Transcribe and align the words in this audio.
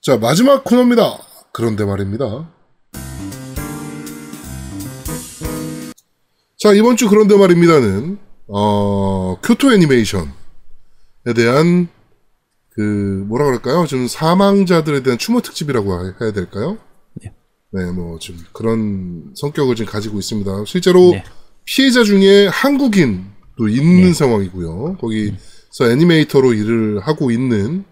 자, 0.00 0.16
마지막 0.16 0.62
코너입니다. 0.62 1.18
그런데 1.52 1.84
말입니다. 1.84 2.48
자, 6.56 6.72
이번 6.72 6.96
주 6.96 7.08
그런데 7.08 7.36
말입니다는, 7.36 8.18
어, 8.46 9.36
교토 9.42 9.72
애니메이션에 9.72 10.28
대한, 11.34 11.88
그, 12.70 13.24
뭐라 13.26 13.46
그럴까요? 13.46 13.86
좀 13.86 14.06
사망자들에 14.06 15.02
대한 15.02 15.18
추모 15.18 15.40
특집이라고 15.40 16.14
해야 16.20 16.32
될까요? 16.32 16.78
네. 17.20 17.32
네, 17.72 17.90
뭐, 17.90 18.20
좀 18.20 18.36
그런 18.52 19.32
성격을 19.34 19.74
지금 19.74 19.90
가지고 19.90 20.18
있습니다. 20.20 20.64
실제로 20.64 21.10
네. 21.10 21.24
피해자 21.64 22.04
중에 22.04 22.46
한국인도 22.46 23.68
있는 23.68 24.02
네. 24.02 24.12
상황이고요. 24.12 24.96
거기서 24.98 25.90
애니메이터로 25.90 26.54
일을 26.54 27.00
하고 27.00 27.32
있는, 27.32 27.84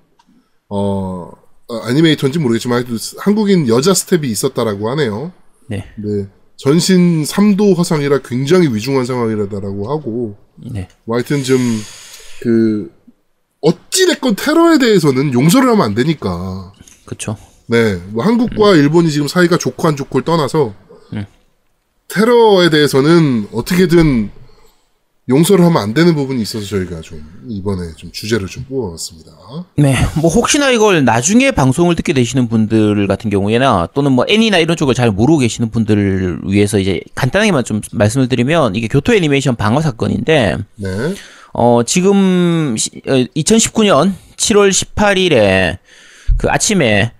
어, 0.68 1.30
어, 1.68 1.88
애니메이터인지 1.88 2.38
모르겠지만 2.38 2.84
한국인 3.18 3.68
여자 3.68 3.92
스텝이 3.92 4.28
있었다라고 4.28 4.90
하네요. 4.90 5.32
네. 5.68 5.84
네. 5.96 6.26
전신 6.56 7.24
3도 7.24 7.76
화상이라 7.76 8.20
굉장히 8.24 8.72
위중한 8.72 9.04
상황이라다라고 9.04 9.90
하고, 9.90 10.36
네. 10.56 10.88
뭐 11.04 11.16
하여튼 11.16 11.42
좀, 11.42 11.58
그, 12.40 12.90
어찌됐건 13.60 14.36
테러에 14.36 14.78
대해서는 14.78 15.34
용서를 15.34 15.68
하면 15.70 15.84
안 15.84 15.94
되니까. 15.94 16.72
그쵸. 17.04 17.36
네. 17.66 17.96
뭐 18.10 18.24
한국과 18.24 18.74
일본이 18.76 19.10
지금 19.10 19.26
사이가 19.28 19.58
좋고 19.58 19.88
안 19.88 19.96
좋고를 19.96 20.24
떠나서, 20.24 20.72
음. 21.12 21.26
테러에 22.08 22.70
대해서는 22.70 23.48
어떻게든 23.52 24.30
용서를 25.28 25.64
하면 25.64 25.82
안 25.82 25.92
되는 25.92 26.14
부분이 26.14 26.40
있어서 26.42 26.64
저희가 26.64 27.00
좀 27.00 27.20
이번에 27.48 27.92
좀 27.96 28.12
주제를 28.12 28.46
좀 28.46 28.64
뽑아봤습니다. 28.68 29.32
네, 29.76 29.94
뭐 30.20 30.30
혹시나 30.30 30.70
이걸 30.70 31.04
나중에 31.04 31.50
방송을 31.50 31.96
듣게 31.96 32.12
되시는 32.12 32.46
분들 32.48 33.08
같은 33.08 33.28
경우에나 33.28 33.88
또는 33.92 34.12
뭐 34.12 34.24
애니나 34.28 34.58
이런 34.58 34.76
쪽을 34.76 34.94
잘 34.94 35.10
모르고 35.10 35.38
계시는 35.38 35.70
분들을 35.70 36.40
위해서 36.44 36.78
이제 36.78 37.00
간단하게만 37.16 37.64
좀 37.64 37.80
말씀을 37.90 38.28
드리면 38.28 38.76
이게 38.76 38.86
교토 38.86 39.14
애니메이션 39.14 39.56
방화 39.56 39.80
사건인데 39.80 40.58
네. 40.76 40.88
어 41.52 41.82
지금 41.84 42.76
시- 42.78 42.90
어, 43.08 43.12
2019년 43.36 44.12
7월 44.36 44.70
18일에 44.70 45.78
그 46.36 46.48
아침에 46.50 47.12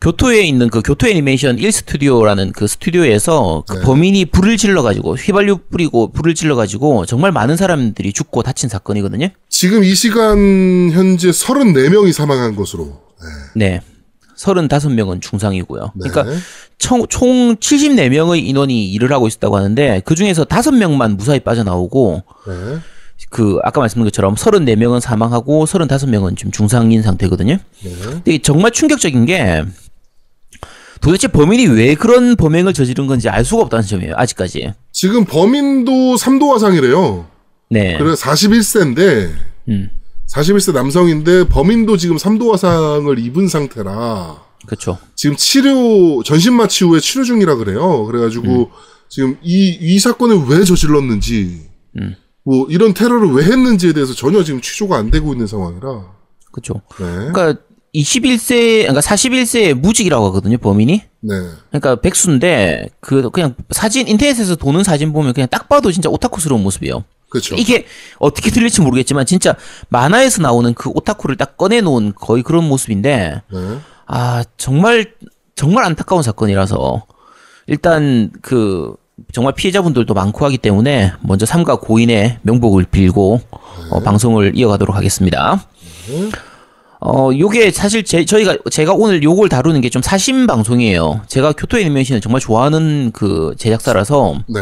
교토에 0.00 0.42
있는 0.42 0.70
그 0.70 0.80
교토 0.80 1.06
애니메이션 1.08 1.56
1스튜디오라는 1.56 2.54
그 2.54 2.66
스튜디오에서 2.66 3.64
그 3.68 3.74
네. 3.74 3.80
범인이 3.82 4.24
불을 4.26 4.56
질러 4.56 4.82
가지고 4.82 5.14
휘발유 5.14 5.58
뿌리고 5.70 6.10
불을 6.10 6.34
질러 6.34 6.56
가지고 6.56 7.04
정말 7.04 7.32
많은 7.32 7.56
사람들이 7.56 8.14
죽고 8.14 8.42
다친 8.42 8.70
사건이거든요. 8.70 9.28
지금 9.50 9.84
이 9.84 9.94
시간 9.94 10.90
현재 10.90 11.28
34명이 11.28 12.12
사망한 12.12 12.56
것으로. 12.56 12.98
네. 13.54 13.80
35명은 14.38 15.20
중상이고요. 15.20 15.92
네. 15.94 16.08
그러니까 16.08 16.34
총, 16.78 17.06
총 17.08 17.56
74명의 17.56 18.42
인원이 18.46 18.90
일을 18.92 19.12
하고 19.12 19.26
있었다고 19.26 19.54
하는데 19.54 20.00
그 20.06 20.14
중에서 20.14 20.46
5명만 20.46 21.16
무사히 21.16 21.40
빠져나오고 21.40 22.22
네. 22.46 22.78
그 23.28 23.58
아까 23.62 23.80
말씀드린 23.80 24.06
것처럼 24.06 24.34
34명은 24.34 25.00
사망하고 25.00 25.66
35명은 25.66 26.38
지금 26.38 26.52
중상인 26.52 27.02
상태거든요. 27.02 27.58
네. 27.82 27.90
근데 28.02 28.38
정말 28.38 28.70
충격적인 28.70 29.26
게 29.26 29.62
도대체 31.00 31.28
범인이 31.28 31.66
왜 31.68 31.94
그런 31.94 32.36
범행을 32.36 32.72
저지른 32.74 33.06
건지 33.06 33.28
알 33.28 33.44
수가 33.44 33.62
없다는 33.62 33.86
점이에요. 33.86 34.14
아직까지. 34.16 34.72
지금 34.92 35.24
범인도 35.24 36.16
3도 36.16 36.50
화상이래요. 36.50 37.26
네. 37.70 37.96
그래 37.98 38.12
41세인데 38.14 39.30
음. 39.68 39.90
41세 40.28 40.72
남성인데 40.74 41.48
범인도 41.48 41.96
지금 41.96 42.16
3도 42.16 42.50
화상을 42.50 43.18
입은 43.18 43.48
상태라 43.48 44.42
그렇죠. 44.66 44.98
지금 45.16 45.36
치료 45.36 46.22
전신 46.22 46.54
마취 46.54 46.84
후에 46.84 47.00
치료 47.00 47.24
중이라 47.24 47.56
그래요. 47.56 48.04
그래가지고 48.06 48.70
지금 49.08 49.36
이 49.42 49.76
이 49.80 49.98
사건을 49.98 50.44
왜 50.48 50.64
저질렀는지 50.64 51.62
음. 51.98 52.14
뭐 52.44 52.66
이런 52.68 52.94
테러를 52.94 53.30
왜 53.32 53.44
했는지에 53.44 53.92
대해서 53.92 54.14
전혀 54.14 54.42
지금 54.44 54.60
취조가 54.60 54.96
안 54.96 55.10
되고 55.10 55.32
있는 55.32 55.46
상황이라. 55.46 56.04
그렇죠. 56.52 56.74
네. 56.98 57.30
그러니까 57.32 57.56
21세 57.94 58.82
그러니까 58.82 59.00
41세 59.00 59.74
무직이라고 59.74 60.26
하거든요, 60.26 60.58
범인이. 60.58 61.02
네. 61.20 61.34
그러니까 61.68 61.96
백수인데 61.96 62.88
그 63.00 63.30
그냥 63.30 63.54
사진 63.70 64.08
인터넷에서 64.08 64.56
도는 64.56 64.84
사진 64.84 65.12
보면 65.12 65.32
그냥 65.32 65.48
딱 65.50 65.68
봐도 65.68 65.90
진짜 65.92 66.08
오타쿠스러운 66.08 66.62
모습이에요. 66.62 67.04
그렇죠. 67.28 67.54
이게 67.56 67.86
어떻게 68.18 68.50
들릴지 68.50 68.80
모르겠지만 68.80 69.24
진짜 69.26 69.54
만화에서 69.88 70.42
나오는 70.42 70.74
그 70.74 70.90
오타쿠를 70.90 71.36
딱 71.36 71.56
꺼내 71.56 71.80
놓은 71.80 72.14
거의 72.16 72.42
그런 72.42 72.64
모습인데 72.64 73.42
네. 73.52 73.78
아 74.06 74.44
정말 74.56 75.12
정말 75.54 75.84
안타까운 75.84 76.22
사건이라서 76.22 77.06
일단 77.66 78.30
그 78.42 78.94
정말 79.32 79.54
피해자분들도 79.54 80.12
많고 80.14 80.44
하기 80.46 80.58
때문에 80.58 81.12
먼저 81.20 81.46
삼가 81.46 81.76
고인의 81.76 82.38
명복을 82.42 82.86
빌고 82.90 83.40
어, 83.90 84.00
방송을 84.00 84.52
이어가도록 84.56 84.96
하겠습니다. 84.96 85.64
어, 87.02 87.30
요게 87.36 87.70
사실 87.70 88.04
제, 88.04 88.24
저희가, 88.24 88.58
제가 88.70 88.92
오늘 88.92 89.22
요걸 89.22 89.48
다루는 89.48 89.80
게 89.80 89.88
좀 89.90 90.02
사심 90.02 90.46
방송이에요. 90.46 91.22
제가 91.26 91.52
교토 91.52 91.78
애니메이션을 91.78 92.20
정말 92.20 92.40
좋아하는 92.40 93.10
그 93.12 93.54
제작사라서 93.58 94.40
네. 94.46 94.60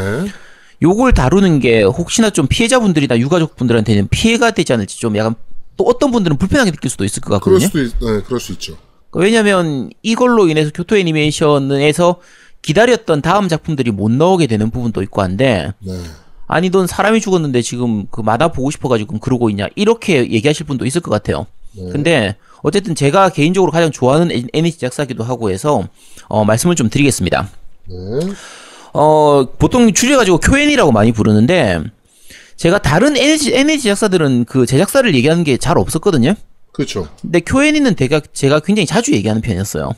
요걸 0.80 1.12
다루는 1.12 1.58
게 1.60 1.82
혹시나 1.82 2.30
좀 2.30 2.46
피해자분들이나 2.46 3.18
유가족분들한테는 3.18 4.08
피해가 4.08 4.52
되지 4.52 4.72
않을지 4.72 5.00
좀 5.00 5.16
약간 5.16 5.34
또 5.76 5.84
어떤 5.84 6.12
분들은 6.12 6.38
불편하게 6.38 6.70
느낄 6.70 6.90
수도 6.90 7.04
있을 7.04 7.20
것 7.20 7.40
그럴 7.40 7.58
같거든요. 7.58 7.66
수도 7.66 7.82
있, 7.82 7.92
네, 8.00 8.22
그럴 8.24 8.40
수 8.40 8.52
있죠. 8.52 8.76
왜냐면 9.12 9.90
이걸로 10.02 10.48
인해서 10.48 10.70
교토 10.72 10.96
애니메이션에서 10.96 12.16
기다렸던 12.62 13.20
다음 13.22 13.48
작품들이 13.48 13.90
못 13.90 14.10
나오게 14.10 14.46
되는 14.46 14.70
부분도 14.70 15.02
있고 15.02 15.22
한데 15.22 15.72
네. 15.80 15.92
아니 16.46 16.70
넌 16.70 16.86
사람이 16.86 17.20
죽었는데 17.20 17.60
지금 17.62 18.06
그 18.10 18.20
만화 18.20 18.48
보고 18.48 18.70
싶어가지고 18.70 19.18
그러고 19.18 19.50
있냐 19.50 19.66
이렇게 19.76 20.30
얘기하실 20.30 20.66
분도 20.66 20.86
있을 20.86 21.00
것 21.00 21.10
같아요. 21.10 21.46
네. 21.84 21.90
근데 21.92 22.36
어쨌든 22.62 22.94
제가 22.94 23.28
개인적으로 23.30 23.70
가장 23.72 23.90
좋아하는 23.90 24.30
애- 24.32 24.44
애니 24.52 24.72
제작사기도 24.72 25.22
하고 25.24 25.50
해서 25.50 25.88
어, 26.28 26.44
말씀을 26.44 26.74
좀 26.74 26.90
드리겠습니다. 26.90 27.48
네. 27.88 27.94
어, 28.92 29.46
보통 29.58 29.92
줄여가지고 29.92 30.38
QN이라고 30.38 30.92
많이 30.92 31.12
부르는데, 31.12 31.80
제가 32.56 32.78
다른 32.78 33.16
에너지, 33.16 33.54
에너지 33.54 33.82
제작사들은 33.82 34.44
그 34.46 34.66
제작사를 34.66 35.14
얘기하는 35.14 35.44
게 35.44 35.56
잘 35.58 35.78
없었거든요? 35.78 36.34
그렇죠. 36.72 37.08
근데 37.20 37.40
QN이는 37.40 37.96
제가, 37.96 38.20
제가 38.32 38.60
굉장히 38.60 38.86
자주 38.86 39.12
얘기하는 39.12 39.40
편이었어요. 39.42 39.90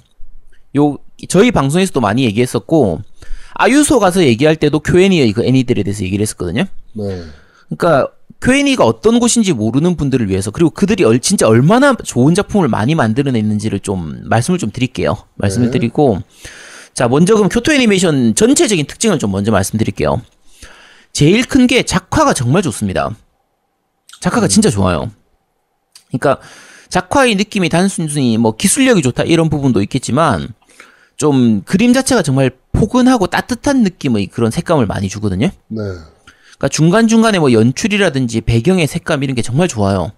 요, 0.77 0.99
저희 1.29 1.51
방송에서도 1.51 2.01
많이 2.01 2.25
얘기했었고, 2.25 3.01
아유소 3.55 3.99
가서 4.01 4.23
얘기할 4.25 4.57
때도 4.57 4.81
QN이의 4.81 5.33
그 5.33 5.45
애니들에 5.45 5.83
대해서 5.83 6.05
얘기를 6.05 6.23
했었거든요? 6.23 6.65
네. 6.93 7.23
그러니까, 7.69 8.09
QN이가 8.41 8.85
어떤 8.85 9.19
곳인지 9.21 9.53
모르는 9.53 9.97
분들을 9.97 10.29
위해서, 10.31 10.51
그리고 10.51 10.71
그들이 10.71 11.05
얼, 11.05 11.21
진짜 11.21 11.47
얼마나 11.47 11.95
좋은 11.95 12.35
작품을 12.35 12.69
많이 12.69 12.95
만들어냈는지를 12.95 13.81
좀, 13.81 14.23
말씀을 14.25 14.59
좀 14.59 14.71
드릴게요. 14.71 15.17
말씀을 15.37 15.67
네. 15.67 15.73
드리고, 15.73 16.21
자, 16.95 17.07
먼저 17.09 17.35
그럼 17.35 17.49
교토 17.49 17.73
애니메이션 17.73 18.35
전체적인 18.35 18.87
특징을 18.87 19.19
좀 19.19 19.31
먼저 19.31 19.51
말씀드릴게요. 19.53 20.23
제일 21.13 21.45
큰 21.47 21.67
게 21.67 21.83
작화가 21.83 22.33
정말 22.33 22.63
좋습니다. 22.63 23.15
작화가 24.21 24.49
진짜 24.49 24.71
좋아요. 24.71 25.11
그러니까 26.09 26.41
작화의 26.89 27.37
느낌이 27.37 27.69
단순히 27.69 28.37
뭐 28.39 28.57
기술력이 28.57 29.03
좋다 29.03 29.23
이런 29.25 29.49
부분도 29.49 29.83
있겠지만 29.83 30.49
좀 31.17 31.63
그림 31.63 31.93
자체가 31.93 32.23
정말 32.23 32.51
포근하고 32.73 33.27
따뜻한 33.29 33.83
느낌의 33.83 34.27
그런 34.27 34.51
색감을 34.51 34.87
많이 34.87 35.09
주거든요. 35.09 35.51
네. 35.69 35.83
그러니까 36.61 36.69
중간 36.69 37.09
중간에 37.09 37.39
뭐 37.39 37.53
연출이라든지 37.53 38.43
배경의 38.43 38.87
색감 38.87 39.23
이런 39.23 39.35
게 39.35 39.41
정말 39.41 39.67
좋아요. 39.67 40.13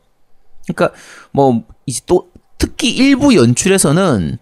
그러니까 0.66 0.96
뭐 1.30 1.62
이제 1.86 2.00
또 2.06 2.30
특히 2.58 2.90
일부 2.90 3.36
연출에서는 3.36 4.38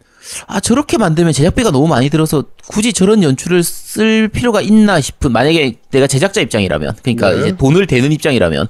아 0.47 0.61
저렇게 0.61 0.97
만들면 0.97 1.35
제작비가 1.35 1.71
너무 1.71 1.89
많이 1.89 2.09
들어서 2.09 2.45
굳이 2.69 2.95
저런 2.95 3.23
연출을 3.23 3.63
쓸 3.63 4.29
필요가 4.29 4.63
있나 4.63 5.01
싶은 5.01 5.31
만약에 5.31 5.77
내가 5.91 6.07
제작자 6.07 6.41
입장이라면 6.41 6.97
그러니까 7.03 7.33
네. 7.33 7.41
이제 7.41 7.57
돈을 7.57 7.87
대는 7.87 8.13
입장이라면 8.13 8.69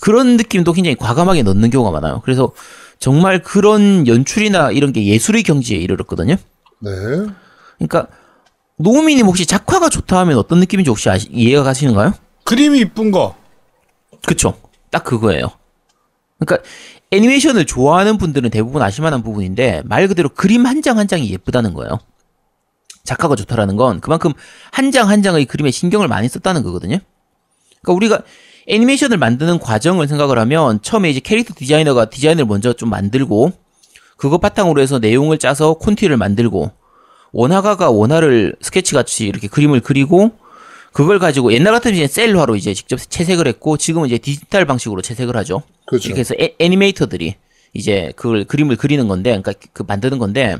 그런 0.00 0.36
느낌도 0.36 0.72
굉장히 0.74 0.94
과감하게 0.94 1.42
넣는 1.42 1.70
경우가 1.70 1.90
많아요. 1.90 2.20
그래서 2.24 2.52
정말 3.00 3.42
그런 3.42 4.06
연출이나 4.06 4.70
이런 4.70 4.92
게 4.92 5.04
예술의 5.04 5.42
경지에 5.42 5.78
이르렀거든요. 5.78 6.36
네. 6.80 6.90
그러니까 7.78 8.06
노우미님 8.76 9.26
혹시 9.26 9.44
작화가 9.44 9.88
좋다 9.88 10.18
하면 10.20 10.38
어떤 10.38 10.60
느낌인지 10.60 10.90
혹시 10.90 11.08
아시, 11.10 11.28
이해가 11.32 11.64
가시는가요? 11.64 12.14
그림이 12.54 12.78
이쁜 12.78 13.10
거. 13.10 13.34
그쵸. 14.24 14.54
딱 14.92 15.02
그거예요. 15.02 15.48
그러니까 16.38 16.68
애니메이션을 17.10 17.64
좋아하는 17.66 18.16
분들은 18.16 18.50
대부분 18.50 18.80
아실만한 18.80 19.22
부분인데 19.24 19.82
말 19.84 20.06
그대로 20.06 20.28
그림 20.28 20.64
한 20.66 20.80
장 20.82 20.98
한 20.98 21.08
장이 21.08 21.28
예쁘다는 21.30 21.74
거예요. 21.74 21.98
작화가 23.02 23.34
좋다라는 23.34 23.74
건 23.76 24.00
그만큼 24.00 24.32
한 24.70 24.92
장한 24.92 25.22
장의 25.22 25.46
그림에 25.46 25.72
신경을 25.72 26.06
많이 26.06 26.28
썼다는 26.28 26.62
거거든요. 26.62 26.98
그러니까 27.82 27.92
우리가 27.92 28.22
애니메이션을 28.68 29.18
만드는 29.18 29.58
과정을 29.58 30.06
생각을 30.06 30.38
하면 30.38 30.80
처음에 30.80 31.10
이제 31.10 31.18
캐릭터 31.18 31.54
디자이너가 31.56 32.04
디자인을 32.08 32.44
먼저 32.44 32.72
좀 32.72 32.88
만들고 32.88 33.50
그거 34.16 34.38
바탕으로 34.38 34.80
해서 34.80 35.00
내용을 35.00 35.38
짜서 35.38 35.74
콘티를 35.74 36.16
만들고 36.16 36.70
원화가가 37.32 37.90
원화를 37.90 38.54
스케치 38.60 38.94
같이 38.94 39.26
이렇게 39.26 39.48
그림을 39.48 39.80
그리고 39.80 40.30
그걸 40.94 41.18
가지고 41.18 41.52
옛날 41.52 41.72
같으면 41.72 41.96
이제 41.96 42.06
셀화로 42.06 42.54
이제 42.54 42.72
직접 42.72 42.98
채색을 42.98 43.48
했고 43.48 43.76
지금은 43.76 44.06
이제 44.06 44.16
디지털 44.16 44.64
방식으로 44.64 45.02
채색을 45.02 45.36
하죠. 45.38 45.62
그렇죠. 45.86 46.06
이렇게 46.06 46.20
해서 46.20 46.36
애, 46.40 46.54
애니메이터들이 46.60 47.34
이제 47.72 48.12
그걸 48.14 48.44
그림을 48.44 48.76
그리는 48.76 49.08
건데, 49.08 49.30
그러니까 49.30 49.54
그 49.72 49.82
만드는 49.84 50.18
건데, 50.18 50.56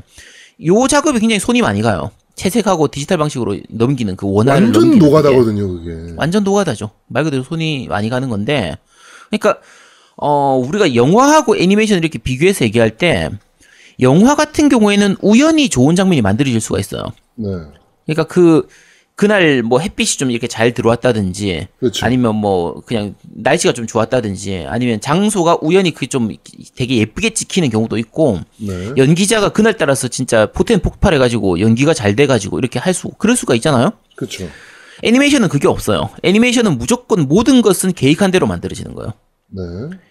요 0.67 0.89
작업이 0.89 1.21
굉장히 1.21 1.39
손이 1.39 1.63
많이 1.63 1.83
가요. 1.83 2.11
채색하고 2.35 2.89
디지털 2.89 3.17
방식으로 3.19 3.59
넘기는 3.71 4.17
그 4.17 4.29
원화를 4.29 4.65
완전 4.65 4.99
노가다거든요, 4.99 5.69
그게. 5.69 6.15
완전 6.17 6.43
노가다죠. 6.43 6.91
말 7.07 7.23
그대로 7.23 7.45
손이 7.45 7.87
많이 7.89 8.11
가는 8.11 8.29
건데, 8.29 8.77
그러니까 9.29 9.61
어 10.17 10.57
우리가 10.57 10.97
영화하고 10.97 11.57
애니메이션을 11.57 12.03
이렇게 12.03 12.19
비교해서 12.19 12.65
얘기할 12.65 12.97
때, 12.97 13.31
영화 14.01 14.35
같은 14.35 14.69
경우에는 14.69 15.19
우연히 15.23 15.69
좋은 15.69 15.95
장면이 15.95 16.23
만들어질 16.23 16.61
수가 16.61 16.81
있어요. 16.81 17.05
네. 17.37 17.51
그러니까 18.05 18.25
그 18.25 18.67
그날 19.17 19.63
뭐 19.63 19.79
햇빛이 19.79 20.17
좀 20.19 20.31
이렇게 20.33 20.49
잘 20.49 20.75
들어왔다든지 20.75 21.69
그렇죠. 21.79 22.05
아니면 22.05 22.35
뭐 22.35 22.83
그냥 22.85 23.15
날씨가 23.23 23.73
좀 23.73 23.87
좋았다든지 23.87 24.67
아니면 24.69 25.01
장소가 25.01 25.59
우연히 25.63 25.93
그 25.93 26.09
좀 26.09 26.31
되게 26.77 26.97
예쁘게 26.99 27.31
찍히는 27.31 27.71
경우도 27.71 27.97
있고 27.99 28.41
네. 28.59 28.93
연기자가 28.97 29.51
그날 29.51 29.77
따라서 29.77 30.09
진짜 30.09 30.47
포텐 30.53 30.81
폭발해 30.81 31.19
가지고 31.19 31.61
연기가 31.61 31.95
잘 31.95 32.15
돼 32.17 32.27
가지고 32.27 32.59
이렇게 32.59 32.79
할 32.79 32.93
수 32.95 33.09
그럴 33.19 33.37
수가 33.37 33.55
있잖아요. 33.57 33.93
그렇죠. 34.17 34.49
애니메이션은 35.03 35.49
그게 35.49 35.67
없어요. 35.69 36.11
애니메이션은 36.23 36.79
무조건 36.79 37.27
모든 37.29 37.63
것은 37.63 37.93
계획한 37.93 38.31
대로 38.31 38.47
만들어지는 38.47 38.95
거예요. 38.95 39.13
네. 39.51 39.63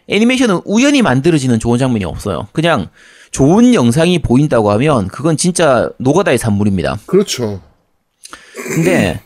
애니메이션은 0.07 0.61
우연히 0.65 1.01
만들어지는 1.01 1.59
좋은 1.59 1.77
장면이 1.77 2.05
없어요. 2.05 2.47
그냥 2.53 2.89
좋은 3.31 3.73
영상이 3.73 4.19
보인다고 4.19 4.71
하면 4.71 5.07
그건 5.07 5.37
진짜 5.37 5.89
노가다의 5.99 6.37
산물입니다. 6.37 6.99
그렇죠. 7.05 7.61
근데 8.55 9.21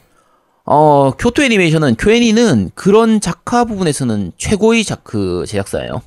어 0.65 1.11
교토 1.17 1.43
애니메이션은 1.43 1.95
쿄애니는 1.95 2.71
그런 2.75 3.21
작화 3.21 3.63
부분에서는 3.65 4.33
최고의 4.37 4.83
작그 4.83 5.45
제작사예요. 5.47 6.01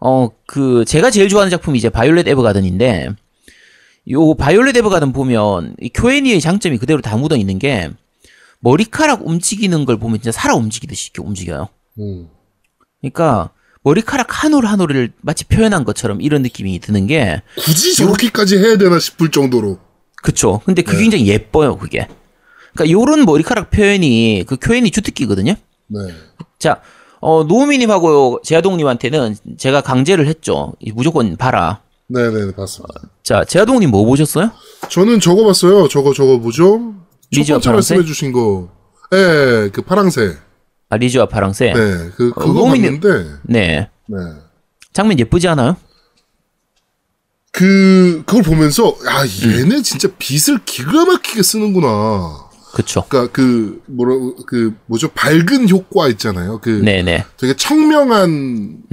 어 0.00 0.30
그 0.46 0.84
제가 0.86 1.10
제일 1.10 1.28
좋아하는 1.28 1.50
작품이 1.50 1.76
이제 1.78 1.88
바이올렛 1.90 2.26
에버가든인데 2.28 3.08
요 4.10 4.34
바이올렛 4.34 4.76
에버가든 4.76 5.12
보면 5.12 5.76
이 5.80 5.88
쿄애니의 5.90 6.40
장점이 6.40 6.78
그대로 6.78 7.00
다 7.02 7.16
묻어 7.16 7.36
있는 7.36 7.58
게 7.58 7.90
머리카락 8.60 9.26
움직이는 9.26 9.84
걸 9.84 9.98
보면 9.98 10.18
진짜 10.20 10.32
살아 10.32 10.54
움직이듯이 10.54 11.10
이렇게 11.12 11.26
움직여요. 11.26 11.68
음. 11.98 12.28
그러니까 13.00 13.50
머리카락 13.82 14.42
한 14.44 14.54
올 14.54 14.64
한 14.66 14.80
올을 14.80 15.12
마치 15.20 15.44
표현한 15.44 15.84
것처럼 15.84 16.20
이런 16.20 16.42
느낌이 16.42 16.78
드는 16.80 17.06
게 17.06 17.42
굳이 17.58 17.94
저렇게까지 17.94 18.56
해야 18.58 18.76
되나 18.78 18.98
싶을 18.98 19.30
정도로. 19.30 19.78
그쵸. 20.22 20.60
근데 20.64 20.82
그게 20.82 20.96
네. 20.96 21.02
굉장히 21.04 21.26
예뻐요, 21.28 21.76
그게. 21.78 22.08
그러니까 22.74 22.92
요런 22.92 23.24
머리카락 23.24 23.70
표현이 23.70 24.44
그 24.46 24.56
쿄애니 24.56 24.90
주특기거든요. 24.90 25.54
네. 25.88 25.98
자, 26.58 26.80
어, 27.20 27.44
노우미님하고 27.44 28.40
제아동님한테는 28.44 29.36
제가 29.56 29.80
강제를 29.80 30.26
했죠. 30.28 30.74
이 30.80 30.92
무조건 30.92 31.36
봐라. 31.36 31.80
네네, 32.08 32.52
봤습니다. 32.54 32.94
자, 33.22 33.44
제아동님 33.44 33.90
뭐 33.90 34.04
보셨어요? 34.04 34.50
저는 34.88 35.20
저거 35.20 35.44
봤어요. 35.44 35.88
저거, 35.88 36.12
저거 36.14 36.38
뭐죠? 36.38 36.94
첫 37.30 37.40
리즈와 37.40 37.58
파랑새? 37.58 37.94
말씀해주신 37.96 38.32
거. 38.32 38.68
예, 39.12 39.68
그 39.72 39.82
파랑새. 39.82 40.36
아, 40.90 40.96
리즈와 40.96 41.26
파랑새. 41.26 41.72
네. 41.72 41.74
네, 41.74 42.10
그, 42.16 42.30
그거 42.32 42.52
노미님- 42.52 43.00
봤는데, 43.02 43.30
네. 43.42 43.88
장면 44.92 45.18
예쁘지 45.18 45.48
않아요? 45.48 45.76
그, 47.58 48.22
그걸 48.24 48.44
보면서, 48.44 48.96
아, 49.08 49.26
얘네 49.26 49.82
진짜 49.82 50.06
빗을 50.16 50.60
기가 50.64 51.06
막히게 51.06 51.42
쓰는구나. 51.42 52.46
그쵸. 52.72 53.04
그니까 53.08 53.32
그, 53.32 53.82
뭐라, 53.86 54.14
그, 54.46 54.76
뭐죠? 54.86 55.08
밝은 55.08 55.68
효과 55.68 56.06
있잖아요. 56.06 56.60
그, 56.60 56.70
네네. 56.70 57.24
되게 57.36 57.56
청명한 57.56 58.30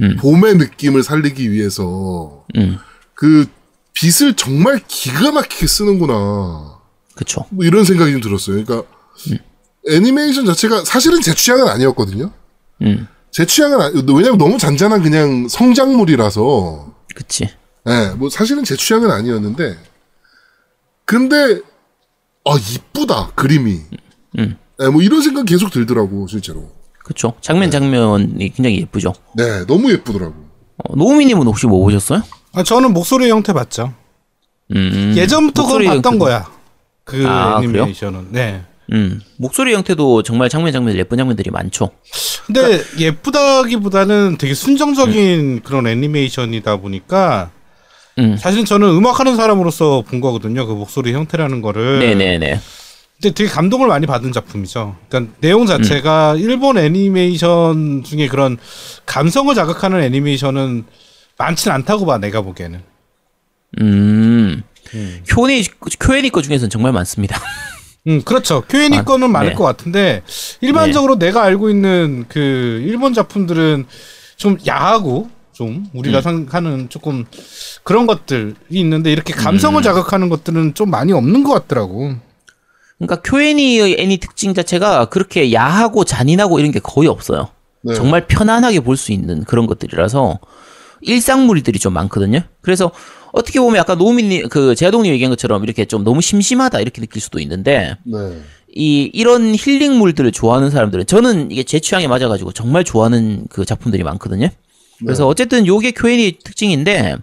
음. 0.00 0.16
봄의 0.18 0.56
느낌을 0.56 1.04
살리기 1.04 1.52
위해서, 1.52 2.44
음, 2.56 2.78
그, 3.14 3.46
빗을 3.92 4.34
정말 4.34 4.80
기가 4.88 5.30
막히게 5.30 5.68
쓰는구나. 5.68 6.80
그쵸. 7.14 7.44
뭐 7.50 7.64
이런 7.64 7.84
생각이 7.84 8.10
좀 8.10 8.20
들었어요. 8.20 8.64
그러니까 8.64 8.88
음. 9.30 9.38
애니메이션 9.88 10.44
자체가 10.44 10.82
사실은 10.84 11.20
제 11.22 11.32
취향은 11.32 11.68
아니었거든요. 11.68 12.32
음, 12.82 13.06
제 13.30 13.46
취향은 13.46 13.80
아니, 13.80 14.02
왜냐면 14.08 14.38
너무 14.38 14.58
잔잔한 14.58 15.04
그냥 15.04 15.46
성장물이라서. 15.46 16.94
그치. 17.14 17.48
예, 17.88 18.14
뭐 18.16 18.28
사실은 18.28 18.64
제 18.64 18.76
취향은 18.76 19.10
아니었는데. 19.10 19.76
근데 21.04 21.60
아 22.44 22.56
이쁘다 22.56 23.30
그림이. 23.34 23.80
음. 24.38 24.56
예, 24.82 24.88
뭐 24.88 25.02
이런 25.02 25.22
생각 25.22 25.44
계속 25.46 25.70
들더라고 25.70 26.26
실제로. 26.26 26.70
그쵸. 27.04 27.34
장면 27.40 27.70
장면이 27.70 28.52
굉장히 28.54 28.80
예쁘죠. 28.80 29.12
네, 29.36 29.64
너무 29.66 29.92
예쁘더라고. 29.92 30.34
어, 30.78 30.96
노우미님은 30.96 31.46
혹시 31.46 31.66
뭐 31.66 31.80
보셨어요? 31.84 32.22
아, 32.52 32.62
저는 32.64 32.92
목소리 32.92 33.30
형태 33.30 33.52
봤죠. 33.52 33.94
음, 34.74 35.14
예전부터 35.16 35.66
그걸 35.66 35.84
봤던 35.84 36.14
형태도- 36.14 36.18
거야. 36.18 36.50
그 37.04 37.24
아, 37.26 37.60
그래요? 37.60 37.82
애니메이션은. 37.84 38.28
네. 38.32 38.62
음, 38.92 39.20
목소리 39.38 39.74
형태도 39.74 40.22
정말 40.24 40.48
장면 40.48 40.72
장면 40.72 40.96
예쁜 40.96 41.16
장면들이 41.18 41.50
많죠. 41.50 41.90
근데 42.46 42.60
그러니까 42.62 42.98
예쁘다기보다는 43.00 44.36
되게 44.38 44.54
순정적인 44.54 45.62
그런 45.62 45.86
애니메이션이다 45.86 46.76
보니까 46.78 47.50
음, 48.18 48.36
사실은 48.36 48.64
저는 48.64 48.88
음악하는 48.88 49.36
사람으로서 49.36 50.02
본 50.06 50.20
거거든요. 50.20 50.66
그 50.66 50.72
목소리 50.72 51.12
형태라는 51.12 51.60
거를. 51.60 51.98
네네네. 51.98 52.60
근데 53.20 53.34
되게 53.34 53.48
감동을 53.48 53.88
많이 53.88 54.06
받은 54.06 54.32
작품이죠. 54.32 54.96
그러니까 55.08 55.34
내용 55.40 55.66
자체가 55.66 56.32
음. 56.32 56.38
일본 56.38 56.78
애니메이션 56.78 58.02
중에 58.04 58.28
그런 58.28 58.58
감성을 59.06 59.54
자극하는 59.54 60.02
애니메이션은 60.02 60.84
많진 61.38 61.72
않다고 61.72 62.06
봐 62.06 62.18
내가 62.18 62.42
보기에는. 62.42 62.80
음, 63.80 64.62
쿄니 65.28 65.64
쿄애니 65.98 66.30
거 66.30 66.42
중에서는 66.42 66.70
정말 66.70 66.92
많습니다. 66.92 67.40
음, 68.06 68.22
그렇죠. 68.22 68.62
Q&A 68.68 68.98
아, 68.98 69.02
거는 69.04 69.30
많을 69.30 69.50
네. 69.50 69.54
것 69.54 69.64
같은데 69.64 70.22
일반적으로 70.60 71.18
내가 71.18 71.42
알고 71.42 71.70
있는 71.70 72.24
그 72.28 72.82
일본 72.86 73.12
작품들은 73.12 73.86
좀 74.36 74.58
야하고 74.66 75.28
좀 75.56 75.86
우리가 75.94 76.18
음. 76.18 76.22
생각하는 76.22 76.88
조금 76.90 77.24
그런 77.82 78.06
것들이 78.06 78.52
있는데 78.68 79.10
이렇게 79.10 79.32
음. 79.32 79.36
감성을 79.36 79.82
자극하는 79.82 80.28
것들은 80.28 80.74
좀 80.74 80.90
많이 80.90 81.12
없는 81.12 81.44
것 81.44 81.52
같더라고. 81.54 82.14
그러니까 82.98 83.22
쿄애니의 83.22 83.96
애니 83.98 84.18
특징 84.18 84.52
자체가 84.52 85.06
그렇게 85.06 85.54
야하고 85.54 86.04
잔인하고 86.04 86.58
이런 86.58 86.72
게 86.72 86.78
거의 86.78 87.08
없어요. 87.08 87.48
네. 87.82 87.94
정말 87.94 88.26
편안하게 88.26 88.80
볼 88.80 88.98
수 88.98 89.12
있는 89.12 89.44
그런 89.44 89.66
것들이라서 89.66 90.38
일상물들이 91.00 91.78
좀 91.78 91.94
많거든요. 91.94 92.40
그래서 92.60 92.90
어떻게 93.32 93.58
보면 93.58 93.80
아까 93.80 93.94
노우미님 93.94 94.50
그 94.50 94.74
제아동님 94.74 95.10
얘기한 95.12 95.30
것처럼 95.30 95.64
이렇게 95.64 95.86
좀 95.86 96.04
너무 96.04 96.20
심심하다 96.20 96.80
이렇게 96.80 97.00
느낄 97.00 97.22
수도 97.22 97.38
있는데 97.40 97.96
네. 98.04 98.40
이 98.74 99.10
이런 99.14 99.54
힐링물들을 99.54 100.32
좋아하는 100.32 100.70
사람들은 100.70 101.06
저는 101.06 101.50
이게 101.50 101.62
제 101.62 101.80
취향에 101.80 102.08
맞아가지고 102.08 102.52
정말 102.52 102.84
좋아하는 102.84 103.46
그 103.48 103.64
작품들이 103.64 104.02
많거든요. 104.02 104.48
그래서 104.98 105.26
어쨌든 105.26 105.66
요게 105.66 105.92
쿄애니 105.92 106.38
특징인데 106.42 107.16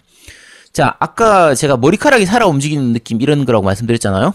자 0.71 0.95
아까 0.99 1.55
제가 1.55 1.77
머리카락이 1.77 2.25
살아 2.25 2.47
움직이는 2.47 2.93
느낌 2.93 3.21
이런 3.21 3.45
거라고 3.45 3.63
말씀드렸잖아요. 3.65 4.33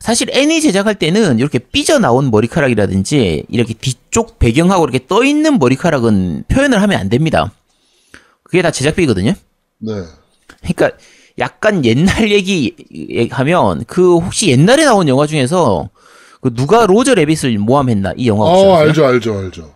사실 0.00 0.28
애니 0.30 0.60
제작할 0.60 0.94
때는 0.96 1.38
이렇게 1.38 1.58
삐져 1.58 1.98
나온 1.98 2.30
머리카락이라든지 2.30 3.44
이렇게 3.48 3.74
뒤쪽 3.74 4.38
배경하고 4.38 4.84
이렇게 4.84 5.06
떠 5.06 5.24
있는 5.24 5.58
머리카락은 5.58 6.44
표현을 6.48 6.82
하면 6.82 7.00
안 7.00 7.08
됩니다. 7.08 7.52
그게 8.42 8.62
다 8.62 8.70
제작비거든요. 8.70 9.32
네. 9.78 9.92
그러니까 10.60 10.90
약간 11.38 11.84
옛날 11.84 12.30
얘기 12.30 13.28
하면 13.30 13.84
그 13.86 14.18
혹시 14.18 14.48
옛날에 14.48 14.84
나온 14.84 15.08
영화 15.08 15.26
중에서 15.26 15.90
그 16.40 16.54
누가 16.54 16.86
로저 16.86 17.14
레빗을 17.14 17.58
모함했나 17.58 18.12
이 18.16 18.28
영화 18.28 18.48
혹시 18.48 18.64
어, 18.64 18.74
아세요? 18.74 18.88
알죠, 18.88 19.06
알죠, 19.06 19.38
알죠. 19.38 19.75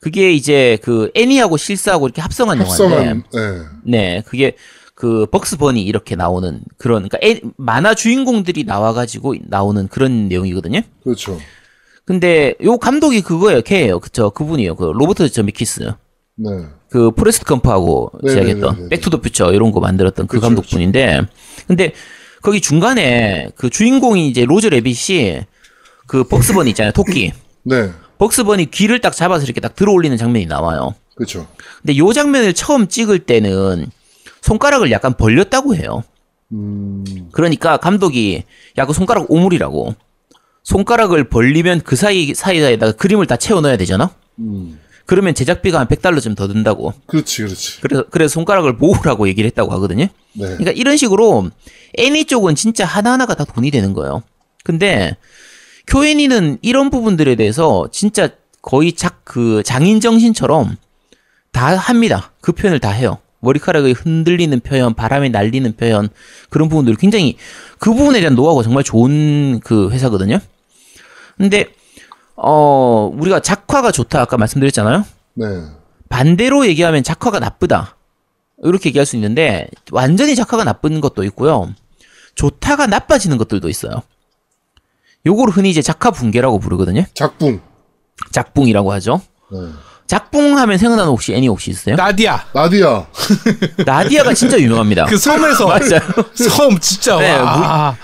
그게 0.00 0.32
이제 0.32 0.78
그 0.82 1.10
애니하고 1.14 1.56
실사하고 1.56 2.06
이렇게 2.06 2.20
합성한 2.20 2.58
영화인데 2.58 3.22
네. 3.32 3.62
네 3.84 4.22
그게 4.26 4.56
그 4.94 5.26
벅스 5.26 5.56
버니 5.56 5.82
이렇게 5.82 6.16
나오는 6.16 6.60
그런 6.76 7.08
그러니까 7.08 7.18
애, 7.22 7.40
만화 7.56 7.94
주인공들이 7.94 8.64
나와가지고 8.64 9.36
나오는 9.48 9.88
그런 9.88 10.28
내용이거든요. 10.28 10.80
그렇죠. 11.02 11.38
근데 12.04 12.54
요 12.64 12.76
감독이 12.76 13.22
그거예요, 13.22 13.62
걔예요, 13.62 14.00
그쵸? 14.00 14.30
그분이요, 14.30 14.74
그 14.74 14.84
로버트 14.84 15.30
저메키스. 15.30 15.92
네. 16.36 16.50
그 16.90 17.12
포레스트 17.12 17.44
검프하고 17.44 18.10
네네네네. 18.22 18.54
제작했던 18.54 18.88
백투더 18.88 19.20
퓨처 19.20 19.52
이런 19.52 19.70
거 19.70 19.80
만들었던 19.80 20.26
그 20.26 20.36
그쵸, 20.36 20.46
감독분인데 20.46 21.20
근데 21.66 21.92
거기 22.42 22.60
중간에 22.60 23.50
그 23.54 23.70
주인공이 23.70 24.28
이제 24.28 24.44
로저 24.44 24.70
래빗이 24.70 25.42
그 26.06 26.24
벅스버니 26.24 26.70
있잖아요 26.70 26.92
토끼 26.92 27.32
네. 27.62 27.90
벅스버니 28.20 28.70
귀를 28.70 29.00
딱 29.00 29.16
잡아서 29.16 29.44
이렇게 29.44 29.60
딱 29.60 29.74
들어올리는 29.74 30.14
장면이 30.16 30.44
나와요 30.46 30.94
그렇죠. 31.14 31.46
근데 31.82 31.96
요 31.96 32.12
장면을 32.12 32.52
처음 32.54 32.86
찍을 32.86 33.20
때는 33.20 33.86
손가락을 34.42 34.90
약간 34.90 35.14
벌렸다고 35.16 35.74
해요. 35.74 36.04
음, 36.52 37.04
그러니까 37.32 37.76
감독이 37.78 38.44
야 38.78 38.84
그 38.86 38.92
손가락 38.92 39.30
오물이라고 39.30 39.94
손가락을 40.64 41.24
벌리면 41.28 41.80
그 41.82 41.96
사이 41.96 42.34
사이에다가 42.34 42.92
그림을 42.92 43.26
다 43.26 43.36
채워 43.36 43.60
넣어야 43.60 43.76
되잖아. 43.76 44.14
음. 44.38 44.78
그러면 45.06 45.34
제작비가 45.34 45.80
한 45.80 45.88
100달러 45.88 46.22
좀 46.22 46.34
더 46.34 46.46
든다고. 46.46 46.94
그렇지, 47.06 47.42
그렇지. 47.42 47.80
그래서 47.80 48.04
그래서 48.10 48.32
손가락을 48.34 48.74
모으라고 48.74 49.28
얘기를 49.28 49.46
했다고 49.48 49.72
하거든요. 49.72 50.04
네. 50.04 50.44
그러니까 50.44 50.70
이런 50.72 50.96
식으로 50.96 51.50
애니 51.98 52.26
쪽은 52.26 52.54
진짜 52.54 52.84
하나하나가 52.84 53.34
다 53.34 53.44
돈이 53.44 53.70
되는 53.70 53.92
거예요. 53.92 54.22
근데 54.64 55.16
쿄애니는 55.90 56.58
이런 56.62 56.90
부분들에 56.90 57.34
대해서 57.34 57.88
진짜 57.90 58.30
거의 58.62 58.92
작 58.92 59.20
그 59.30 59.62
장인 59.64 60.00
정신처럼 60.00 60.76
다 61.52 61.76
합니다. 61.76 62.32
그 62.40 62.50
표현을 62.50 62.80
다 62.80 62.90
해요. 62.90 63.18
머리카락이 63.38 63.92
흔들리는 63.92 64.58
표현, 64.58 64.92
바람에 64.92 65.28
날리는 65.28 65.76
표현 65.76 66.08
그런 66.48 66.68
부분들이 66.68 66.96
굉장히 66.96 67.36
그 67.78 67.94
부분에 67.94 68.18
대한 68.18 68.34
노하우가 68.34 68.64
정말 68.64 68.82
좋은 68.82 69.60
그 69.60 69.90
회사거든요. 69.92 70.40
근데 71.38 71.66
어 72.34 73.08
우리가 73.14 73.38
작화가 73.38 73.92
좋다 73.92 74.20
아까 74.20 74.36
말씀드렸잖아요. 74.36 75.04
네. 75.34 75.46
반대로 76.08 76.66
얘기하면 76.66 77.04
작화가 77.04 77.38
나쁘다. 77.38 77.96
이렇게 78.64 78.88
얘기할 78.88 79.06
수 79.06 79.14
있는데 79.14 79.68
완전히 79.92 80.34
작화가 80.34 80.64
나쁜 80.64 81.00
것도 81.00 81.22
있고요. 81.22 81.72
좋다가 82.34 82.88
나빠지는 82.88 83.38
것들도 83.38 83.68
있어요. 83.68 84.02
요걸 85.26 85.50
흔히 85.50 85.70
이제 85.70 85.82
작화 85.82 86.10
붕괴라고 86.10 86.58
부르거든요. 86.58 87.04
작붕. 87.14 87.60
작붕이라고 88.32 88.92
하죠. 88.94 89.20
네. 89.52 89.58
작붕 90.06 90.58
하면 90.58 90.78
생각나는 90.78 91.10
혹시 91.12 91.34
애니 91.34 91.46
혹시 91.48 91.70
있어요? 91.70 91.94
나디아 91.96 92.44
나디아. 92.52 93.06
나디아가 93.86 94.34
진짜 94.34 94.58
유명합니다. 94.58 95.04
그 95.06 95.16
섬에서 95.16 95.66
맞아요. 95.68 96.00
섬 96.34 96.78
진짜 96.80 97.16
네, 97.18 97.32
와. 97.38 97.96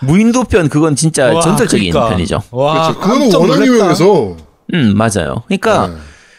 무 0.00 0.18
인도편 0.18 0.68
그건 0.68 0.96
진짜 0.96 1.32
와, 1.32 1.40
전설적인 1.40 1.90
그러니까. 1.90 2.14
편이죠. 2.14 2.42
와, 2.50 2.92
그렇죠. 2.94 3.00
그거는 3.00 3.34
워낙. 3.50 3.66
유명해서. 3.66 4.36
음 4.74 4.96
맞아요. 4.96 5.42
그러니까 5.46 5.88
네. 5.88 5.94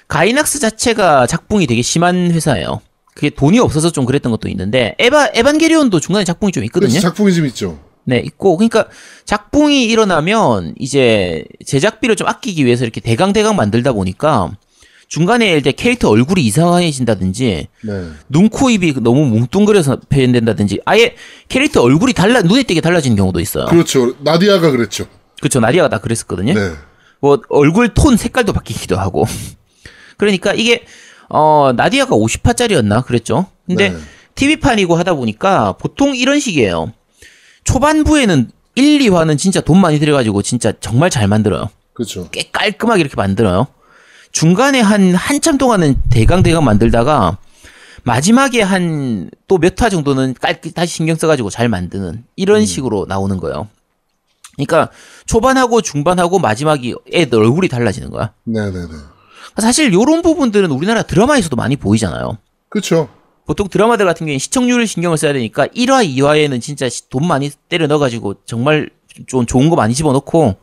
가이낙스 0.10 0.60
자체가 0.60 1.28
작붕이 1.28 1.68
되게 1.68 1.82
심한 1.82 2.32
회사예요. 2.32 2.82
그게 3.16 3.30
돈이 3.30 3.60
없어서 3.60 3.90
좀 3.92 4.06
그랬던 4.06 4.32
것도 4.32 4.48
있는데 4.50 4.96
에바 5.00 5.30
에반게리온도 5.34 6.00
중간에 6.00 6.24
작붕이 6.24 6.52
좀 6.52 6.64
있거든요. 6.66 6.90
그렇지, 6.90 7.02
작품이 7.02 7.34
좀 7.34 7.46
있죠. 7.48 7.80
네, 8.08 8.20
있고, 8.20 8.56
그러니까 8.56 8.88
작붕이 9.26 9.84
일어나면 9.84 10.76
이제 10.80 11.44
제작비를 11.66 12.16
좀 12.16 12.26
아끼기 12.26 12.66
위해서 12.66 12.86
이렇게 12.86 13.02
대강대강 13.02 13.58
만들다 13.58 13.92
보니까 13.92 14.50
중간에 15.10 15.58
이제 15.58 15.74
캐릭터 15.74 16.10
얼굴이 16.10 16.42
이상해진다든지 16.42 17.68
네. 17.84 18.10
눈, 18.30 18.48
코, 18.48 18.70
입이 18.70 18.94
너무 19.02 19.26
뭉뚱그려서 19.26 20.00
표현된다든지 20.08 20.80
아예 20.86 21.16
캐릭터 21.50 21.82
얼굴이 21.82 22.14
달라, 22.14 22.42
눈에 22.42 22.64
띄게 22.64 22.80
달라지는 22.80 23.18
경우도 23.18 23.42
있어요. 23.42 23.66
그렇죠. 23.66 24.16
나디아가 24.22 24.72
그랬죠. 24.72 25.06
그쵸, 25.42 25.60
나디아가 25.60 25.90
다 25.90 25.98
그랬었거든요. 25.98 26.54
네. 26.54 26.72
뭐 27.20 27.42
얼굴 27.50 27.94
톤 27.94 28.16
색깔도 28.16 28.54
바뀌기도 28.54 28.96
하고. 28.96 29.26
그러니까 30.16 30.54
이게 30.54 30.86
어 31.28 31.74
나디아가 31.76 32.16
50화짜리였나 32.16 33.06
그랬죠. 33.06 33.48
근데 33.66 33.90
네. 33.90 33.98
TV판이고 34.36 34.96
하다 34.96 35.16
보니까 35.16 35.74
보통 35.74 36.16
이런 36.16 36.40
식이에요. 36.40 36.94
초반부에는 37.72 38.50
1, 38.76 39.00
2화는 39.00 39.38
진짜 39.38 39.60
돈 39.60 39.82
많이 39.82 40.00
들여가지고 40.00 40.42
진짜 40.42 40.72
정말 40.80 41.10
잘 41.10 41.28
만들어요. 41.28 41.70
그렇죠. 41.94 42.30
꽤 42.32 42.50
깔끔하게 42.52 43.02
이렇게 43.02 43.16
만들어요. 43.18 43.68
중간에 44.32 44.80
한 44.80 45.14
한참 45.14 45.58
동안은 45.58 45.96
대강 46.10 46.44
대강 46.44 46.64
만들다가 46.64 47.38
마지막에 48.04 48.62
한 48.62 49.30
또 49.48 49.58
몇 49.58 49.82
화 49.82 49.90
정도는 49.90 50.34
깔끔 50.40 50.72
다시 50.72 50.96
신경 50.96 51.16
써가지고 51.18 51.50
잘 51.50 51.68
만드는 51.68 52.24
이런 52.38 52.66
식으로 52.66 53.06
나오는 53.10 53.38
거예요. 53.38 53.68
그러니까 54.56 54.90
초반하고 55.26 55.82
중반하고 55.82 56.40
마지막이 56.40 56.96
애들 57.14 57.40
얼굴이 57.40 57.68
달라지는 57.68 58.12
거야. 58.12 58.32
네네네. 58.46 58.88
사실 59.58 59.92
요런 59.92 60.22
부분들은 60.22 60.72
우리나라 60.72 61.02
드라마에서도 61.04 61.56
많이 61.58 61.76
보이잖아요. 61.76 62.38
그렇죠. 62.70 63.10
보통 63.48 63.68
드라마들 63.70 64.06
같은 64.06 64.28
경우에 64.28 64.38
시청률을 64.38 64.86
신경을 64.86 65.18
써야 65.18 65.34
되니까 65.34 65.66
1화, 65.68 66.08
2화에는 66.08 66.62
진짜 66.62 66.88
시- 66.90 67.10
돈 67.10 67.26
많이 67.28 67.50
때려 67.70 67.88
넣어가지고 67.88 68.36
정말 68.46 68.90
좀 69.26 69.46
좋은 69.46 69.70
거 69.70 69.76
많이 69.76 69.96
집어넣고 69.96 70.58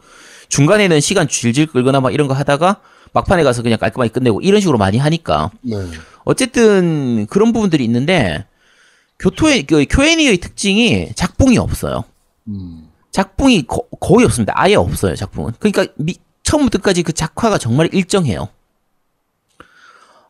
중간에는 0.48 1.00
시간 1.00 1.26
질질 1.26 1.66
끌거나 1.66 2.00
막 2.00 2.12
이런 2.14 2.28
거 2.28 2.34
하다가 2.34 2.80
막판에 3.12 3.42
가서 3.42 3.62
그냥 3.62 3.78
깔끔하게 3.78 4.12
끝내고 4.12 4.40
이런 4.42 4.60
식으로 4.60 4.76
많이 4.78 4.98
하니까 4.98 5.50
네. 5.62 5.76
어쨌든 6.24 7.26
그런 7.28 7.52
부분들이 7.52 7.84
있는데 7.84 8.44
교토의 9.18 9.62
그 9.64 9.84
쿄애니의 9.86 10.36
특징이 10.38 11.08
작품이 11.14 11.56
없어요. 11.58 12.04
음. 12.48 12.88
작품이 13.12 13.62
거, 13.66 13.82
거의 14.00 14.24
없습니다. 14.26 14.52
아예 14.56 14.74
없어요. 14.74 15.14
작품은. 15.14 15.52
그러니까 15.60 15.86
미, 15.96 16.16
처음부터 16.42 16.78
끝까지 16.78 17.02
그 17.04 17.12
작화가 17.12 17.56
정말 17.58 17.88
일정해요. 17.92 18.48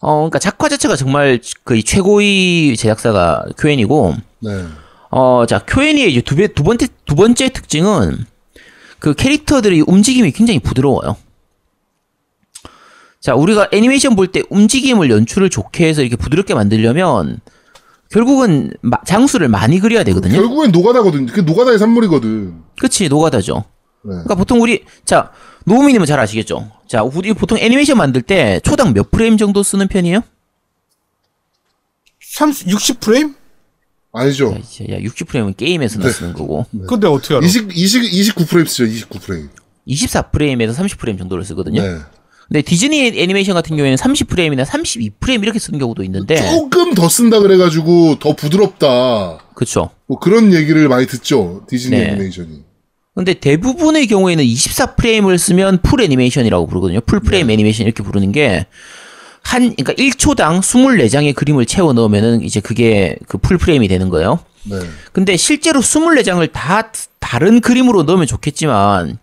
어, 0.07 0.17
그러니까 0.17 0.39
작화 0.39 0.69
자체가 0.69 0.97
정말 0.97 1.41
그 1.65 1.83
최고의 1.83 2.77
제작사가 2.77 3.43
쿄엔이고, 3.57 4.15
네. 4.41 4.65
어, 5.11 5.45
자 5.49 5.61
쿄엔이의 5.61 6.13
이제 6.13 6.21
두, 6.21 6.37
배, 6.37 6.47
두 6.49 6.63
번째 6.63 6.89
두 7.07 7.15
번째 7.15 7.49
특징은 7.49 8.27
그 8.99 9.15
캐릭터들의 9.15 9.83
움직임이 9.87 10.31
굉장히 10.31 10.59
부드러워요. 10.61 11.17
자, 13.21 13.35
우리가 13.35 13.69
애니메이션 13.73 14.15
볼 14.17 14.31
때 14.31 14.43
움직임을 14.51 15.09
연출을 15.11 15.49
좋게 15.49 15.87
해서 15.89 16.03
이렇게 16.03 16.17
부드럽게 16.17 16.53
만들려면 16.55 17.41
결국은 18.11 18.73
마- 18.83 19.03
장수를 19.07 19.49
많이 19.49 19.81
그려야 19.81 20.05
되거든요. 20.05 20.35
결국엔 20.35 20.71
노가다거든. 20.71 21.27
그 21.27 21.41
노가다의 21.41 21.79
산물이거든. 21.79 22.55
그치, 22.79 23.09
노가다죠. 23.09 23.65
네. 24.05 24.11
그러니까 24.11 24.35
보통 24.35 24.61
우리 24.61 24.85
자 25.07 25.31
노우미님은 25.65 26.07
잘 26.07 26.21
아시겠죠? 26.21 26.71
자 26.95 27.03
우리 27.03 27.33
보통 27.33 27.59
애니메이션 27.59 27.99
만들 27.99 28.23
때 28.23 28.61
초당 28.63 28.95
몇 28.95 29.11
프레임 29.11 29.37
정도 29.37 29.65
쓰는 29.65 29.89
편이에요? 29.89 30.21
30, 32.21 32.69
60프레임? 32.69 33.35
아니죠. 34.13 34.53
야, 34.53 34.59
이제 34.59 34.87
야 34.89 34.99
60프레임은 35.01 35.57
게임에서나 35.57 36.05
네. 36.07 36.13
쓰는 36.13 36.33
거고 36.35 36.67
근데 36.87 37.09
어떻게 37.09 37.35
알아? 37.35 37.45
20, 37.45 37.77
20, 37.77 38.03
29프레임 38.37 38.69
쓰죠. 38.69 38.85
29프레임. 38.85 39.49
24프레임에서 39.89 40.73
30프레임 40.73 41.19
정도를 41.19 41.45
쓰거든요. 41.45 41.83
네. 41.83 41.99
근데 42.47 42.63
디즈니 42.63 43.09
애니메이션 43.09 43.57
같은 43.57 43.77
경우에는 43.77 43.97
30프레임이나 43.97 44.65
32프레임 44.65 45.43
이렇게 45.43 45.59
쓰는 45.59 45.81
경우도 45.81 46.05
있는데 46.05 46.37
조금 46.37 46.95
더 46.95 47.09
쓴다 47.09 47.41
그래가지고 47.41 48.21
더 48.21 48.37
부드럽다. 48.37 49.39
그렇죠. 49.57 49.91
뭐 50.07 50.21
그런 50.21 50.53
얘기를 50.55 50.89
많이 50.89 51.09
듣죠. 51.09 51.67
디즈니 51.69 51.97
네. 51.97 52.05
애니메이션이. 52.11 52.63
근데 53.15 53.35
대부분의 53.35 54.07
경우에는 54.09 54.45
24프레임을 54.45 55.39
쓰면 55.39 55.83
풀 55.83 56.01
애니메이션이라고 56.01 56.67
부르거든요. 56.67 57.01
풀 57.03 57.21
프레임 57.21 57.49
애니메이션 57.51 57.87
이렇게 57.87 58.03
부르는 58.03 58.33
게 58.33 58.67
한, 59.43 59.75
그러니까 59.77 59.93
1초당 59.93 60.61
24장의 60.61 61.35
그림을 61.35 61.67
채워 61.67 61.93
넣으면은 61.93 62.43
이제 62.43 62.61
그게 62.61 63.17
그 63.29 63.39
풀 63.39 63.57
프레임이 63.59 63.87
되는 63.89 64.09
거예요. 64.09 64.41
네. 64.65 64.79
근데 65.13 65.37
실제로 65.37 65.81
24장을 65.81 66.51
다 66.53 66.91
다른 67.21 67.61
그림으로 67.61 68.03
넣으면 68.03 68.27
좋겠지만 68.27 69.19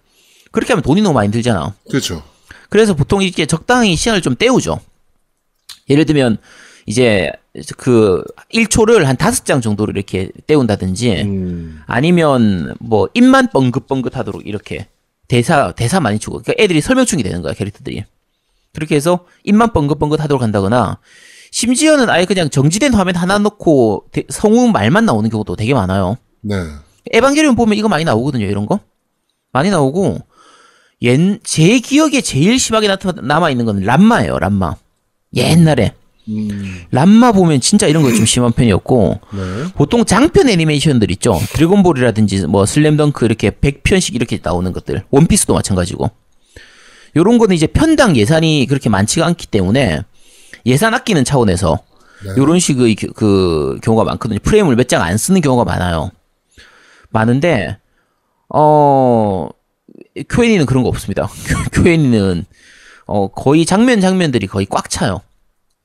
그렇게 0.52 0.74
하면 0.74 0.84
돈이 0.84 1.02
너무 1.02 1.14
많이 1.16 1.32
들잖아. 1.32 1.74
그렇죠. 1.90 2.24
그래서 2.70 2.94
보통 2.94 3.22
이렇게 3.22 3.46
적당히 3.46 3.96
시간을 3.98 4.22
좀 4.22 4.36
때우죠. 4.36 4.80
예를 5.90 6.06
들면 6.06 6.38
이제 6.86 7.32
그 7.78 8.24
1초를 8.54 9.04
한 9.04 9.18
5장 9.18 9.62
정도로 9.62 9.92
이렇게 9.92 10.32
때운다든지 10.48 11.22
음. 11.24 11.82
아니면 11.86 12.76
뭐 12.80 13.10
입만 13.14 13.50
뻥긋뻥긋하도록 13.52 14.46
이렇게 14.48 14.88
대사 15.28 15.72
대사 15.74 16.00
많이 16.00 16.18
주고 16.20 16.42
그러니까 16.42 16.62
애들이 16.64 16.80
설명충이 16.82 17.24
되는 17.24 17.42
거야 17.42 17.54
캐릭터들이 17.54 18.06
그렇게 18.74 18.96
해서 18.96 19.26
입만 19.44 19.74
뻥긋뻥긋하도록 19.74 20.42
한다거나 20.42 21.00
심지어는 21.52 22.10
아예 22.10 22.24
그냥 22.26 22.50
정지된 22.50 22.94
화면 22.94 23.16
하나 23.18 23.38
놓고 23.38 24.06
대- 24.14 24.24
성우 24.30 24.70
말만 24.72 25.06
나오는 25.06 25.30
경우도 25.30 25.58
되게 25.58 25.74
많아요. 25.74 26.16
네. 26.40 26.56
에반게리온 27.12 27.56
보면 27.56 27.78
이거 27.78 27.90
많이 27.90 28.06
나오거든요, 28.06 28.46
이런 28.46 28.66
거. 28.66 28.80
많이 29.52 29.70
나오고, 29.70 30.20
옛, 31.02 31.40
제 31.44 31.80
기억에 31.80 32.22
제일 32.22 32.58
심하게 32.58 32.88
나타, 32.88 33.12
남아 33.12 33.50
있는 33.50 33.66
건 33.66 33.82
란마예요, 33.82 34.40
란마. 34.40 34.76
옛날에. 35.36 35.94
음. 36.30 36.86
란마 36.92 37.32
보면 37.32 37.62
진짜 37.62 37.88
이런 37.88 38.04
거 38.04 38.10
좀 38.12 38.26
심한 38.26 38.52
편이었고, 38.52 39.20
네. 39.34 39.40
보통 39.76 40.06
장편 40.06 40.50
애니메이션들 40.50 41.10
있죠. 41.12 41.40
드래곤볼이라든지 41.54 42.46
뭐 42.48 42.66
슬램덩크 42.66 43.26
이렇게 43.26 43.50
100편씩 43.50 44.16
이렇게 44.16 44.40
나오는 44.42 44.72
것들. 44.72 45.04
원피스도 45.10 45.54
마찬가지고. 45.54 46.12
요런 47.16 47.38
거는 47.38 47.56
이제 47.56 47.68
편당 47.68 48.16
예산이 48.16 48.68
그렇게 48.70 48.90
많지가 48.90 49.26
않기 49.26 49.48
때문에 49.48 50.02
예산 50.66 50.94
아끼는 50.94 51.26
차원에서 51.26 51.80
네. 52.24 52.32
요런 52.38 52.60
식의 52.60 52.96
그, 52.96 53.08
그 53.14 53.80
경우가 53.82 54.04
많거든요. 54.06 54.40
프레임을 54.44 54.76
몇 54.76 54.88
장 54.88 55.02
안 55.04 55.18
쓰는 55.18 55.42
경우가 55.42 55.66
많아요. 55.66 56.12
많은데 57.10 57.78
어 58.54 59.50
큐엔이는 60.30 60.66
그런 60.66 60.84
거 60.84 60.90
없습니다. 60.90 61.28
큐엔이는 61.74 62.46
어 63.08 63.28
거의 63.28 63.66
장면 63.66 64.00
장면들이 64.02 64.48
거의 64.48 64.66
꽉 64.70 64.90
차요. 64.90 65.22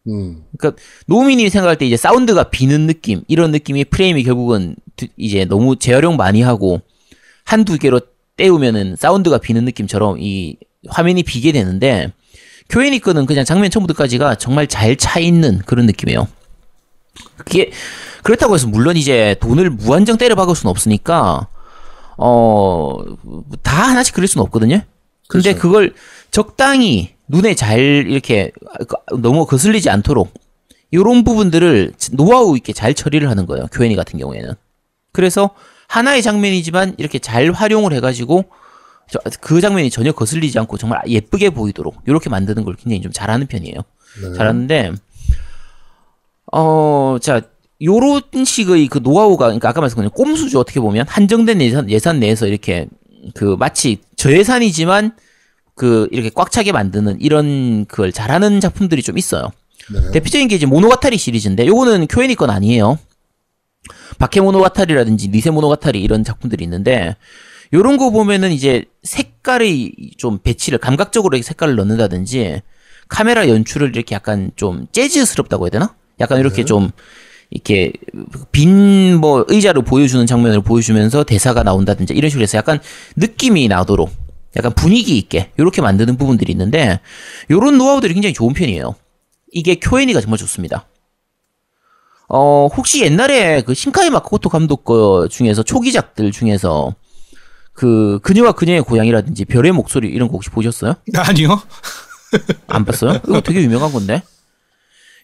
음. 0.08 0.42
그러니까 0.58 0.80
노민이 1.06 1.48
생각할 1.50 1.76
때 1.76 1.86
이제 1.86 1.96
사운드가 1.96 2.44
비는 2.50 2.86
느낌 2.86 3.22
이런 3.28 3.50
느낌이 3.50 3.84
프레임이 3.86 4.22
결국은 4.24 4.76
드- 4.96 5.08
이제 5.16 5.44
너무 5.44 5.76
재활용 5.76 6.16
많이 6.16 6.42
하고 6.42 6.80
한두 7.44 7.76
개로 7.78 8.00
떼우면은 8.36 8.96
사운드가 8.96 9.38
비는 9.38 9.64
느낌처럼 9.64 10.18
이 10.20 10.56
화면이 10.88 11.22
비게 11.22 11.52
되는데 11.52 12.12
큐에니 12.68 12.98
거는 13.00 13.26
그냥 13.26 13.44
장면 13.44 13.70
처음부터까지가 13.70 14.36
정말 14.36 14.66
잘 14.66 14.96
차 14.96 15.18
있는 15.20 15.58
그런 15.66 15.86
느낌이에요. 15.86 16.28
그게 17.38 17.70
그렇다고 18.22 18.54
해서 18.54 18.66
물론 18.66 18.96
이제 18.96 19.36
돈을 19.40 19.70
무한정 19.70 20.18
때려 20.18 20.34
박을 20.34 20.54
수는 20.54 20.70
없으니까 20.70 21.48
어 22.18 23.04
다 23.62 23.88
하나씩 23.88 24.14
그릴 24.14 24.28
수는 24.28 24.44
없거든요. 24.46 24.80
근데 25.28 25.50
그렇죠. 25.52 25.58
그걸 25.60 25.94
적당히 26.30 27.14
눈에 27.28 27.54
잘 27.54 27.78
이렇게 27.80 28.52
너무 29.18 29.46
거슬리지 29.46 29.90
않도록 29.90 30.32
이런 30.90 31.24
부분들을 31.24 31.92
노하우 32.12 32.56
있게 32.56 32.72
잘 32.72 32.94
처리를 32.94 33.28
하는 33.28 33.46
거예요. 33.46 33.66
교회니 33.72 33.96
같은 33.96 34.18
경우에는. 34.18 34.54
그래서 35.12 35.50
하나의 35.88 36.22
장면이지만 36.22 36.94
이렇게 36.98 37.18
잘 37.18 37.50
활용을 37.50 37.92
해가지고 37.94 38.44
저- 39.10 39.20
그 39.40 39.60
장면이 39.60 39.90
전혀 39.90 40.12
거슬리지 40.12 40.58
않고 40.58 40.78
정말 40.78 41.00
예쁘게 41.06 41.50
보이도록 41.50 41.96
이렇게 42.06 42.28
만드는 42.28 42.64
걸 42.64 42.74
굉장히 42.76 43.02
좀 43.02 43.12
잘하는 43.12 43.46
편이에요. 43.46 43.76
네. 44.22 44.32
잘하는데 44.36 44.92
어, 46.52 47.18
자, 47.20 47.42
요런 47.82 48.22
식의 48.44 48.86
그 48.88 48.98
노하우가, 49.02 49.46
그러니까 49.46 49.68
아까 49.68 49.80
말씀드린 49.80 50.10
꼼수죠, 50.10 50.60
어떻게 50.60 50.80
보면. 50.80 51.06
한정된 51.08 51.60
예산, 51.60 51.90
예산 51.90 52.20
내에서 52.20 52.46
이렇게, 52.46 52.86
그, 53.34 53.56
마치 53.58 53.98
저예산이지만, 54.16 55.14
그, 55.76 56.08
이렇게 56.10 56.30
꽉 56.34 56.50
차게 56.50 56.72
만드는 56.72 57.18
이런 57.20 57.86
걸 57.86 58.10
잘하는 58.10 58.60
작품들이 58.60 59.02
좀 59.02 59.16
있어요. 59.18 59.52
네. 59.92 60.10
대표적인 60.10 60.48
게 60.48 60.56
이제 60.56 60.66
모노가타리 60.66 61.16
시리즈인데, 61.16 61.66
요거는 61.66 62.08
큐에니 62.08 62.34
건 62.34 62.50
아니에요. 62.50 62.98
바케 64.18 64.40
모노가타리라든지 64.40 65.28
니세 65.28 65.50
모노가타리 65.50 66.00
이런 66.02 66.24
작품들이 66.24 66.64
있는데, 66.64 67.14
요런 67.72 67.96
거 67.98 68.10
보면은 68.10 68.50
이제 68.52 68.86
색깔의 69.02 69.92
좀 70.16 70.38
배치를, 70.38 70.78
감각적으로 70.78 71.40
색깔을 71.40 71.76
넣는다든지, 71.76 72.62
카메라 73.08 73.48
연출을 73.48 73.94
이렇게 73.94 74.14
약간 74.16 74.50
좀 74.56 74.86
재즈스럽다고 74.92 75.66
해야 75.66 75.70
되나? 75.70 75.94
약간 76.18 76.40
이렇게 76.40 76.64
좀 76.64 76.90
이렇게 77.50 77.92
빈 78.50 79.18
뭐 79.20 79.44
의자를 79.48 79.82
보여주는 79.82 80.26
장면을 80.26 80.60
보여주면서 80.62 81.22
대사가 81.24 81.62
나온다든지 81.62 82.12
이런 82.14 82.28
식으로 82.28 82.42
해서 82.42 82.58
약간 82.58 82.80
느낌이 83.16 83.68
나도록 83.68 84.10
약간 84.56 84.72
분위기 84.74 85.18
있게 85.18 85.52
이렇게 85.58 85.82
만드는 85.82 86.16
부분들이 86.16 86.52
있는데 86.52 87.00
요런 87.50 87.78
노하우들이 87.78 88.14
굉장히 88.14 88.32
좋은 88.32 88.52
편이에요. 88.54 88.94
이게 89.52 89.76
쿄엔이가 89.76 90.20
정말 90.20 90.38
좋습니다. 90.38 90.86
어 92.28 92.68
혹시 92.74 93.02
옛날에 93.02 93.62
그 93.62 93.74
신카이 93.74 94.10
마코토 94.10 94.48
감독 94.48 94.84
거 94.84 95.28
중에서 95.28 95.62
초기작들 95.62 96.32
중에서 96.32 96.94
그 97.72 98.18
그녀와 98.22 98.52
그녀의 98.52 98.82
고향이라든지 98.82 99.44
별의 99.44 99.70
목소리 99.70 100.08
이런 100.08 100.28
거 100.28 100.32
혹시 100.32 100.50
보셨어요? 100.50 100.94
아니요. 101.14 101.60
안 102.66 102.84
봤어요? 102.84 103.20
이거 103.28 103.40
되게 103.40 103.62
유명한 103.62 103.92
건데. 103.92 104.22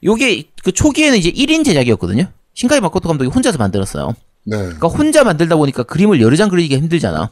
요게 0.04 0.50
그 0.62 0.72
초기에는 0.72 1.18
이제 1.18 1.30
1인 1.30 1.64
제작이었거든요. 1.64 2.30
신카이 2.54 2.80
마코토 2.80 3.08
감독이 3.08 3.30
혼자서 3.30 3.58
만들었어요. 3.58 4.14
네. 4.44 4.56
그러니까 4.56 4.88
혼자 4.88 5.24
만들다 5.24 5.56
보니까 5.56 5.84
그림을 5.84 6.20
여러 6.20 6.36
장 6.36 6.48
그리기가 6.48 6.80
힘들잖아. 6.80 7.30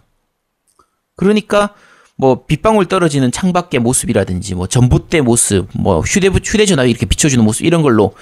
그러니까 1.16 1.74
뭐 2.20 2.44
빗방울 2.44 2.84
떨어지는 2.84 3.32
창밖의 3.32 3.80
모습이라든지 3.80 4.54
뭐 4.54 4.66
전봇대 4.66 5.22
모습, 5.22 5.68
뭐 5.72 6.00
휴대 6.00 6.28
휴대전화 6.28 6.84
이렇게 6.84 7.06
비춰주는 7.06 7.42
모습 7.42 7.64
이런 7.64 7.80
걸로 7.80 8.12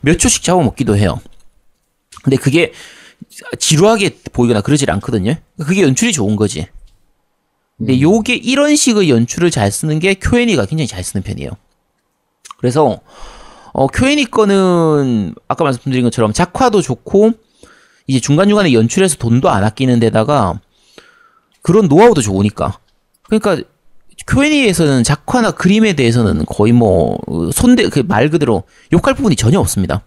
몇 0.00 0.16
초씩 0.16 0.44
잡아먹기도 0.44 0.96
해요. 0.96 1.20
근데 2.22 2.36
그게 2.36 2.72
지루하게 3.58 4.18
보이거나 4.32 4.60
그러질 4.60 4.92
않거든요. 4.92 5.34
그게 5.58 5.82
연출이 5.82 6.12
좋은 6.12 6.36
거지. 6.36 6.68
근데 7.76 8.00
요게 8.00 8.36
이런 8.36 8.76
식의 8.76 9.10
연출을 9.10 9.50
잘 9.50 9.72
쓰는 9.72 9.98
게 9.98 10.14
큐엔이가 10.14 10.66
굉장히 10.66 10.86
잘 10.86 11.02
쓰는 11.02 11.24
편이에요. 11.24 11.50
그래서 12.58 13.00
어 13.72 13.88
큐엔이 13.88 14.26
거는 14.26 15.34
아까 15.48 15.64
말씀드린 15.64 16.04
것처럼 16.04 16.32
작화도 16.32 16.80
좋고 16.80 17.32
이제 18.06 18.20
중간중간에 18.20 18.72
연출해서 18.72 19.16
돈도 19.16 19.50
안 19.50 19.64
아끼는 19.64 19.98
데다가 19.98 20.60
그런 21.60 21.88
노하우도 21.88 22.22
좋으니까. 22.22 22.78
그러니까 23.28 23.58
큐엔이에서는 24.26 25.04
작화나 25.04 25.50
그림에 25.52 25.92
대해서는 25.94 26.44
거의 26.46 26.72
뭐 26.72 27.18
손대 27.52 27.88
그 27.88 28.02
말 28.02 28.30
그대로 28.30 28.64
욕할 28.92 29.14
부분이 29.14 29.36
전혀 29.36 29.60
없습니다. 29.60 30.02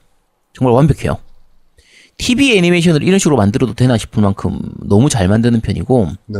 정말 0.53 0.73
완벽해요. 0.75 1.17
TV 2.17 2.57
애니메이션을 2.57 3.03
이런 3.03 3.19
식으로 3.19 3.37
만들어도 3.37 3.73
되나 3.73 3.97
싶을 3.97 4.21
만큼 4.21 4.59
너무 4.83 5.09
잘 5.09 5.27
만드는 5.27 5.61
편이고 5.61 6.09
네. 6.27 6.39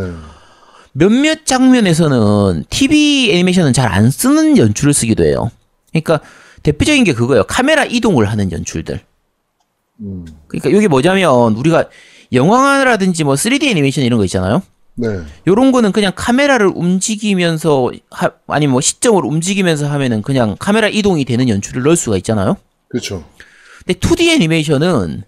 몇몇 0.94 1.46
장면에서는 1.46 2.66
TV 2.70 3.32
애니메이션은 3.32 3.74
잘 3.74 3.88
안 3.92 4.12
쓰는 4.12 4.58
연출을 4.58 4.94
쓰기도 4.94 5.24
해요. 5.24 5.50
그러니까 5.92 6.20
대표적인 6.64 7.04
게 7.06 7.14
그거예요. 7.14 7.44
카메라 7.46 7.86
이동을 7.86 8.30
하는 8.30 8.52
연출들. 8.52 9.00
음. 10.02 10.26
그러니까 10.48 10.70
이게 10.70 10.88
뭐냐면 10.88 11.54
우리가 11.56 11.88
영화라든지 12.34 13.24
뭐 13.24 13.34
3D 13.36 13.64
애니메이션 13.70 14.04
이런 14.04 14.18
거 14.20 14.26
있잖아요. 14.26 14.62
네. 14.96 15.08
요런 15.48 15.72
거는 15.72 15.92
그냥 15.92 16.12
카메라를 16.16 16.68
움직이면서 16.74 17.92
하, 18.10 18.32
아니 18.48 18.68
뭐 18.68 18.82
시점을 18.82 19.24
움직이면서 19.26 19.88
하면은 19.90 20.22
그냥 20.22 20.56
카메라 20.60 20.88
이동이 20.88 21.26
되는 21.26 21.48
연출을 21.50 21.84
넣을 21.84 21.96
수가 21.96 22.18
있잖아요. 22.18 22.58
그렇죠. 22.90 23.24
근데 23.86 24.00
2D 24.00 24.28
애니메이션은 24.30 25.24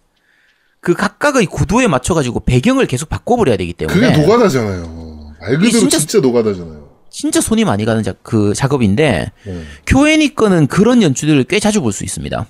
그 0.81 0.93
각각의 0.93 1.45
구도에 1.45 1.87
맞춰 1.87 2.13
가지고 2.13 2.41
배경을 2.41 2.85
계속 2.87 3.07
바꿔 3.09 3.35
버려야 3.37 3.55
되기 3.57 3.71
때문에 3.73 3.99
그게 4.11 4.21
노가다잖아요. 4.21 5.33
말 5.39 5.51
그대로 5.57 5.69
진짜- 5.79 5.97
진짜, 5.97 6.19
노가다잖아요. 6.19 6.83
진짜 7.09 7.41
손이 7.41 7.63
많이 7.63 7.85
가는 7.85 8.01
작, 8.03 8.17
그 8.23 8.53
작업인데 8.53 9.31
네. 9.45 9.63
교애니 9.85 10.35
거는 10.35 10.67
그런 10.67 11.01
연출들을 11.01 11.43
꽤 11.45 11.59
자주 11.59 11.81
볼 11.81 11.93
수 11.93 12.03
있습니다. 12.03 12.47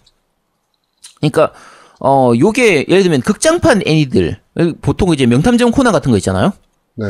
그러니까 1.20 1.54
어 2.00 2.32
요게 2.38 2.86
예를 2.90 3.04
들면 3.04 3.22
극장판 3.22 3.82
애니들 3.86 4.40
보통 4.82 5.14
이제 5.14 5.26
명탐정 5.26 5.72
코난 5.72 5.94
같은 5.94 6.12
거 6.12 6.18
있잖아요. 6.18 6.54
네. 6.96 7.06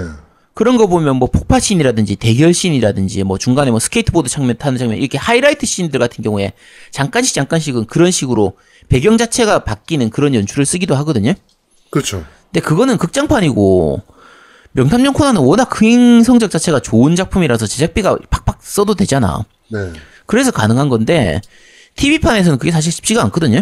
그런 0.54 0.78
거 0.78 0.88
보면 0.88 1.16
뭐 1.16 1.30
폭파 1.30 1.60
씬이라든지 1.60 2.16
대결 2.18 2.54
씬이라든지 2.54 3.24
뭐 3.24 3.38
중간에 3.38 3.72
뭐 3.72 3.80
스케이트보드 3.80 4.30
장면 4.30 4.56
타는 4.58 4.78
장면 4.78 5.00
이렇게 5.00 5.18
하이라이트 5.18 5.66
씬들 5.66 6.00
같은 6.00 6.24
경우에 6.24 6.54
잠깐씩 6.92 7.34
잠깐씩은 7.34 7.86
그런 7.86 8.12
식으로 8.12 8.54
배경 8.88 9.18
자체가 9.18 9.64
바뀌는 9.64 10.12
그런 10.12 10.36
연출을 10.36 10.66
쓰기도 10.66 10.96
하거든요. 10.98 11.34
그렇죠. 11.90 12.24
근데 12.52 12.60
그거는 12.60 12.98
극장판이고 12.98 14.02
명탐정 14.74 15.14
코난은 15.14 15.42
워낙 15.42 15.70
흥행 15.72 16.24
성적 16.24 16.52
자체가 16.52 16.80
좋은 16.80 17.16
작품이라서 17.16 17.66
제작비가 17.66 18.18
팍팍 18.30 18.60
써도 18.62 18.94
되잖아. 18.94 19.46
네. 19.70 19.80
그래서 20.28 20.52
가능한 20.52 20.90
건데 20.90 21.42
TV판에서는 21.96 22.60
그게 22.60 22.72
사실 22.72 22.92
쉽지가 22.92 23.24
않거든요. 23.24 23.62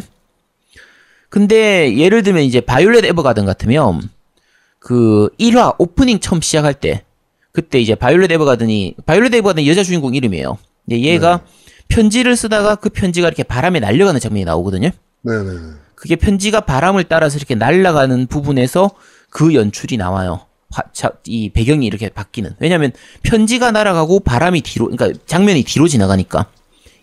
근데 1.30 1.98
예를 1.98 2.24
들면 2.24 2.44
이제 2.44 2.60
바이올렛 2.60 3.06
에버가든 3.06 3.46
같으면 3.46 4.10
그 4.82 5.30
1화 5.40 5.76
오프닝 5.78 6.20
처음 6.20 6.42
시작할 6.42 6.74
때 6.74 7.04
그때 7.52 7.80
이제 7.80 7.94
바이올렛 7.96 8.32
에버가든이 8.32 8.96
바이올렛 9.06 9.34
에버가든 9.36 9.66
여자 9.68 9.84
주인공 9.84 10.16
이름이에요. 10.16 10.58
근데 10.86 11.02
얘가 11.02 11.42
편지를 11.88 12.36
쓰다가 12.36 12.76
그 12.76 12.90
편지가 12.90 13.28
이렇게 13.28 13.44
바람에 13.44 13.80
날려가는 13.80 14.20
장면이 14.20 14.44
나오거든요. 14.46 14.90
네, 15.22 15.38
네, 15.38 15.44
네. 15.44 15.58
그게 15.94 16.16
편지가 16.16 16.62
바람을 16.62 17.04
따라서 17.04 17.38
이렇게 17.38 17.54
날아가는 17.54 18.26
부분에서 18.26 18.90
그 19.30 19.54
연출이 19.54 19.98
나와요. 19.98 20.42
화- 20.72 20.84
자- 20.94 21.12
이 21.28 21.50
배경이 21.50 21.86
이렇게 21.86 22.10
바뀌는. 22.10 22.56
왜냐면 22.60 22.92
편지가 23.22 23.72
날아가고 23.72 24.22
바람이 24.22 24.62
뒤로, 24.62 24.90
그러니까 24.90 25.20
장면이 25.28 25.64
뒤로 25.64 25.88
지나가니까. 25.88 26.48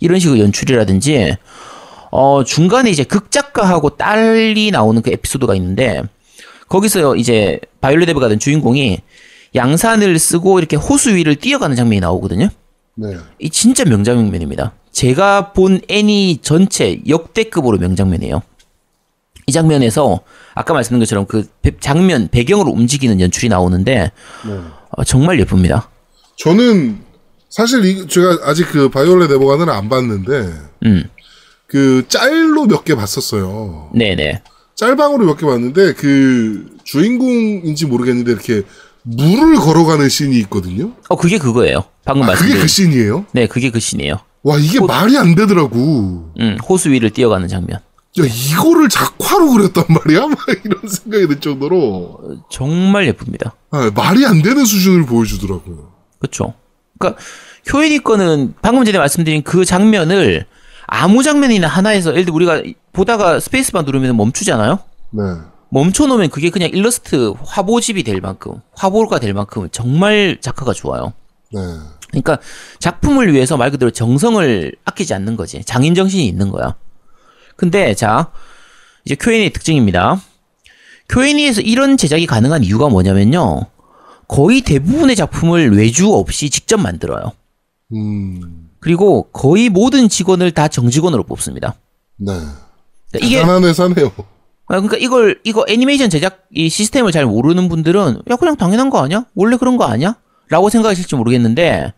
이런 0.00 0.18
식의 0.18 0.40
연출이라든지, 0.40 1.36
어, 2.10 2.42
중간에 2.44 2.90
이제 2.90 3.04
극작가하고 3.04 3.90
딸이 3.90 4.70
나오는 4.72 5.00
그 5.02 5.10
에피소드가 5.10 5.54
있는데, 5.56 6.02
거기서 6.68 7.16
이제 7.16 7.60
바이올렛 7.80 8.08
에버가든 8.10 8.38
주인공이 8.38 8.98
양산을 9.54 10.18
쓰고 10.18 10.58
이렇게 10.58 10.76
호수 10.76 11.14
위를 11.14 11.34
뛰어가는 11.36 11.74
장면이 11.76 12.00
나오거든요. 12.00 12.48
네. 12.94 13.16
이 13.38 13.48
진짜 13.50 13.84
명장면입니다. 13.84 14.72
제가 14.92 15.52
본 15.52 15.80
애니 15.88 16.38
전체 16.42 17.00
역대급으로 17.08 17.78
명장면이에요. 17.78 18.42
이 19.46 19.52
장면에서 19.52 20.20
아까 20.54 20.74
말씀드린 20.74 21.00
것처럼 21.00 21.26
그 21.26 21.48
배- 21.62 21.78
장면 21.80 22.28
배경으로 22.30 22.70
움직이는 22.70 23.20
연출이 23.20 23.48
나오는데 23.48 24.10
네. 24.46 24.58
어, 24.90 25.04
정말 25.04 25.40
예쁩니다. 25.40 25.88
저는 26.36 26.98
사실 27.48 27.84
이, 27.86 28.06
제가 28.08 28.38
아직 28.42 28.66
그 28.70 28.90
바이올렛 28.90 29.30
에버가는 29.30 29.68
안 29.72 29.88
봤는데 29.88 30.52
음, 30.84 31.08
그 31.66 32.04
짤로 32.08 32.66
몇 32.66 32.84
개 32.84 32.94
봤었어요. 32.94 33.90
네네. 33.94 34.42
짤방으로 34.82 35.26
몇 35.26 35.36
개 35.36 35.44
봤는데 35.44 35.94
그 35.94 36.76
주인공인지 36.84 37.86
모르겠는데 37.86 38.30
이렇게 38.30 38.62
물을 39.02 39.56
걸어가는 39.56 40.08
씬이 40.08 40.38
있거든요. 40.42 40.92
어 41.08 41.16
그게 41.16 41.36
그거예요. 41.38 41.84
방금 42.04 42.22
아, 42.22 42.34
그게 42.34 42.54
말씀드린. 42.54 42.60
그 42.62 42.68
씬이에요? 42.68 43.26
네, 43.32 43.46
그게 43.48 43.70
그 43.70 43.80
씬이에요. 43.80 44.20
와 44.44 44.56
이게 44.56 44.78
호- 44.78 44.86
말이 44.86 45.18
안 45.18 45.34
되더라고. 45.34 46.32
음, 46.38 46.56
호수 46.68 46.90
위를 46.90 47.10
뛰어가는 47.10 47.48
장면. 47.48 47.80
야 48.20 48.24
이거를 48.24 48.88
작화로 48.88 49.50
그렸단 49.50 49.84
말이야? 49.88 50.26
막 50.28 50.38
이런 50.64 50.80
생각이 50.88 51.26
들 51.26 51.40
정도로 51.40 52.38
정말 52.48 53.08
예쁩니다. 53.08 53.54
아, 53.72 53.90
말이 53.92 54.24
안 54.26 54.42
되는 54.42 54.64
수준을 54.64 55.06
보여주더라고요. 55.06 55.92
그렇죠. 56.20 56.54
그러니까 56.98 57.20
효인이 57.72 57.98
거는 58.04 58.54
방금 58.62 58.84
전에 58.84 58.96
말씀드린 58.98 59.42
그 59.42 59.64
장면을 59.64 60.46
아무 60.88 61.22
장면이나 61.22 61.68
하나에서 61.68 62.10
예를 62.12 62.24
들어 62.24 62.34
우리가 62.34 62.62
보다가 62.92 63.40
스페이스바 63.40 63.82
누르면 63.82 64.16
멈추잖아요. 64.16 64.78
네. 65.10 65.22
멈춰놓으면 65.70 66.30
그게 66.30 66.48
그냥 66.48 66.70
일러스트 66.70 67.34
화보집이 67.44 68.02
될 68.02 68.22
만큼 68.22 68.62
화보가 68.74 69.20
될 69.20 69.34
만큼 69.34 69.68
정말 69.70 70.38
작화가 70.40 70.72
좋아요. 70.72 71.12
네. 71.52 71.60
그러니까 72.08 72.38
작품을 72.78 73.34
위해서 73.34 73.58
말 73.58 73.70
그대로 73.70 73.90
정성을 73.90 74.74
아끼지 74.86 75.12
않는 75.12 75.36
거지. 75.36 75.62
장인 75.62 75.94
정신이 75.94 76.26
있는 76.26 76.50
거야. 76.50 76.74
근데 77.56 77.94
자 77.94 78.30
이제 79.04 79.14
Q&A 79.14 79.50
특징입니다. 79.52 80.22
Q&A에서 81.10 81.60
이런 81.60 81.98
제작이 81.98 82.26
가능한 82.26 82.64
이유가 82.64 82.88
뭐냐면요. 82.88 83.66
거의 84.26 84.62
대부분의 84.62 85.16
작품을 85.16 85.76
외주 85.76 86.12
없이 86.14 86.48
직접 86.48 86.78
만들어요. 86.78 87.32
음. 87.94 88.67
그리고 88.80 89.24
거의 89.32 89.68
모든 89.68 90.08
직원을 90.08 90.52
다 90.52 90.68
정직원으로 90.68 91.24
뽑습니다. 91.24 91.74
네. 92.16 92.32
그러니까 93.10 93.26
이게 93.26 93.40
대단한 93.40 93.64
회사네요. 93.64 94.12
아, 94.66 94.80
그러니까 94.80 94.96
이걸 94.98 95.40
이거 95.44 95.64
애니메이션 95.66 96.10
제작 96.10 96.44
이 96.52 96.68
시스템을 96.68 97.10
잘 97.10 97.24
모르는 97.24 97.68
분들은 97.68 98.22
야 98.30 98.36
그냥 98.36 98.56
당연한 98.56 98.90
거 98.90 98.98
아니야? 99.02 99.24
원래 99.34 99.56
그런 99.56 99.76
거 99.76 99.84
아니야? 99.84 100.16
라고 100.48 100.68
생각하실지 100.68 101.16
모르겠는데 101.16 101.92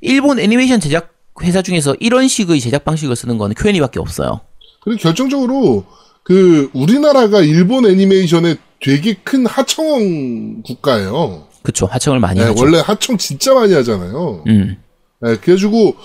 일본 0.00 0.40
애니메이션 0.40 0.80
제작 0.80 1.14
회사 1.42 1.62
중에서 1.62 1.94
이런 2.00 2.28
식의 2.28 2.60
제작 2.60 2.84
방식을 2.84 3.14
쓰는 3.16 3.38
거는 3.38 3.54
Q&A밖에 3.56 4.00
없어요. 4.00 4.40
그리고 4.82 5.00
결정적으로 5.00 5.84
그 6.22 6.70
우리나라가 6.74 7.40
일본 7.40 7.86
애니메이션의 7.86 8.58
되게 8.80 9.14
큰 9.14 9.46
하청 9.46 10.62
국가예요. 10.62 11.46
그쵸 11.62 11.86
하청을 11.86 12.18
많이 12.20 12.40
네, 12.40 12.46
하죠. 12.46 12.60
원래 12.60 12.80
하청 12.80 13.18
진짜 13.18 13.54
많이 13.54 13.72
하잖아요. 13.74 14.44
음, 14.46 14.76
네, 15.22 15.36
그래가지고 15.36 15.96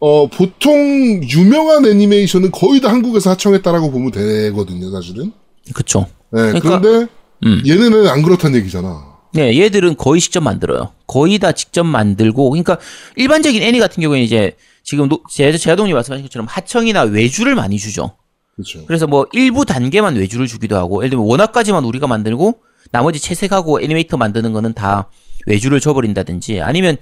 어 0.00 0.26
보통 0.28 1.22
유명한 1.28 1.84
애니메이션은 1.84 2.50
거의 2.52 2.80
다 2.80 2.88
한국에서 2.90 3.30
하청했다라고 3.30 3.90
보면 3.90 4.10
되거든요, 4.12 4.90
사실은. 4.90 5.32
그쵸. 5.74 6.06
네, 6.32 6.52
그러니까- 6.52 6.80
그런데 6.80 7.12
음. 7.44 7.62
얘네는 7.66 8.08
안 8.08 8.22
그렇다는 8.22 8.58
얘기잖아. 8.60 9.10
네, 9.32 9.56
얘들은 9.60 9.96
거의 9.96 10.20
직접 10.20 10.40
만들어요. 10.40 10.92
거의 11.06 11.38
다 11.38 11.52
직접 11.52 11.84
만들고, 11.84 12.50
그러니까 12.50 12.78
일반적인 13.16 13.62
애니 13.62 13.78
같은 13.78 14.02
경우에는 14.02 14.24
이제 14.24 14.56
지금 14.82 15.08
노- 15.08 15.22
제, 15.30 15.56
제아동님 15.56 15.94
말씀하신 15.94 16.24
것처럼 16.26 16.46
하청이나 16.48 17.02
외주를 17.02 17.54
많이 17.54 17.78
주죠. 17.78 18.16
그렇죠. 18.56 18.84
그래서 18.86 19.06
뭐 19.06 19.26
일부 19.32 19.64
단계만 19.64 20.16
외주를 20.16 20.46
주기도 20.48 20.76
하고, 20.76 21.02
예를 21.02 21.10
들면 21.10 21.26
원화까지만 21.26 21.84
우리가 21.84 22.06
만들고, 22.08 22.56
나머지 22.90 23.20
채색하고 23.20 23.80
애니메이터 23.82 24.16
만드는 24.16 24.52
거는 24.52 24.72
다 24.74 25.08
외주를 25.46 25.78
줘버린다든지, 25.80 26.60
아니면 26.60 26.96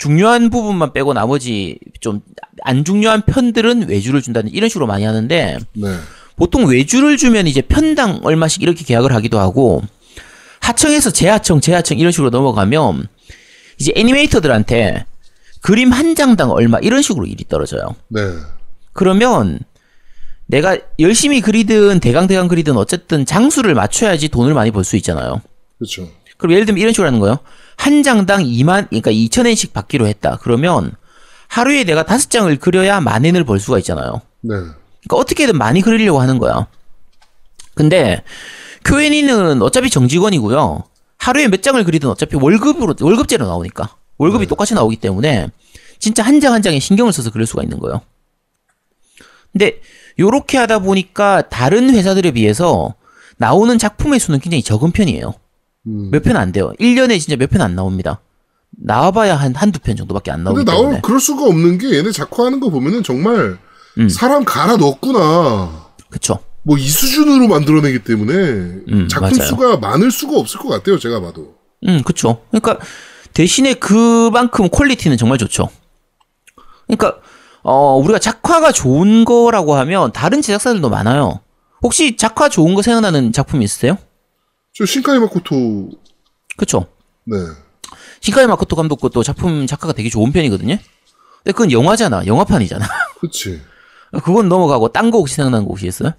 중요한 0.00 0.50
부분만 0.50 0.92
빼고 0.92 1.12
나머지 1.12 1.78
좀 2.00 2.22
안 2.62 2.84
중요한 2.84 3.22
편들은 3.22 3.88
외주를 3.88 4.22
준다든지 4.22 4.54
이런 4.54 4.68
식으로 4.68 4.86
많이 4.86 5.04
하는데, 5.04 5.58
네. 5.72 5.96
보통 6.36 6.66
외주를 6.66 7.16
주면 7.16 7.46
이제 7.46 7.60
편당 7.60 8.20
얼마씩 8.22 8.62
이렇게 8.62 8.84
계약을 8.84 9.14
하기도 9.14 9.38
하고 9.38 9.82
하청에서 10.60 11.10
재하청, 11.10 11.60
재하청 11.60 11.98
이런 11.98 12.12
식으로 12.12 12.30
넘어가면 12.30 13.08
이제 13.78 13.92
애니메이터들한테 13.94 15.04
그림 15.60 15.92
한 15.92 16.14
장당 16.14 16.50
얼마 16.50 16.78
이런 16.78 17.02
식으로 17.02 17.26
일이 17.26 17.44
떨어져요. 17.48 17.94
네. 18.08 18.20
그러면 18.92 19.58
내가 20.46 20.78
열심히 20.98 21.40
그리든 21.40 22.00
대강 22.00 22.26
대강 22.26 22.48
그리든 22.48 22.76
어쨌든 22.76 23.24
장수를 23.24 23.74
맞춰야지 23.74 24.28
돈을 24.28 24.54
많이 24.54 24.70
벌 24.70 24.84
수 24.84 24.96
있잖아요. 24.96 25.40
그렇죠. 25.78 26.10
그럼 26.40 26.52
예를 26.52 26.66
들면 26.66 26.80
이런 26.80 26.92
식으로 26.92 27.06
하는 27.06 27.20
거예요. 27.20 27.38
한 27.76 28.02
장당 28.02 28.42
2만, 28.42 28.88
그러니까 28.88 29.10
2천엔씩 29.10 29.72
받기로 29.72 30.06
했다. 30.06 30.38
그러면 30.42 30.92
하루에 31.48 31.84
내가 31.84 32.04
다섯 32.04 32.30
장을 32.30 32.54
그려야 32.58 33.00
만 33.00 33.24
엔을 33.24 33.44
벌 33.44 33.58
수가 33.58 33.78
있잖아요. 33.78 34.20
네. 34.40 34.54
그러니까 34.54 35.16
어떻게든 35.16 35.56
많이 35.56 35.80
그리려고 35.80 36.20
하는 36.20 36.38
거야. 36.38 36.66
근데 37.74 38.22
Q&A는 38.84 39.62
어차피 39.62 39.90
정직원이고요. 39.90 40.84
하루에 41.18 41.48
몇 41.48 41.62
장을 41.62 41.82
그리든 41.82 42.08
어차피 42.08 42.36
월급으로 42.36 42.94
월급제로 43.00 43.46
나오니까 43.46 43.96
월급이 44.18 44.46
똑같이 44.46 44.74
나오기 44.74 44.96
때문에 44.96 45.48
진짜 45.98 46.22
한장한 46.22 46.62
장에 46.62 46.78
신경을 46.78 47.12
써서 47.12 47.30
그릴 47.30 47.46
수가 47.46 47.62
있는 47.62 47.78
거예요. 47.78 48.00
근데 49.52 49.80
요렇게 50.18 50.58
하다 50.58 50.80
보니까 50.80 51.48
다른 51.48 51.94
회사들에 51.94 52.30
비해서 52.32 52.94
나오는 53.36 53.78
작품의 53.78 54.20
수는 54.20 54.40
굉장히 54.40 54.62
적은 54.62 54.92
편이에요. 54.92 55.34
음. 55.86 56.10
몇편 56.10 56.36
안 56.36 56.52
돼요. 56.52 56.72
1년에 56.80 57.18
진짜 57.20 57.36
몇 57.36 57.48
편 57.50 57.62
안 57.62 57.74
나옵니다. 57.74 58.20
나와봐야 58.70 59.36
한 59.36 59.54
한두 59.54 59.78
편 59.80 59.96
정도밖에 59.96 60.30
안 60.30 60.44
나오기 60.44 60.58
근데 60.58 60.72
때문에. 60.72 60.90
나올 60.90 61.02
그럴 61.02 61.20
수가 61.20 61.44
없는 61.44 61.78
게 61.78 61.96
얘네 61.96 62.12
작화하는 62.12 62.60
거 62.60 62.70
보면은 62.70 63.02
정말 63.02 63.58
음. 63.98 64.08
사람 64.08 64.44
갈아 64.44 64.76
넣었구나. 64.76 65.88
그쵸. 66.10 66.38
뭐 66.62 66.76
이 66.78 66.88
수준으로 66.88 67.48
만들어내기 67.48 68.04
때문에 68.04 68.32
음, 68.34 69.08
작품 69.10 69.30
맞아요. 69.38 69.48
수가 69.48 69.76
많을 69.78 70.10
수가 70.10 70.38
없을 70.38 70.60
것 70.60 70.68
같아요. 70.68 70.98
제가 70.98 71.20
봐도. 71.20 71.54
음, 71.88 72.02
그쵸. 72.04 72.42
그러니까 72.50 72.78
대신에 73.32 73.74
그만큼 73.74 74.68
퀄리티는 74.68 75.16
정말 75.16 75.38
좋죠. 75.38 75.68
그러니까 76.86 77.18
어 77.62 77.96
우리가 77.96 78.18
작화가 78.18 78.72
좋은 78.72 79.24
거라고 79.24 79.74
하면 79.76 80.12
다른 80.12 80.42
제작사들도 80.42 80.88
많아요. 80.90 81.40
혹시 81.82 82.16
작화 82.16 82.48
좋은 82.48 82.74
거 82.74 82.82
생각나는 82.82 83.32
작품 83.32 83.62
있으세요? 83.62 83.96
저 84.74 84.86
신카이 84.86 85.18
마코토 85.18 85.90
그쵸. 86.56 86.86
네. 87.24 87.36
시카이 88.20 88.46
마코토 88.46 88.76
감독 88.76 89.00
것도 89.00 89.22
작품 89.22 89.66
작화가 89.66 89.92
되게 89.92 90.08
좋은 90.08 90.30
편이거든요. 90.32 90.76
근데 91.38 91.52
그건 91.52 91.72
영화잖아. 91.72 92.26
영화판이잖아. 92.26 92.86
그치. 93.20 93.60
그건 94.24 94.48
넘어가고 94.48 94.88
딴 94.92 95.10
거 95.10 95.18
혹시 95.18 95.36
생각나는 95.36 95.64
거 95.64 95.70
혹시 95.70 95.86
있어요? 95.86 96.12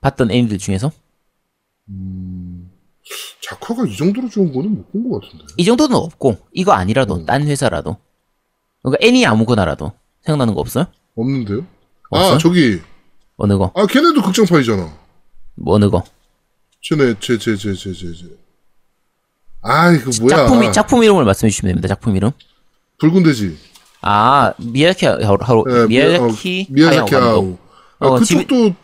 봤던 0.00 0.30
애니들 0.30 0.58
중에서? 0.58 0.90
작화가 3.40 3.86
이 3.86 3.96
정도로 3.96 4.28
좋은 4.28 4.52
거는 4.52 4.70
못 4.76 4.92
본 4.92 5.08
것 5.10 5.20
같은데. 5.22 5.44
이 5.56 5.64
정도는 5.64 5.96
없고 5.96 6.36
이거 6.52 6.72
아니라도 6.72 7.16
음. 7.16 7.26
딴 7.26 7.46
회사라도 7.46 7.96
그러니까 8.82 9.06
애니 9.06 9.24
아무거나라도 9.26 9.92
생각나는 10.22 10.54
거 10.54 10.60
없어요? 10.60 10.86
없는데요? 11.16 11.64
없어요? 12.10 12.34
아 12.34 12.38
저기 12.38 12.80
어느 13.36 13.56
거? 13.56 13.72
아 13.74 13.86
걔네도 13.86 14.20
극장판이잖아. 14.22 14.98
뭐 15.54 15.74
어느 15.74 15.88
거? 15.88 16.04
쟤네 16.82 17.14
쟤쟤쟤쟤쟤 17.20 17.92
쟤. 17.92 18.24
아 19.62 19.90
이거 19.92 20.10
뭐야? 20.20 20.36
작품 20.36 20.72
작품 20.72 21.02
이름을 21.04 21.24
말씀해 21.24 21.50
주시면 21.50 21.70
됩니다. 21.74 21.88
작품 21.88 22.16
이름. 22.16 22.30
붉은 22.98 23.22
돼지. 23.22 23.56
아 24.00 24.52
미야자키 24.58 25.06
하루 25.24 25.38
하루 25.40 25.64
네, 25.88 26.04
어, 26.04 26.10
하야오 26.88 27.06
하우. 27.06 27.08
감독. 27.10 27.58
아, 27.98 28.06
어, 28.06 28.18
그쪽도 28.18 28.74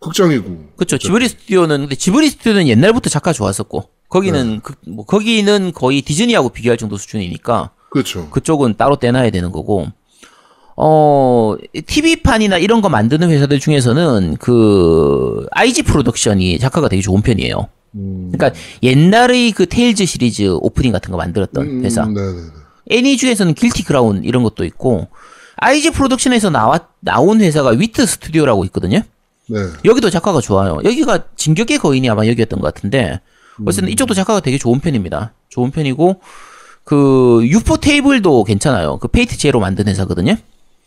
극장이고. 0.00 0.72
그렇죠. 0.76 0.98
지브리 0.98 1.28
스튜디오는 1.28 1.80
근데 1.80 1.94
지브리 1.94 2.30
스튜디오는 2.30 2.66
옛날부터 2.68 3.10
작가 3.10 3.32
좋았었고 3.32 3.88
거기는 4.08 4.60
그, 4.62 4.74
뭐 4.86 5.04
거기는 5.04 5.72
거의 5.72 6.02
디즈니하고 6.02 6.50
비교할 6.50 6.76
정도 6.78 6.96
수준이니까 6.96 7.72
그렇죠. 7.90 8.30
그쪽은 8.30 8.76
따로 8.76 8.96
떼놔야 8.96 9.30
되는 9.30 9.52
거고. 9.52 9.86
어, 10.76 11.54
TV판이나 11.86 12.58
이런 12.58 12.80
거 12.80 12.88
만드는 12.88 13.30
회사들 13.30 13.60
중에서는 13.60 14.36
그 14.38 15.46
IG 15.52 15.82
프로덕션이 15.82 16.58
작가가 16.58 16.88
되게 16.88 17.00
좋은 17.00 17.22
편이에요. 17.22 17.68
음, 17.96 18.32
그러니까 18.32 18.58
옛날의 18.82 19.52
그 19.52 19.66
테일즈 19.66 20.04
시리즈 20.04 20.48
오프닝 20.60 20.92
같은 20.92 21.10
거 21.12 21.16
만들었던 21.16 21.64
음, 21.66 21.84
회사. 21.84 22.04
네네네. 22.04 22.40
애니 22.90 23.16
중에서는 23.16 23.54
길티 23.54 23.84
크라운 23.84 24.24
이런 24.24 24.42
것도 24.42 24.64
있고 24.64 25.08
IG 25.56 25.92
프로덕션에서 25.92 26.50
나와 26.50 26.80
나온 27.00 27.40
회사가 27.40 27.70
위트 27.70 28.04
스튜디오라고 28.04 28.64
있거든요. 28.66 29.00
네. 29.48 29.58
여기도 29.84 30.10
작화가 30.10 30.40
좋아요. 30.40 30.80
여기가 30.84 31.24
진격의 31.36 31.78
거인이 31.78 32.08
아마 32.10 32.26
여기였던 32.26 32.60
것 32.60 32.74
같은데 32.74 33.20
어쨌든 33.64 33.90
이쪽도 33.90 34.14
작화가 34.14 34.40
되게 34.40 34.58
좋은 34.58 34.80
편입니다. 34.80 35.32
좋은 35.48 35.70
편이고 35.70 36.20
그 36.82 37.40
유포 37.44 37.76
테이블도 37.76 38.44
괜찮아요. 38.44 38.98
그 38.98 39.08
페이트 39.08 39.38
제로 39.38 39.60
만든 39.60 39.86
회사거든요. 39.88 40.36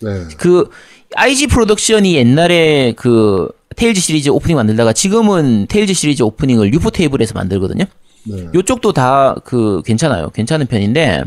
네. 0.02 0.28
그 0.38 0.70
IG 1.16 1.48
프로덕션이 1.48 2.16
옛날에 2.16 2.94
그 2.96 3.50
테일즈 3.76 4.00
시리즈 4.02 4.30
오프닝 4.30 4.56
만들다가 4.58 4.94
지금은 4.94 5.68
테일즈 5.70 5.94
시리즈 5.94 6.24
오프닝을 6.24 6.74
유포 6.74 6.90
테이블에서 6.92 7.34
만들거든요. 7.36 7.86
네. 8.26 8.48
요쪽도 8.54 8.94
다 8.94 9.36
그 9.46 9.82
괜찮아요. 9.86 10.30
괜찮은 10.32 10.66
편인데 10.68 11.24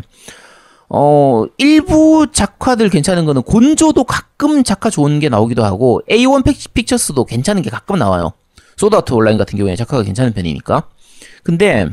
어 0.88 1.44
일부 1.58 2.26
작화들 2.32 2.88
괜찮은 2.90 3.24
거는 3.24 3.42
곤조도 3.42 4.04
가끔 4.04 4.64
작화 4.64 4.90
좋은 4.90 5.20
게 5.20 5.28
나오기도 5.28 5.64
하고 5.64 6.02
A1 6.10 6.44
픽- 6.44 6.74
픽처스도 6.74 7.24
괜찮은 7.24 7.62
게 7.62 7.70
가끔 7.70 7.96
나와요. 7.98 8.32
소드아트 8.76 9.12
온라인 9.14 9.38
같은 9.38 9.56
경우에 9.58 9.76
작화가 9.76 10.02
괜찮은 10.02 10.32
편이니까. 10.32 10.88
근데 11.44 11.86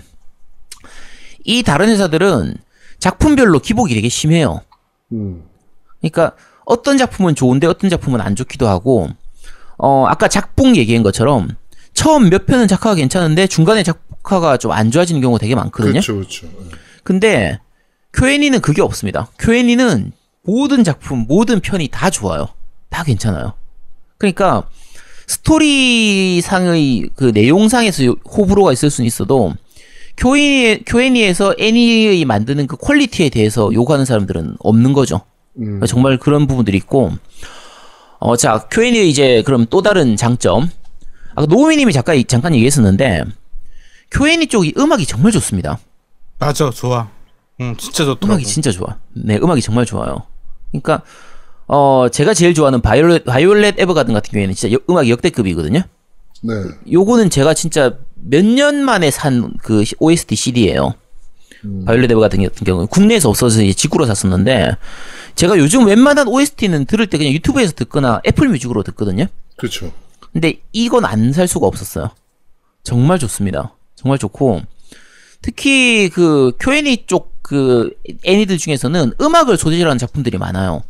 이 1.43 1.63
다른 1.63 1.89
회사들은 1.89 2.55
작품별로 2.99 3.59
기복이 3.59 3.93
되게 3.93 4.09
심해요. 4.09 4.61
음. 5.11 5.43
그러니까 6.01 6.33
어떤 6.69 6.97
작품은 6.97 7.35
좋은데 7.35 7.65
어떤 7.65 7.89
작품은 7.89 8.19
안 8.19 8.35
좋기도 8.35 8.67
하고 8.67 9.07
어 9.77 10.05
아까 10.07 10.27
작품 10.27 10.75
얘기한 10.75 11.01
것처럼 11.01 11.47
처음 11.93 12.29
몇 12.29 12.45
편은 12.45 12.67
작화가 12.67 12.95
괜찮은데 12.95 13.47
중간에 13.47 13.83
작화가 13.83 14.57
좀 14.57 14.71
안 14.73 14.91
좋아지는 14.91 15.21
경우가 15.21 15.39
되게 15.39 15.55
많거든요. 15.55 15.93
그렇죠, 15.93 16.15
그렇죠. 16.15 16.47
근데 17.03 17.59
쿄애니는 18.13 18.59
그게 18.61 18.81
없습니다. 18.81 19.27
쿄애니는 19.39 20.11
모든 20.43 20.83
작품, 20.83 21.25
모든 21.27 21.59
편이 21.61 21.87
다 21.87 22.09
좋아요. 22.09 22.49
다 22.89 23.03
괜찮아요. 23.03 23.53
그러니까 24.17 24.67
스토리상의 25.27 27.09
그 27.15 27.31
내용상에서 27.33 28.05
요- 28.05 28.15
호불호가 28.25 28.73
있을 28.73 28.89
수는 28.89 29.05
있어도 29.07 29.53
쿄애니, 30.17 30.83
쿄애니에서 30.85 31.55
애니의 31.59 32.25
만드는 32.25 32.67
그 32.67 32.75
퀄리티에 32.77 33.29
대해서 33.29 33.69
요구하는 33.73 34.03
사람들은 34.05 34.55
없는 34.59 34.93
거죠. 34.93 35.21
음. 35.59 35.81
정말 35.87 36.17
그런 36.17 36.47
부분들이 36.47 36.77
있고 36.77 37.11
어, 38.19 38.35
자, 38.35 38.67
큐엔이의 38.71 39.09
이제 39.09 39.43
그럼 39.45 39.65
또 39.69 39.81
다른 39.81 40.15
장점. 40.15 40.69
아까 41.35 41.45
노우미님이 41.45 41.93
잠깐, 41.93 42.21
잠깐 42.27 42.53
얘기했었는데 42.55 43.23
큐엔이 44.11 44.47
쪽이 44.47 44.73
음악이 44.77 45.05
정말 45.05 45.31
좋습니다. 45.33 45.77
맞아, 46.39 46.69
좋아. 46.71 47.09
응, 47.61 47.75
진짜 47.77 48.05
좋더라고. 48.05 48.25
음악이 48.33 48.45
진짜 48.45 48.71
좋아. 48.71 48.97
네, 49.13 49.37
음악이 49.37 49.61
정말 49.61 49.85
좋아요. 49.85 50.23
그러니까 50.71 51.03
어 51.67 52.07
제가 52.11 52.33
제일 52.33 52.53
좋아하는 52.53 52.81
바이올렛 52.81 53.25
바이올렛 53.25 53.75
에버가든 53.79 54.13
같은 54.13 54.31
경우에는 54.31 54.55
진짜 54.55 54.73
여- 54.73 54.79
음악이 54.89 55.09
역대급이거든요. 55.11 55.81
네. 56.43 56.53
요거는 56.91 57.29
제가 57.29 57.53
진짜 57.53 57.97
몇 58.15 58.43
년 58.45 58.75
만에 58.83 59.11
산 59.11 59.53
그 59.61 59.83
OST 59.99 60.35
CD예요. 60.35 60.93
바이올렛 61.85 62.09
에버가든 62.11 62.43
같은 62.43 62.63
경우는 62.65 62.87
국내에서 62.87 63.29
없어서 63.29 63.61
이제 63.61 63.73
직구로 63.73 64.05
샀었는데 64.05 64.75
제가 65.37 65.57
요즘 65.59 65.85
웬만한 65.85 66.27
OST는 66.27 66.85
들을 66.85 67.05
때 67.07 67.17
그냥 67.19 67.31
유튜브에서 67.33 67.71
듣거나 67.73 68.21
애플 68.27 68.49
뮤직으로 68.49 68.81
듣거든요. 68.83 69.27
그렇죠. 69.55 69.93
근데 70.33 70.59
이건 70.73 71.05
안 71.05 71.31
살 71.31 71.47
수가 71.47 71.67
없었어요. 71.67 72.09
정말 72.83 73.19
좋습니다. 73.19 73.73
정말 73.95 74.17
좋고 74.17 74.61
특히 75.41 76.09
그 76.09 76.51
쿄애니 76.59 77.05
쪽 77.07 77.37
그 77.47 77.91
애니들 78.25 78.57
중에서는 78.57 79.13
음악을 79.21 79.55
소재로 79.55 79.89
하는 79.89 79.97
작품들이 79.97 80.37
많아요. 80.37 80.83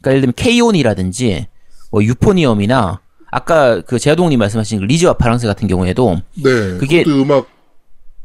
그러니까 0.00 0.10
예를 0.10 0.20
들면 0.22 0.32
케이온이라든지 0.34 1.46
뭐 1.92 2.02
유포니엄이나 2.02 2.98
아까 3.30 3.80
그 3.82 4.00
제아동님 4.00 4.36
말씀하신 4.40 4.80
그 4.80 4.84
리즈와 4.86 5.12
파랑새 5.12 5.46
같은 5.46 5.68
경우에도 5.68 6.20
네. 6.34 6.78
그게- 6.78 7.04
음악 7.06 7.46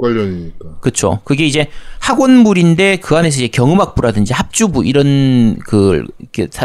관련이니까. 0.01 0.79
그쵸. 0.81 1.19
그게 1.23 1.45
이제 1.45 1.67
학원물인데 1.99 2.97
그 2.97 3.15
안에서 3.15 3.37
이제 3.37 3.47
경음악부라든지 3.47 4.33
합주부 4.33 4.85
이런 4.85 5.57
그 5.59 6.05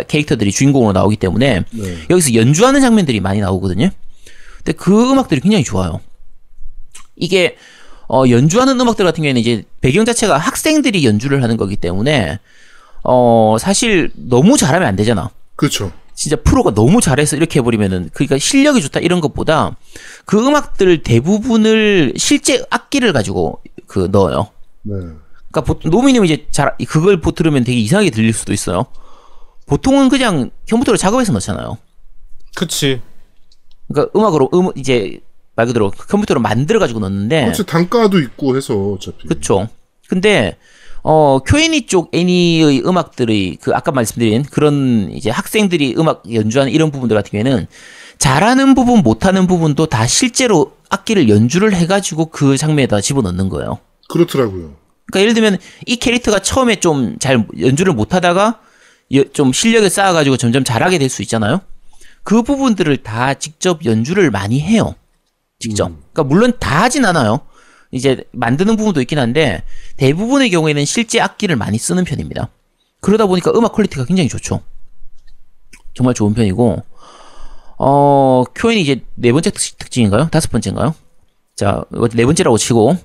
캐릭터들이 0.09 0.51
주인공으로 0.51 0.93
나오기 0.93 1.17
때문에 1.17 1.65
네. 1.71 1.99
여기서 2.11 2.35
연주하는 2.35 2.81
장면들이 2.81 3.21
많이 3.21 3.41
나오거든요. 3.41 3.91
근데 4.57 4.73
그 4.73 5.13
음악들이 5.13 5.41
굉장히 5.41 5.63
좋아요. 5.63 6.01
이게 7.15 7.57
어, 8.09 8.25
연주하는 8.29 8.81
음악들 8.81 9.05
같은 9.05 9.23
경우에는 9.23 9.41
이제 9.41 9.65
배경 9.81 10.05
자체가 10.05 10.39
학생들이 10.39 11.05
연주를 11.05 11.43
하는 11.43 11.57
거기 11.57 11.77
때문에 11.77 12.39
어, 13.05 13.57
사실 13.61 14.11
너무 14.15 14.57
잘하면 14.57 14.89
안 14.89 14.97
되잖아. 14.97 15.31
그렇죠. 15.55 15.93
진짜 16.15 16.37
프로가 16.37 16.73
너무 16.75 17.01
잘해서 17.01 17.37
이렇게 17.37 17.61
해버리면은 17.61 18.11
그러니까 18.13 18.39
실력이 18.39 18.81
좋다 18.81 19.01
이런 19.01 19.21
것보다 19.21 19.77
그 20.27 20.45
음악들 20.45 21.03
대부분을 21.03 22.13
실제 22.17 22.63
악기를 22.69 23.13
가지고 23.13 23.61
그 23.87 24.09
넣어요. 24.11 24.51
네. 24.83 24.95
그러니까 24.97 25.61
보통 25.65 25.91
노미님 25.91 26.25
이제 26.25 26.47
잘 26.51 26.75
그걸 26.89 27.21
보- 27.21 27.31
들으면 27.33 27.65
되게 27.65 27.79
이상하게 27.79 28.11
들릴 28.11 28.33
수도 28.35 28.53
있어요. 28.53 28.87
보통은 29.67 30.09
그냥 30.09 30.51
컴퓨터로 30.69 30.97
작업해서 30.99 31.33
넣잖아요. 31.33 31.79
그치. 32.57 33.01
그러니까 33.89 34.19
음악으로 34.19 34.51
음 34.55 34.71
이제 34.77 35.21
말 35.55 35.67
그대로 35.67 35.91
컴퓨터로 35.91 36.41
만들어 36.41 36.79
가지고 36.81 37.01
넣는데 37.01 37.45
어째 37.49 37.65
단가도 37.65 38.21
있고 38.21 38.57
해서 38.57 38.75
어차피. 38.93 39.29
그쵸. 39.29 39.69
근데 40.09 40.57
어 41.03 41.39
Q&A 41.47 41.87
쪽 41.87 42.11
애니의 42.13 42.83
음악들의 42.85 43.59
그 43.63 43.73
아까 43.75 43.93
말씀드린 43.93 44.43
그런 44.43 45.11
이제 45.13 45.31
학생들이 45.31 45.95
음악 45.99 46.23
연주하는 46.33 46.73
이런 46.73 46.91
부분들 46.91 47.17
같은 47.17 47.31
경우에는 47.31 47.67
잘하는 48.19 48.75
부분 48.75 49.01
못하는 49.01 49.47
부분도 49.47 49.87
다 49.87 50.07
실제로 50.07 50.77
악기를 50.89 51.29
연주를 51.29 51.75
해가지고 51.75 52.27
그 52.27 52.57
장면에다 52.57 53.01
집어넣는 53.01 53.49
거예요. 53.49 53.79
그렇더라고요. 54.09 54.77
그러니까 55.11 55.21
예를 55.21 55.35
들면 55.35 55.59
이 55.87 55.97
캐릭터가 55.97 56.41
처음에 56.41 56.77
좀 56.77 57.17
잘 57.21 57.47
연주를 57.61 57.93
못하다가 57.93 58.61
여- 59.15 59.25
좀 59.33 59.53
실력을 59.53 59.89
쌓아가지고 59.89 60.37
점점 60.37 60.65
잘하게 60.65 60.99
될 60.99 61.09
수 61.09 61.23
있잖아요. 61.23 61.61
그 62.25 62.43
부분들을 62.43 62.97
다 62.99 63.35
직접 63.35 63.85
연주를 63.85 64.31
많이 64.31 64.61
해요. 64.61 64.95
직접. 65.61 65.87
그러니까 66.13 66.25
물론 66.25 66.53
다 66.59 66.83
하진 66.83 67.05
않아요. 67.05 67.41
이제 67.93 68.25
만드는 68.33 68.77
부분도 68.77 69.01
있긴 69.01 69.19
한데 69.19 69.63
대부분의 69.97 70.51
경우에는 70.51 70.85
실제 70.85 71.21
악기를 71.21 71.55
많이 71.57 71.79
쓰는 71.79 72.05
편입니다. 72.05 72.49
그러다 73.01 73.27
보니까 73.27 73.53
음악 73.55 73.73
퀄리티가 73.73 74.05
굉장히 74.07 74.29
좋죠. 74.29 74.61
정말 75.95 76.15
좋은 76.15 76.35
편이고 76.35 76.83
어 77.79 78.45
쿄애니 78.55 78.81
이제 78.83 79.03
네 79.15 79.33
번째 79.33 79.51
특- 79.51 79.79
특징인가요? 79.79 80.29
다섯 80.31 80.51
번째인가요? 80.51 80.95
자, 81.57 81.83
네 82.15 82.25
번째라고 82.25 82.59
치고 82.59 82.97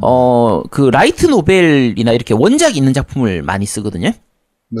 어, 0.00 0.62
그 0.70 0.82
라이트 0.90 1.26
노벨이나 1.26 2.12
이렇게 2.12 2.32
원작이 2.34 2.76
있는 2.78 2.92
작품을 2.92 3.42
많이 3.42 3.66
쓰거든요. 3.66 4.10
네. 4.70 4.80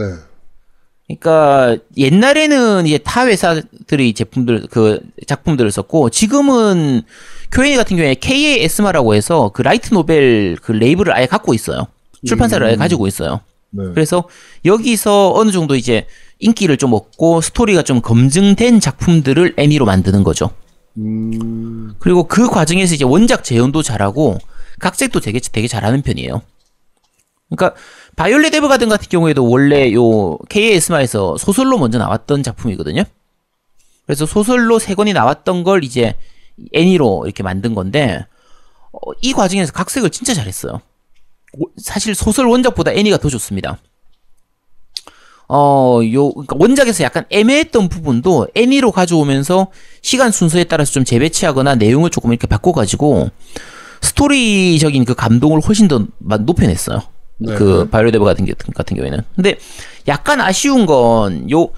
그러니까 1.08 1.78
옛날에는 1.96 2.86
이제 2.86 2.98
타 2.98 3.26
회사들의 3.26 4.12
제품들 4.12 4.66
그 4.70 5.00
작품들을 5.26 5.70
썼고 5.72 6.10
지금은 6.10 7.02
쿄애니 7.50 7.76
같은 7.76 7.96
경우에 7.96 8.14
KA에스마라고 8.14 9.14
해서 9.14 9.50
그 9.54 9.62
라이트 9.62 9.94
노벨 9.94 10.56
그 10.62 10.72
레이블을 10.72 11.12
아예 11.16 11.26
갖고 11.26 11.54
있어요. 11.54 11.86
출판사를 12.26 12.64
아예 12.66 12.76
가지고 12.76 13.06
있어요. 13.06 13.40
네. 13.70 13.84
그래서 13.94 14.24
여기서 14.66 15.32
어느 15.34 15.50
정도 15.50 15.74
이제 15.76 16.06
인기를 16.40 16.76
좀 16.76 16.92
얻고 16.94 17.40
스토리가 17.40 17.82
좀 17.82 18.00
검증된 18.00 18.80
작품들을 18.80 19.54
애니로 19.56 19.84
만드는 19.84 20.22
거죠. 20.24 20.50
음, 20.96 21.94
그리고 21.98 22.24
그 22.24 22.48
과정에서 22.48 22.94
이제 22.94 23.04
원작 23.04 23.44
재현도 23.44 23.82
잘하고 23.82 24.38
각색도 24.80 25.20
되게 25.20 25.40
되게 25.40 25.68
잘하는 25.68 26.02
편이에요. 26.02 26.42
그러니까 27.50 27.80
바이올렛 28.16 28.54
에버가든 28.54 28.88
같은 28.88 29.08
경우에도 29.08 29.48
원래 29.48 29.92
요 29.92 30.38
KAS마에서 30.48 31.36
소설로 31.38 31.78
먼저 31.78 31.98
나왔던 31.98 32.42
작품이거든요. 32.42 33.04
그래서 34.06 34.26
소설로 34.26 34.78
세 34.78 34.94
권이 34.94 35.12
나왔던 35.12 35.64
걸 35.64 35.82
이제 35.84 36.14
애니로 36.72 37.22
이렇게 37.26 37.42
만든 37.42 37.74
건데 37.74 38.26
어, 38.92 38.98
이 39.22 39.32
과정에서 39.32 39.72
각색을 39.72 40.10
진짜 40.10 40.34
잘했어요. 40.34 40.80
오- 41.58 41.70
사실 41.78 42.14
소설 42.14 42.46
원작보다 42.46 42.92
애니가 42.92 43.18
더 43.18 43.28
좋습니다. 43.28 43.78
어, 45.48 46.00
요, 46.12 46.30
그러니까 46.32 46.56
원작에서 46.58 47.04
약간 47.04 47.24
애매했던 47.30 47.88
부분도 47.88 48.48
애니로 48.54 48.92
가져오면서 48.92 49.68
시간 50.02 50.30
순서에 50.30 50.64
따라서 50.64 50.92
좀 50.92 51.04
재배치하거나 51.04 51.76
내용을 51.76 52.10
조금 52.10 52.32
이렇게 52.32 52.46
바꿔가지고 52.46 53.30
스토리적인 54.02 55.04
그 55.04 55.14
감동을 55.14 55.60
훨씬 55.60 55.88
더 55.88 56.04
마- 56.18 56.36
높여냈어요. 56.36 57.00
네. 57.38 57.54
그 57.54 57.88
에버 57.92 58.24
같은, 58.24 58.44
게- 58.44 58.52
같은 58.74 58.96
경우에는. 58.96 59.20
근데 59.36 59.58
약간 60.06 60.40
아쉬운 60.40 60.86
건 60.86 61.48
요 61.50 61.68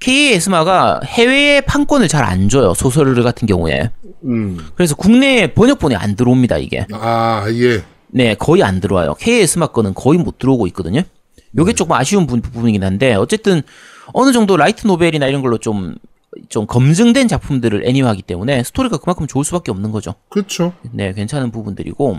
KAS마가 0.00 1.00
해외에 1.04 1.60
판권을 1.60 2.08
잘 2.08 2.24
안 2.24 2.48
줘요. 2.48 2.72
소설 2.74 3.14
같은 3.22 3.46
경우에. 3.46 3.90
음. 4.24 4.58
그래서 4.74 4.94
국내에 4.94 5.52
번역본이 5.52 5.94
안 5.94 6.16
들어옵니다, 6.16 6.56
이게. 6.56 6.86
아, 6.92 7.44
예. 7.50 7.82
네, 8.08 8.34
거의 8.34 8.62
안 8.62 8.80
들어와요. 8.80 9.14
KA에스마 9.18 9.66
거는 9.68 9.92
거의 9.92 10.18
못 10.18 10.38
들어오고 10.38 10.66
있거든요. 10.68 11.02
요게 11.56 11.72
조금 11.74 11.92
아쉬운 11.96 12.26
부, 12.26 12.40
부분이긴 12.40 12.84
한데, 12.84 13.14
어쨌든, 13.14 13.62
어느 14.12 14.32
정도 14.32 14.56
라이트 14.56 14.86
노벨이나 14.86 15.26
이런 15.26 15.42
걸로 15.42 15.58
좀, 15.58 15.96
좀 16.48 16.66
검증된 16.66 17.28
작품들을 17.28 17.86
애니화하기 17.86 18.22
때문에 18.22 18.62
스토리가 18.62 18.98
그만큼 18.98 19.26
좋을 19.26 19.44
수밖에 19.44 19.70
없는 19.70 19.90
거죠. 19.90 20.14
그렇죠. 20.28 20.72
네, 20.92 21.12
괜찮은 21.12 21.50
부분들이고, 21.50 22.18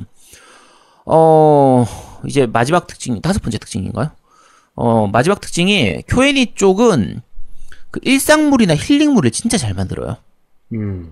어, 1.05 1.85
이제 2.25 2.45
마지막 2.45 2.87
특징, 2.87 3.21
다섯 3.21 3.41
번째 3.41 3.57
특징인가요? 3.57 4.11
어, 4.75 5.07
마지막 5.07 5.39
특징이, 5.39 6.03
쿄애니 6.07 6.53
쪽은 6.55 7.21
그 7.91 7.99
일상물이나 8.03 8.75
힐링물을 8.75 9.31
진짜 9.31 9.57
잘 9.57 9.73
만들어요. 9.73 10.17
음. 10.73 11.11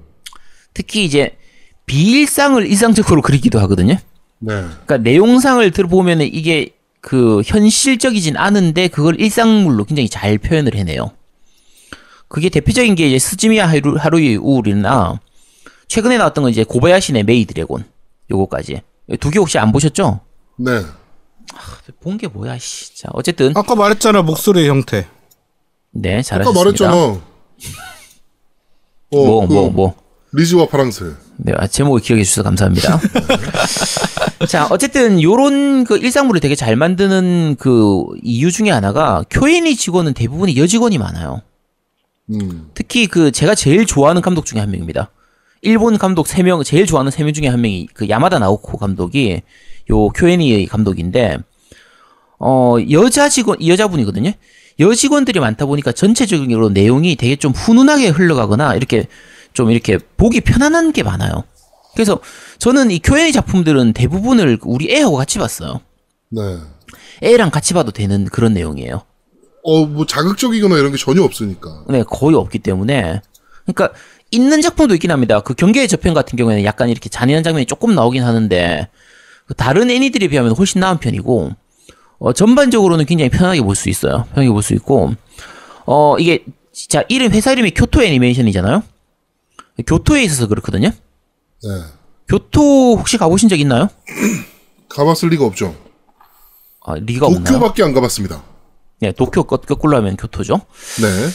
특히 0.74 1.06
이제, 1.06 1.38
비일상을 1.86 2.66
일상적으로 2.68 3.22
그리기도 3.22 3.60
하거든요. 3.62 3.96
네. 4.40 4.54
그러니까 4.54 4.98
내용상을 4.98 5.70
들어보면 5.72 6.22
이게 6.22 6.70
그 7.02 7.42
현실적이진 7.46 8.38
않은데 8.38 8.88
그걸 8.88 9.20
일상물로 9.20 9.86
굉장히 9.86 10.10
잘 10.10 10.38
표현을 10.38 10.76
해내요. 10.76 11.12
그게 12.28 12.50
대표적인 12.50 12.96
게 12.96 13.08
이제 13.08 13.20
스즈미야 13.20 13.68
하루, 13.68 13.96
하루이 13.98 14.36
우울이나 14.36 15.20
최근에 15.88 16.18
나왔던 16.18 16.44
건 16.44 16.52
이제 16.52 16.64
고바야시네 16.64 17.24
메이 17.24 17.46
드래곤 17.46 17.86
요거까지 18.30 18.82
두 19.20 19.32
개 19.32 19.40
혹시 19.40 19.58
안 19.58 19.72
보셨죠? 19.72 20.20
네. 20.58 20.82
본게 22.02 22.28
뭐야 22.28 22.60
씨. 22.60 22.96
자 22.96 23.10
어쨌든 23.14 23.54
아까 23.56 23.74
말했잖아 23.76 24.22
목소리 24.22 24.68
형태. 24.68 25.08
네, 25.92 26.16
아까 26.16 26.22
잘하셨습니다. 26.22 26.60
말했잖아. 26.60 26.96
어, 29.12 29.12
뭐, 29.12 29.48
그 29.48 29.54
뭐, 29.54 29.70
뭐. 29.72 29.96
리즈와 30.34 30.68
파랑새. 30.68 31.06
네, 31.42 31.54
아, 31.56 31.68
제목을 31.68 32.02
기억해 32.02 32.24
주셔서 32.24 32.44
감사합니다. 32.44 33.00
자, 34.48 34.68
어쨌든 34.70 35.22
요런 35.22 35.86
그 35.86 35.98
일상물을 35.98 36.42
되게 36.42 36.54
잘 36.54 36.76
만드는 36.76 37.56
그 37.58 38.04
이유 38.24 38.52
중에 38.52 38.70
하나가 38.70 39.24
쿄엔이 39.30 39.76
직원은 39.78 40.14
대부분이 40.14 40.58
여직원이 40.58 40.98
많아요. 40.98 41.42
음. 42.32 42.70
특히 42.74 43.08
그 43.08 43.32
제가 43.32 43.56
제일 43.56 43.86
좋아하는 43.86 44.22
감독 44.22 44.46
중에 44.46 44.60
한 44.60 44.70
명입니다. 44.70 45.12
일본 45.62 45.98
감독 45.98 46.28
3명, 46.28 46.64
제일 46.66 46.86
좋아하는 46.86 47.12
3명 47.12 47.34
중에 47.34 47.48
한 47.48 47.62
명이 47.62 47.88
그 47.94 48.10
야마다 48.10 48.40
나오코 48.40 48.78
감독이 48.78 49.42
요 49.90 50.10
쿄엔이 50.10 50.68
감독인데 50.68 51.38
어, 52.38 52.76
여자 52.92 53.30
직원, 53.30 53.66
여자분이거든요. 53.66 54.32
여직원들이 54.80 55.40
많다 55.40 55.66
보니까 55.66 55.92
전체적으로 55.92 56.70
내용이 56.70 57.16
되게 57.16 57.36
좀 57.36 57.52
훈훈하게 57.52 58.10
흘러가거나 58.10 58.76
이렇게 58.76 59.08
좀 59.60 59.72
이렇게 59.72 59.98
보기 60.16 60.40
편안한 60.40 60.94
게 60.94 61.04
많아요. 61.04 61.44
그래서 61.94 62.22
저는 62.60 62.92
이 62.92 63.00
쿄엔이 63.00 63.34
작품들은 63.34 63.92
대부분을 63.92 64.58
우리 64.64 64.90
애하고 64.90 65.18
같이 65.18 65.38
봤어요. 65.38 65.82
네. 66.30 66.42
애랑 67.22 67.52
같이 67.52 67.74
봐도 67.74 67.92
되는 67.92 68.24
그런 68.24 68.54
내용이에요. 68.54 69.02
어, 69.64 69.86
뭐 69.86 70.06
자극적이거나 70.06 70.78
이런 70.78 70.94
게 70.94 70.98
전혀 70.98 71.22
없으니까. 71.24 71.84
네, 71.90 72.04
거의 72.04 72.38
없기 72.38 72.60
때문에. 72.60 73.20
그러니까 73.66 73.90
있는 74.32 74.62
작품도 74.62 74.94
있긴 74.94 75.12
합니다. 75.12 75.42
그 75.42 75.54
경계의 75.56 75.90
저편 75.90 76.14
같은 76.14 76.38
경우에는 76.38 76.64
약간 76.64 76.88
이렇게 76.88 77.10
잔인한 77.10 77.44
장면이 77.44 77.66
조금 77.66 77.94
나오긴 77.96 78.24
하는데 78.24 78.88
그 79.46 79.56
다른 79.56 79.90
애니들에 79.90 80.30
비하면 80.30 80.54
훨씬 80.56 80.80
나은 80.80 81.00
편이고 81.00 81.52
어, 82.20 82.32
전반적으로는 82.34 83.04
굉장히 83.08 83.28
편하게 83.30 83.62
볼 83.62 83.76
수 83.76 83.90
있어요. 83.90 84.26
편하게 84.34 84.52
볼 84.52 84.62
수 84.62 84.74
있고 84.74 85.12
어 85.86 86.16
이게 86.18 86.46
진짜 86.72 87.04
이름 87.10 87.34
회사 87.34 87.52
이름이 87.52 87.72
교토 87.72 88.02
애니메이션이잖아요. 88.02 88.84
교토에 89.86 90.24
있어서 90.24 90.48
그렇거든요. 90.48 90.90
네. 90.90 91.70
교토 92.28 92.96
혹시 92.98 93.18
가보신 93.18 93.50
적 93.50 93.60
있나요? 93.60 93.90
가봤을 94.90 95.30
리가 95.30 95.46
없죠. 95.46 95.76
아, 96.86 96.96
리가 96.96 97.28
없나요? 97.28 97.44
도쿄밖에 97.44 97.84
안 97.84 97.94
가봤습니다. 97.94 98.44
네, 99.02 99.12
도쿄 99.12 99.44
거- 99.44 99.58
거꾸로 99.58 99.96
하면 99.98 100.18
교토죠. 100.18 100.62
네. 101.02 101.30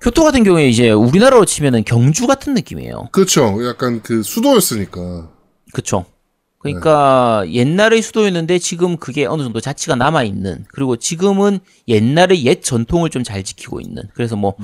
교토 0.00 0.24
같은 0.24 0.44
경우에 0.44 0.68
이제 0.68 0.90
우리나라로 0.90 1.44
치면은 1.44 1.84
경주 1.84 2.26
같은 2.26 2.54
느낌이에요. 2.54 3.08
그렇죠. 3.12 3.66
약간 3.68 4.02
그 4.02 4.22
수도였으니까. 4.22 5.30
그쵸. 5.74 6.06
그러니까 6.60 7.42
옛날의 7.50 8.02
수도였는데 8.02 8.58
지금 8.58 8.96
그게 8.98 9.24
어느 9.24 9.42
정도 9.42 9.60
자치가 9.60 9.94
남아 9.96 10.24
있는 10.24 10.64
그리고 10.72 10.96
지금은 10.96 11.60
옛날의 11.88 12.44
옛 12.44 12.62
전통을 12.62 13.08
좀 13.10 13.24
잘 13.24 13.42
지키고 13.42 13.80
있는 13.80 14.02
그래서 14.14 14.36
뭐 14.36 14.54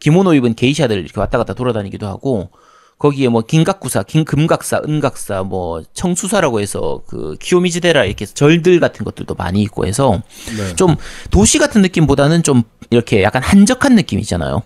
기모노 0.00 0.34
입은 0.34 0.54
게이샤들 0.54 0.98
이렇게 0.98 1.18
왔다 1.20 1.38
갔다 1.38 1.54
돌아다니기도 1.54 2.06
하고 2.06 2.50
거기에 2.98 3.28
뭐 3.28 3.42
긴각구사, 3.42 4.04
긴 4.04 4.24
금각사, 4.24 4.80
은각사, 4.86 5.42
뭐 5.42 5.82
청수사라고 5.92 6.60
해서 6.60 7.02
그 7.08 7.34
키오미즈데라 7.40 8.04
이렇게 8.04 8.24
절들 8.26 8.78
같은 8.80 9.04
것들도 9.04 9.34
많이 9.34 9.60
있고 9.62 9.86
해서 9.86 10.22
네. 10.56 10.76
좀 10.76 10.94
도시 11.32 11.58
같은 11.58 11.82
느낌보다는 11.82 12.44
좀 12.44 12.62
이렇게 12.90 13.22
약간 13.24 13.42
한적한 13.42 13.96
느낌이잖아요. 13.96 14.62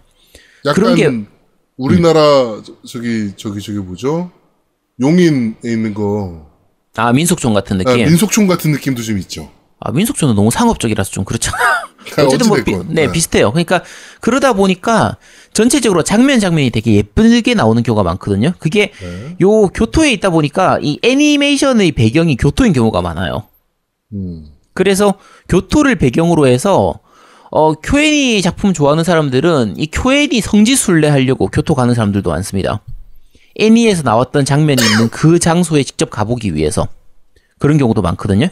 약간 0.66 0.74
그런 0.74 0.94
게- 0.96 1.26
우리나라 1.78 2.20
저- 2.62 2.74
저기 2.86 3.32
저기 3.36 3.60
저기 3.62 3.78
뭐죠? 3.78 4.30
용인에 5.00 5.54
있는 5.64 5.94
거 5.94 6.46
아 6.96 7.12
민속촌 7.12 7.54
같은 7.54 7.76
아, 7.76 7.84
느낌. 7.84 8.06
민속촌 8.06 8.46
같은 8.46 8.72
느낌도 8.72 9.02
좀 9.02 9.18
있죠. 9.18 9.50
아, 9.78 9.92
민속촌은 9.92 10.34
너무 10.34 10.50
상업적이라서 10.50 11.10
좀 11.10 11.24
그렇잖아. 11.24 11.56
어쨌든 12.18 12.48
뭐, 12.48 12.56
비, 12.62 12.72
네, 12.72 13.06
네. 13.06 13.12
비슷해요. 13.12 13.50
그러니까, 13.52 13.82
그러다 14.20 14.52
보니까, 14.52 15.16
전체적으로 15.52 16.02
장면 16.02 16.40
장면이 16.40 16.70
되게 16.70 16.94
예쁘게 16.94 17.54
나오는 17.54 17.82
경우가 17.82 18.02
많거든요. 18.02 18.52
그게, 18.58 18.92
네. 19.00 19.36
요, 19.42 19.68
교토에 19.68 20.12
있다 20.12 20.30
보니까, 20.30 20.78
이 20.80 20.98
애니메이션의 21.02 21.92
배경이 21.92 22.36
교토인 22.36 22.72
경우가 22.72 23.02
많아요. 23.02 23.44
음. 24.12 24.46
그래서, 24.72 25.14
교토를 25.48 25.96
배경으로 25.96 26.46
해서, 26.46 27.00
어, 27.50 27.74
쿄엔이 27.74 28.40
작품 28.42 28.72
좋아하는 28.72 29.04
사람들은, 29.04 29.74
이 29.76 29.86
쿄엔이 29.88 30.40
성지순례 30.40 31.08
하려고 31.08 31.48
교토 31.48 31.74
가는 31.74 31.92
사람들도 31.92 32.30
많습니다. 32.30 32.80
애니에서 33.58 34.02
나왔던 34.02 34.44
장면이 34.44 34.82
있는 34.82 35.08
그 35.10 35.38
장소에 35.38 35.82
직접 35.82 36.10
가보기 36.10 36.54
위해서. 36.54 36.88
그런 37.58 37.78
경우도 37.78 38.02
많거든요. 38.02 38.48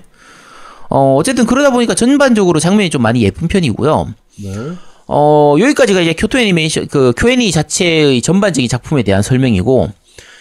어, 0.88 1.16
어쨌든 1.16 1.46
그러다 1.46 1.70
보니까 1.70 1.94
전반적으로 1.94 2.60
장면이 2.60 2.90
좀 2.90 3.02
많이 3.02 3.22
예쁜 3.22 3.48
편이고요. 3.48 4.14
네. 4.42 4.72
어, 5.06 5.56
여기까지가 5.58 6.00
이제 6.00 6.14
교토 6.14 6.38
애니메이션, 6.38 6.86
그, 6.88 7.12
쿄애니 7.16 7.50
자체의 7.52 8.22
전반적인 8.22 8.68
작품에 8.68 9.02
대한 9.02 9.22
설명이고, 9.22 9.90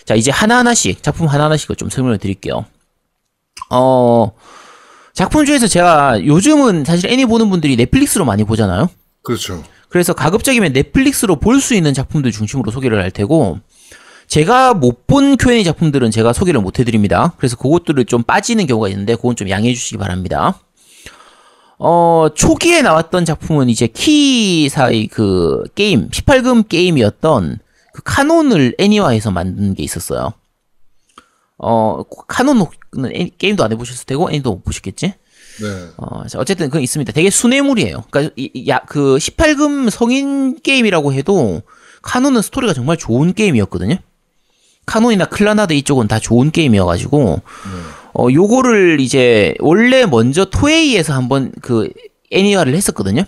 자, 0.06 0.16
이제 0.16 0.32
하나하나씩, 0.32 1.04
작품 1.04 1.28
하나하나씩을 1.28 1.76
좀 1.76 1.90
설명을 1.90 2.18
드릴게요. 2.18 2.66
어, 3.70 4.32
작품 5.14 5.46
중에서 5.46 5.68
제가 5.68 6.26
요즘은 6.26 6.86
사실 6.86 7.10
애니 7.12 7.26
보는 7.26 7.50
분들이 7.50 7.76
넷플릭스로 7.76 8.26
많이 8.26 8.44
보잖아요? 8.44 8.90
그렇죠. 9.22 9.64
그래서 9.90 10.14
가급적이면 10.14 10.74
넷플릭스로 10.74 11.36
볼 11.38 11.60
수 11.60 11.76
있는 11.76 11.94
작품들 11.94 12.32
중심으로 12.32 12.72
소개를 12.72 13.02
할 13.02 13.12
테고, 13.12 13.60
제가 14.28 14.74
못 14.74 15.06
본 15.08 15.38
Q&A 15.38 15.64
작품들은 15.64 16.12
제가 16.12 16.34
소개를 16.34 16.62
못 16.62 16.80
해드립니다. 16.80 17.34
그래서 17.38 17.56
그것들을 17.58 18.04
좀 18.06 18.24
빠지는 18.24 18.66
경우가 18.68 18.88
있는데, 18.90 19.16
그건 19.16 19.36
좀 19.36 19.50
양해해 19.50 19.74
주시기 19.74 19.98
바랍니다. 19.98 20.60
어, 21.78 22.28
초기에 22.34 22.82
나왔던 22.82 23.26
작품은 23.26 23.70
이제 23.70 23.88
키사의 23.88 25.08
그 25.08 25.64
게임, 25.76 26.10
18금 26.10 26.68
게임이었던 26.68 27.60
그 27.94 28.02
카논을 28.04 28.76
애니화해서 28.80 29.32
만든 29.32 29.74
게 29.76 29.84
있었어요. 29.84 30.34
어, 31.58 32.04
카논은 32.28 32.66
게임도 33.38 33.64
안 33.64 33.72
해보셨을 33.72 34.06
테고, 34.06 34.32
애니도 34.32 34.52
못 34.52 34.64
보셨겠지? 34.64 35.08
네. 35.62 35.68
어, 35.98 36.26
자, 36.28 36.40
어쨌든 36.40 36.68
그건 36.68 36.82
있습니다. 36.82 37.12
되게 37.12 37.30
순애물이에요. 37.30 38.06
그러니까 38.10 38.34
이- 38.36 38.68
야, 38.70 38.80
그 38.88 39.18
18금 39.18 39.90
성인 39.92 40.60
게임이라고 40.62 41.14
해도 41.14 41.62
카논은 42.02 42.42
스토리가 42.42 42.74
정말 42.74 42.98
좋은 42.98 43.34
게임이었거든요. 43.34 43.98
카논이나 44.86 45.26
클라나드 45.26 45.74
이쪽은 45.74 46.08
다 46.08 46.20
좋은 46.20 46.52
게임이어가지고 46.52 47.42
어 48.16 48.28
요거를 48.32 49.00
이제 49.00 49.56
원래 49.60 50.06
먼저 50.06 50.46
토에이에서 50.46 51.14
한번 51.14 51.52
그 51.62 51.90
애니화를 52.32 52.76
했었거든요. 52.76 53.24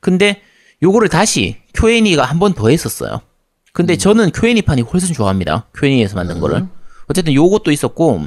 근데 0.00 0.40
요거를 0.82 1.08
다시 1.08 1.56
쿄애니가 1.74 2.24
한 2.24 2.38
번 2.38 2.54
더 2.54 2.68
했었어요. 2.70 3.20
근데 3.72 3.96
저는 3.96 4.30
쿄애니판이 4.32 4.82
훨씬 4.82 5.14
좋아합니다. 5.14 5.66
쿄애니에서 5.74 6.16
만든 6.16 6.40
거를. 6.40 6.66
어쨌든 7.08 7.34
요것도 7.34 7.70
있었고 7.70 8.26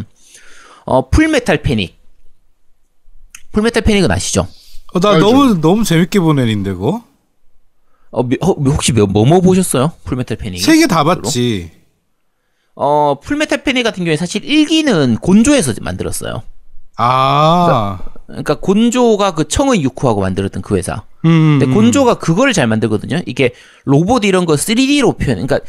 어 0.86 1.10
풀메탈 1.10 1.62
패닉 1.64 1.98
풀메탈 3.52 3.84
패닉은 3.84 4.10
아시죠? 4.12 4.48
어, 4.94 5.00
나 5.00 5.12
알죠. 5.14 5.26
너무 5.32 5.62
너무 5.62 5.84
재밌게 5.84 6.20
본 6.20 6.40
애닌데 6.40 6.74
그거 6.74 7.04
어, 8.12 8.24
미- 8.24 8.38
어, 8.42 8.48
혹시 8.52 8.92
뭐, 8.94 9.06
뭐 9.26 9.42
보셨어요? 9.42 9.92
풀메탈 10.06 10.38
패닉? 10.38 10.62
세 10.62 10.78
개 10.78 10.86
다 10.88 11.04
봤지. 11.04 11.72
어, 12.76 13.20
풀메탈 13.22 13.64
패닉 13.64 13.84
같은 13.84 14.04
경우에 14.04 14.18
사실 14.18 14.42
1기는 14.42 15.20
곤조에서 15.22 15.74
만들었어요. 15.82 16.42
아, 16.98 18.00
그러니까 18.28 18.56
곤조가 18.56 19.36
그 19.36 19.48
청의 19.48 19.82
6호하고 19.84 20.22
만들었던 20.22 20.62
그 20.62 20.78
회사. 20.78 21.04
음, 21.26 21.60
근데 21.60 21.74
곤조가 21.74 22.16
그걸 22.16 22.54
잘 22.54 22.68
만들거든요. 22.68 23.22
이게 23.26 23.54
로봇 23.86 24.26
이런 24.26 24.46
거 24.46 24.54
3D로 24.54 25.18
표현, 25.18 25.46
그러니까 25.46 25.60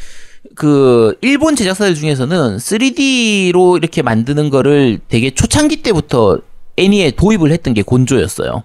그 0.55 1.17
일본 1.21 1.55
제작사들 1.55 1.95
중에서는 1.95 2.57
3D로 2.57 3.77
이렇게 3.77 4.01
만드는 4.01 4.49
거를 4.49 4.99
되게 5.07 5.31
초창기 5.31 5.81
때부터 5.83 6.39
애니에 6.77 7.11
도입을 7.11 7.51
했던 7.51 7.73
게 7.73 7.81
곤조였어요. 7.81 8.63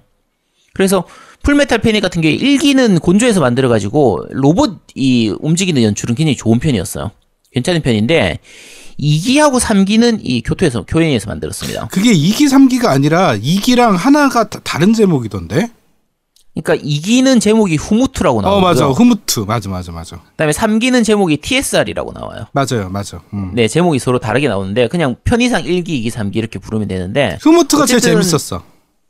그래서 0.75 1.05
풀메탈 1.43 1.79
패닉 1.79 2.03
같은 2.03 2.21
경우에 2.23 2.37
1기는 2.37 3.01
곤조에서 3.01 3.41
만들어 3.41 3.69
가지고 3.69 4.25
로봇이 4.31 5.37
움직이는 5.41 5.83
연출은 5.83 6.15
굉장히 6.15 6.37
좋은 6.37 6.59
편이었어요. 6.59 7.11
괜찮은 7.53 7.83
편인데 7.83 8.39
2기하고 8.99 9.59
3기는 9.61 10.21
이 10.23 10.43
교토에서 10.43 10.85
교행에서 10.87 11.29
만들었습니다. 11.29 11.89
그게 11.89 12.13
2기 12.13 12.43
3기가 12.51 12.87
아니라 12.87 13.37
2기랑 13.37 13.97
하나가 13.97 14.49
다, 14.49 14.61
다른 14.63 14.93
제목이던데. 14.93 15.71
그러니까 16.55 16.85
2기는 16.85 17.41
제목이 17.41 17.77
후무트라고 17.77 18.43
나오고요. 18.43 18.59
어 18.59 18.61
맞아 18.61 18.87
흐무트 18.89 19.41
맞아 19.41 19.71
맞아 19.71 19.93
맞아 19.93 20.21
그다음에 20.33 20.53
3기는 20.53 21.05
제목이 21.05 21.39
TSR이라고 21.39 22.13
나와요. 22.13 22.47
맞아요 22.53 22.91
맞아. 22.91 23.23
음. 23.33 23.53
네, 23.55 23.69
제목이 23.69 23.99
서로 23.99 24.19
다르게 24.19 24.49
나오는데 24.49 24.89
그냥 24.89 25.17
편의상 25.25 25.63
1기, 25.63 25.89
2기, 25.89 26.11
3기 26.11 26.37
이렇게 26.37 26.59
부르면 26.59 26.89
되는데 26.89 27.39
흐무트가 27.41 27.87
제일 27.87 27.99
어쨌든- 27.99 28.21
재밌었어. 28.21 28.63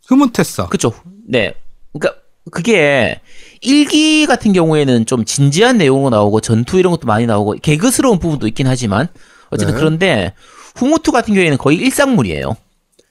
흐뭇했어. 0.06 0.68
그쵸. 0.68 0.92
네. 1.26 1.54
그러니까 1.92 2.20
그게 2.50 3.20
1기 3.62 4.26
같은 4.26 4.52
경우에는 4.52 5.06
좀 5.06 5.24
진지한 5.24 5.78
내용으로 5.78 6.10
나오고 6.10 6.40
전투 6.40 6.78
이런 6.78 6.90
것도 6.92 7.06
많이 7.06 7.26
나오고 7.26 7.56
개그스러운 7.62 8.18
부분도 8.18 8.46
있긴 8.48 8.66
하지만 8.66 9.08
어쨌든 9.50 9.74
네. 9.74 9.78
그런데 9.78 10.32
후무투 10.76 11.12
같은 11.12 11.34
경우에는 11.34 11.58
거의 11.58 11.76
일상물이에요. 11.78 12.56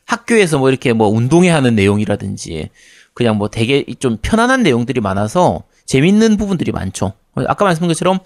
학교에서 0.05 0.57
뭐 0.57 0.69
이렇게 0.69 0.93
뭐 0.93 1.07
운동회 1.07 1.49
하는 1.49 1.75
내용이라든지 1.75 2.69
그냥 3.13 3.37
뭐 3.37 3.47
되게 3.49 3.85
좀 3.99 4.17
편안한 4.21 4.63
내용들이 4.63 5.01
많아서 5.01 5.63
재밌는 5.85 6.37
부분들이 6.37 6.71
많죠. 6.71 7.13
아까 7.35 7.65
말씀드린 7.65 7.89
것처럼 7.89 8.19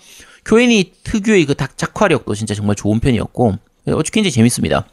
교인이 0.45 0.93
특유의 1.03 1.45
그 1.45 1.55
작- 1.55 1.77
작화력도 1.77 2.35
진짜 2.35 2.53
정말 2.53 2.75
좋은 2.75 2.99
편이었고 2.99 3.53
어떻게 3.87 4.11
굉장히 4.21 4.31
재밌습니다. 4.31 4.85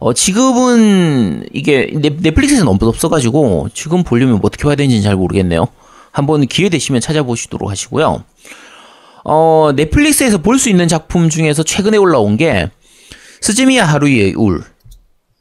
어, 0.00 0.14
지금은 0.14 1.44
이게 1.52 1.90
넷- 1.94 2.20
넷플릭스에는 2.20 2.66
없- 2.68 2.82
없어가지고 2.82 3.68
지금 3.74 4.02
보려면 4.02 4.36
뭐 4.36 4.42
어떻게 4.44 4.64
봐야 4.64 4.74
되는지는 4.74 5.02
잘 5.02 5.14
모르겠네요. 5.14 5.68
한번 6.10 6.46
기회 6.46 6.68
되시면 6.70 7.00
찾아보시도록 7.02 7.70
하시고요. 7.70 8.24
어, 9.24 9.70
넷플릭스에서 9.76 10.38
볼 10.38 10.58
수 10.58 10.70
있는 10.70 10.88
작품 10.88 11.28
중에서 11.28 11.62
최근에 11.62 11.98
올라온 11.98 12.36
게 12.38 12.70
스즈미야 13.42 13.84
하루히의 13.84 14.34
우울. 14.36 14.62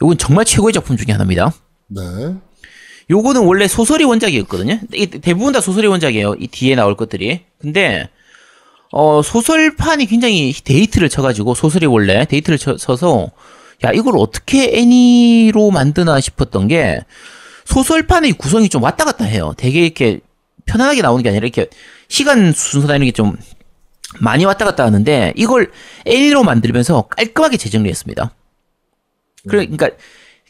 요건 0.02 0.18
정말 0.18 0.44
최고의 0.46 0.74
작품 0.74 0.98
중에 0.98 1.12
하나입니다. 1.14 1.54
네. 1.88 2.02
요거는 3.10 3.46
원래 3.46 3.68
소설이 3.68 4.04
원작이었거든요. 4.04 4.80
이 4.94 5.08
대부분 5.08 5.54
다 5.54 5.62
소설이 5.62 5.88
원작이에요. 5.88 6.36
이 6.40 6.48
뒤에 6.48 6.76
나올 6.76 6.96
것들이. 6.96 7.42
근데 7.60 8.08
어 8.92 9.22
소설판이 9.24 10.06
굉장히 10.06 10.54
대히트를 10.54 11.10
쳐가지고 11.10 11.56
소설이 11.56 11.86
원래 11.88 12.26
대히트를 12.26 12.58
쳐, 12.60 12.76
쳐서 12.78 13.32
야 13.84 13.92
이걸 13.92 14.18
어떻게 14.18 14.78
애니로 14.78 15.72
만드나 15.72 16.20
싶었던 16.20 16.68
게 16.68 17.04
소설판의 17.66 18.34
구성이 18.34 18.70
좀 18.70 18.84
왔다 18.84 19.06
갔다 19.06 19.26
해요. 19.26 19.54
되게 19.58 19.86
이렇게 19.86 20.20
편안하게 20.66 21.02
나오는 21.02 21.24
게 21.24 21.30
아니라 21.30 21.46
이렇게 21.46 21.68
시간 22.08 22.52
순서나 22.52 22.96
이런 22.96 23.06
게 23.06 23.12
좀 23.12 23.38
많이 24.20 24.46
왔다 24.46 24.66
갔다 24.66 24.84
하는데 24.86 25.34
이걸 25.36 25.72
애니로 26.06 26.44
만들면서 26.44 27.04
깔끔하게 27.04 27.58
재정리했습니다. 27.58 28.34
그러니까 29.48 29.90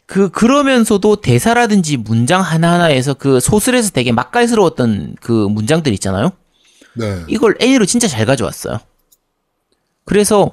그 0.06 0.30
그러면서도 0.30 1.20
대사라든지 1.20 1.96
문장 1.96 2.40
하나하나에서 2.40 3.14
그 3.14 3.38
소설에서 3.38 3.90
되게 3.90 4.12
맛깔스러웠던 4.12 5.16
그 5.20 5.30
문장들 5.32 5.92
있잖아요. 5.94 6.32
네. 6.94 7.22
이걸 7.28 7.54
애니로 7.60 7.86
진짜 7.86 8.08
잘 8.08 8.26
가져왔어요. 8.26 8.78
그래서 10.04 10.52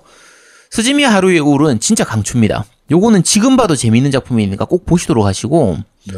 스즈미 0.70 1.04
하루의 1.04 1.40
울은 1.40 1.80
진짜 1.80 2.04
강추입니다. 2.04 2.66
요거는 2.92 3.24
지금 3.24 3.58
봐도 3.58 3.76
재밌는 3.76 4.12
작품이니까 4.12 4.66
꼭 4.66 4.86
보시도록 4.86 5.26
하시고 5.26 5.78
네. 6.08 6.14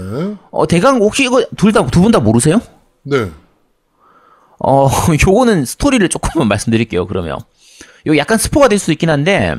어 0.51 0.67
대강 0.67 0.97
혹시 0.97 1.23
이거 1.23 1.45
둘 1.57 1.71
다 1.71 1.81
두 1.87 2.01
분 2.01 2.11
다 2.11 2.19
모르세요? 2.19 2.61
네. 3.03 3.29
어 4.59 4.87
요거는 5.27 5.65
스토리를 5.65 6.07
조금만 6.09 6.47
말씀드릴게요. 6.49 7.07
그러면 7.07 7.37
요 8.07 8.17
약간 8.17 8.37
스포가 8.37 8.67
될 8.67 8.77
수도 8.79 8.91
있긴 8.91 9.09
한데 9.09 9.55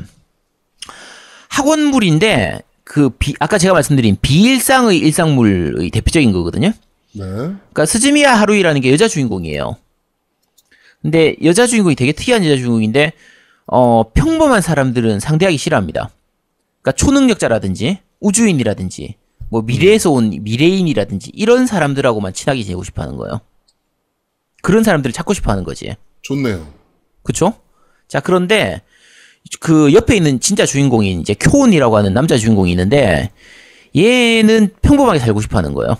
학원물인데 1.49 2.61
그 2.83 3.09
비, 3.09 3.33
아까 3.39 3.57
제가 3.57 3.73
말씀드린 3.73 4.17
비일상의 4.21 4.97
일상물의 4.99 5.89
대표적인 5.91 6.31
거거든요. 6.31 6.71
네. 7.13 7.23
그러니까 7.25 7.85
스즈미야 7.85 8.33
하루이라는 8.35 8.81
게 8.81 8.91
여자 8.91 9.07
주인공이에요. 9.07 9.75
근데 11.01 11.35
여자 11.43 11.67
주인공이 11.67 11.95
되게 11.95 12.11
특이한 12.11 12.45
여자 12.45 12.55
주인공인데 12.55 13.13
어 13.73 14.03
평범한 14.13 14.61
사람들은 14.61 15.21
상대하기 15.21 15.57
싫어합니다. 15.57 16.09
그러니까 16.81 16.91
초능력자라든지 16.91 17.99
우주인이라든지 18.19 19.15
뭐 19.49 19.61
미래에서 19.61 20.11
온 20.11 20.29
미래인이라든지 20.29 21.31
이런 21.33 21.65
사람들하고만 21.65 22.33
친하게 22.33 22.63
지내고 22.63 22.83
싶어 22.83 23.01
하는 23.01 23.15
거예요. 23.15 23.39
그런 24.61 24.83
사람들을 24.83 25.13
찾고 25.13 25.33
싶어 25.33 25.51
하는 25.51 25.63
거지. 25.63 25.95
좋네요. 26.21 26.67
그쵸? 27.23 27.53
자, 28.09 28.19
그런데 28.19 28.81
그 29.61 29.93
옆에 29.93 30.17
있는 30.17 30.41
진짜 30.41 30.65
주인공인 30.65 31.21
이제 31.21 31.33
쿄온이라고 31.33 31.95
하는 31.95 32.13
남자 32.13 32.37
주인공이 32.37 32.71
있는데 32.71 33.31
얘는 33.95 34.73
평범하게 34.81 35.19
살고 35.19 35.39
싶어 35.39 35.57
하는 35.57 35.73
거예요. 35.73 35.95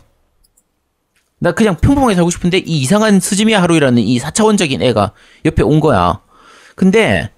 나 1.40 1.54
그냥 1.54 1.78
평범하게 1.78 2.16
살고 2.16 2.30
싶은데 2.30 2.58
이 2.58 2.82
이상한 2.82 3.22
스즈미야 3.22 3.62
하루이라는 3.62 4.02
이 4.02 4.20
4차원적인 4.20 4.82
애가 4.82 5.14
옆에 5.46 5.64
온 5.64 5.80
거야. 5.80 6.22
근데 6.76 7.32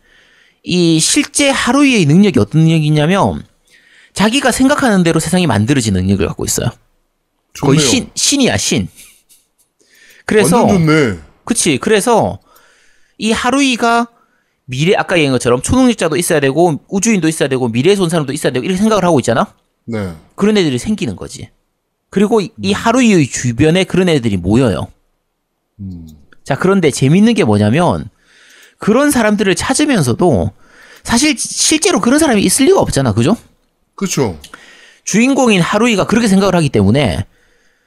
이 0.64 1.00
실제 1.00 1.50
하루이의 1.50 2.06
능력이 2.06 2.40
어떤 2.40 2.62
능력이냐면 2.62 3.46
자기가 4.14 4.52
생각하는 4.52 5.04
대로 5.04 5.20
세상이 5.20 5.46
만들어진 5.48 5.94
능력을 5.94 6.26
갖고 6.26 6.46
있어요. 6.46 6.70
거의 7.62 7.80
좋네요. 7.80 7.92
신, 7.92 8.10
신이야, 8.16 8.58
신. 8.58 8.88
그래서 10.26 10.64
완전 10.64 10.86
좋네. 10.86 11.20
그치. 11.44 11.78
그래서 11.78 12.40
이 13.18 13.32
하루이가 13.32 14.08
미래 14.66 14.96
아까 14.96 15.18
얘기한 15.18 15.34
것처럼 15.34 15.62
초능력자도 15.62 16.16
있어야 16.16 16.40
되고 16.40 16.80
우주인도 16.88 17.28
있어야 17.28 17.50
되고 17.50 17.68
미래에서 17.68 18.04
온 18.04 18.10
사람도 18.10 18.32
있어야 18.32 18.54
되고 18.54 18.64
이렇게 18.64 18.78
생각을 18.80 19.04
하고 19.04 19.20
있잖아. 19.20 19.54
네. 19.86 20.14
그런 20.36 20.58
애들이 20.58 20.80
생기는 20.80 21.16
거지. 21.16 21.50
그리고 22.10 22.40
이, 22.40 22.52
이 22.62 22.72
하루이의 22.72 23.28
주변에 23.28 23.84
그런 23.84 24.08
애들이 24.08 24.38
모여요. 24.38 24.88
음. 25.80 26.08
자, 26.44 26.56
그런데 26.58 26.92
재밌는 26.92 27.34
게 27.34 27.44
뭐냐면 27.44 28.10
그런 28.84 29.12
사람들을 29.12 29.56
찾으면서도 29.56 30.52
사실 31.04 31.38
실제로 31.38 32.02
그런 32.02 32.20
사람이 32.20 32.42
있을 32.42 32.66
리가 32.66 32.82
없잖아. 32.82 33.14
그죠? 33.14 33.38
그쵸. 33.96 34.38
주인공인 35.06 35.62
하루이가 35.62 36.06
그렇게 36.06 36.28
생각을 36.28 36.54
하기 36.56 36.68
때문에 36.68 37.26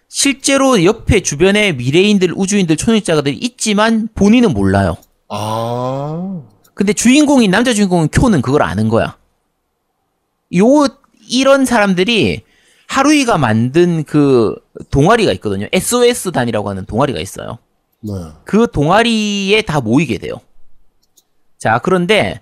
실제로 0.09 0.83
옆에 0.85 1.21
주변에 1.21 1.73
미래인들, 1.73 2.33
우주인들, 2.35 2.79
초능력자들이 2.79 3.37
있지만 3.37 4.09
본인은 4.15 4.55
몰라요. 4.55 4.97
아. 5.29 6.41
근데 6.73 6.95
주인공인 6.95 7.51
남자 7.51 7.75
주인공인 7.75 8.09
쿄는 8.09 8.41
그걸 8.41 8.63
아는 8.63 8.89
거야. 8.89 9.19
요 10.57 10.65
이런 11.29 11.67
사람들이 11.67 12.41
하루이가 12.89 13.37
만든 13.37 14.03
그 14.05 14.55
동아리가 14.91 15.31
있거든요. 15.33 15.67
SOS 15.75 16.33
단이라고 16.33 16.71
하는 16.71 16.87
동아리가 16.87 17.21
있어요. 17.21 17.59
네. 18.01 18.13
그 18.45 18.67
동아리에 18.73 19.61
다 19.61 19.83
모이게 19.83 20.17
돼요. 20.17 20.41
자, 21.59 21.81
그런데 21.83 22.41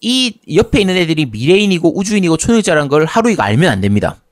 이 0.00 0.38
옆에 0.54 0.80
있는 0.80 0.96
애들이 0.96 1.26
미래인이고 1.26 1.98
우주인이고 1.98 2.36
초능력자라는 2.36 2.88
걸 2.88 3.06
하루이가 3.06 3.44
알면 3.44 3.70
안 3.70 3.80
됩니다. 3.80 4.22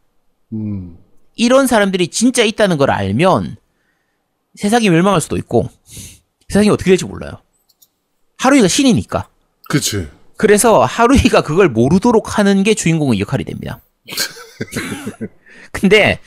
음. 0.53 0.99
이런 1.37 1.67
사람들이 1.67 2.09
진짜 2.09 2.45
있다는 2.45 2.77
걸 2.77 2.91
알면 2.91 3.57
세상이 4.55 4.89
멸망할 4.89 5.21
수도 5.21 5.37
있고 5.37 5.69
세상이 6.49 6.69
어떻게 6.69 6.91
될지 6.91 7.05
몰라요. 7.05 7.41
하루이가 8.39 8.69
신이니까. 8.69 9.29
그치. 9.69 10.07
그래서 10.37 10.85
하루이가 10.85 11.43
그걸 11.43 11.69
모르도록 11.69 12.39
하는 12.39 12.63
게 12.63 12.75
주인공의 12.75 13.21
역할이 13.21 13.45
됩니다. 13.45 13.81
근데 15.73 16.21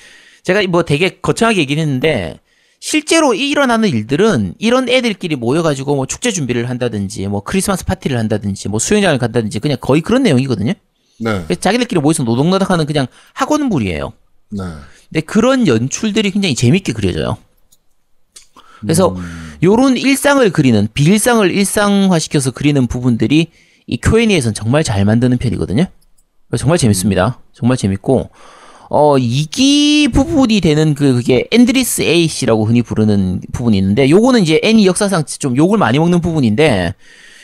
제가 0.44 0.64
뭐 0.68 0.84
되게 0.84 1.20
거창하게 1.20 1.60
얘기를 1.60 1.82
했는데 1.82 2.40
실제로 2.80 3.34
일어나는 3.34 3.90
일들은 3.90 4.56
이런 4.60 4.88
애들끼리 4.88 5.36
모여가지고 5.36 5.96
뭐 5.96 6.06
축제 6.06 6.32
준비를 6.32 6.70
한다든지 6.70 7.28
뭐 7.28 7.42
크리스마스 7.42 7.86
파티를 7.86 8.18
한다든지 8.18 8.70
뭐 8.70 8.80
수영장을 8.80 9.18
간다든지 9.18 9.60
그냥 9.60 9.78
거의 9.82 10.02
그런 10.02 10.24
내용이거든요. 10.24 10.74
네. 11.20 11.44
그래서 11.46 11.60
자기들끼리 11.60 12.00
모여서 12.00 12.24
노동노동하는 12.24 12.86
그냥 12.86 13.08
학원물이에요. 13.34 14.14
네. 14.52 14.64
근데 15.10 15.22
그런 15.22 15.68
연출들이 15.68 16.32
굉장히 16.32 16.54
재밌게 16.54 16.94
그려져요. 16.94 17.38
그래서 18.82 19.16
요런 19.64 19.98
일상을 19.98 20.48
그리는 20.52 20.88
비일상을 20.94 21.50
일상화시켜서 21.50 22.52
그리는 22.52 22.86
부분들이 22.86 23.48
이 23.88 23.98
Q&A에서는 23.98 24.54
정말 24.54 24.84
잘 24.84 25.04
만드는 25.04 25.38
편이거든요. 25.40 25.86
정말 26.58 26.78
재밌습니다. 26.78 27.40
정말 27.54 27.78
재밌고 27.78 28.30
어 28.90 29.16
2기 29.18 30.14
부분이 30.14 30.62
되는 30.62 30.94
그 30.96 31.14
그게 31.16 31.46
Endless 31.52 32.02
Eight라고 32.04 32.66
흔히 32.66 32.82
부르는 32.82 33.42
부분이 33.52 33.78
있는데 33.78 34.10
요거는 34.10 34.42
이제 34.44 34.62
애니 34.64 34.86
역사상 34.86 35.26
좀 35.26 35.58
욕을 35.58 35.78
많이 35.78 36.00
먹는 36.00 36.22
부분인데 36.22 36.94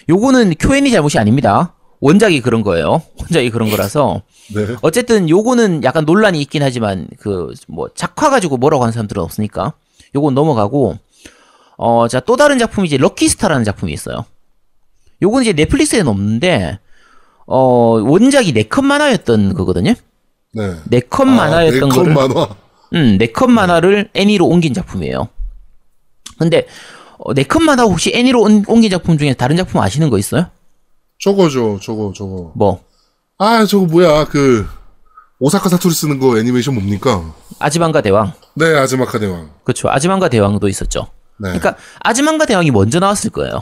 요거는 0.10 0.56
쿄애니 0.60 0.90
잘못이 0.92 1.20
아닙니다. 1.20 1.74
원작이 2.00 2.42
그런 2.42 2.64
거예요. 2.64 3.02
원작이 3.20 3.50
그런 3.50 3.70
거라서 3.70 4.22
네. 4.54 4.68
어쨌든 4.82 5.30
요거는 5.30 5.84
약간 5.84 6.06
논란이 6.06 6.42
있긴 6.42 6.64
하지만 6.64 7.08
그 7.20 7.54
뭐 7.68 7.88
작화 7.96 8.30
가지고 8.30 8.58
뭐라고 8.58 8.84
하는 8.84 8.92
사람들은 8.94 9.22
없으니까 9.22 9.74
요건 10.16 10.34
넘어가고 10.36 10.98
어 11.78 12.08
자 12.08 12.20
또 12.22 12.36
다른 12.38 12.58
작품이 12.60 12.88
이제 12.88 12.98
럭키스타라는 12.98 13.64
작품이 13.66 13.92
있어요. 13.94 14.26
요건 15.22 15.42
이제 15.44 15.54
넷플릭스에는 15.54 16.08
없는데 16.10 16.80
어 17.48 18.00
원작이 18.02 18.54
네컷 18.54 18.84
만화였던 18.86 19.54
거거든요. 19.56 19.94
네. 20.54 20.76
네컷 20.86 21.28
아, 21.28 21.32
만화였던 21.32 21.90
네컷 21.90 21.96
거를 21.96 22.14
만화. 22.14 22.48
음, 22.94 23.18
네컷 23.18 23.50
만화를 23.50 24.10
애니로 24.14 24.46
옮긴 24.48 24.74
작품이에요. 24.74 25.28
근데 26.38 26.68
어, 27.18 27.34
네컷 27.34 27.62
만화 27.62 27.84
혹시 27.84 28.12
애니로 28.14 28.42
옮- 28.42 28.64
옮긴 28.68 28.90
작품 28.92 29.18
중에 29.18 29.34
다른 29.34 29.56
작품 29.58 29.82
아시는 29.82 30.10
거 30.10 30.18
있어요? 30.18 30.48
저거죠. 31.20 31.80
저거 31.82 32.14
저거. 32.16 32.52
뭐 32.56 32.84
아, 33.38 33.66
저거 33.66 33.86
뭐야? 33.86 34.26
그 34.26 34.68
오사카 35.40 35.70
사투리 35.70 35.94
쓰는 35.94 36.20
거 36.20 36.38
애니메이션 36.38 36.76
뭡니까? 36.76 37.34
아즈만가 37.60 38.02
대왕. 38.02 38.34
네, 38.56 38.66
아즈마카 38.78 39.20
대왕. 39.20 39.50
그렇죠. 39.64 39.90
아즈만가 39.90 40.30
대왕도 40.30 40.68
있었죠. 40.68 41.08
네. 41.38 41.50
그러니까 41.50 41.76
아즈만가 42.00 42.46
대왕이 42.46 42.72
먼저 42.72 43.00
나왔을 43.00 43.32
거예요. 43.32 43.62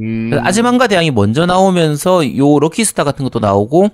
음. 0.00 0.30
아즈만가 0.42 0.88
대왕이 0.88 1.10
먼저 1.12 1.46
나오면서 1.46 2.36
요 2.36 2.58
럭키스타 2.58 3.04
같은 3.04 3.24
것도 3.24 3.38
나오고 3.38 3.90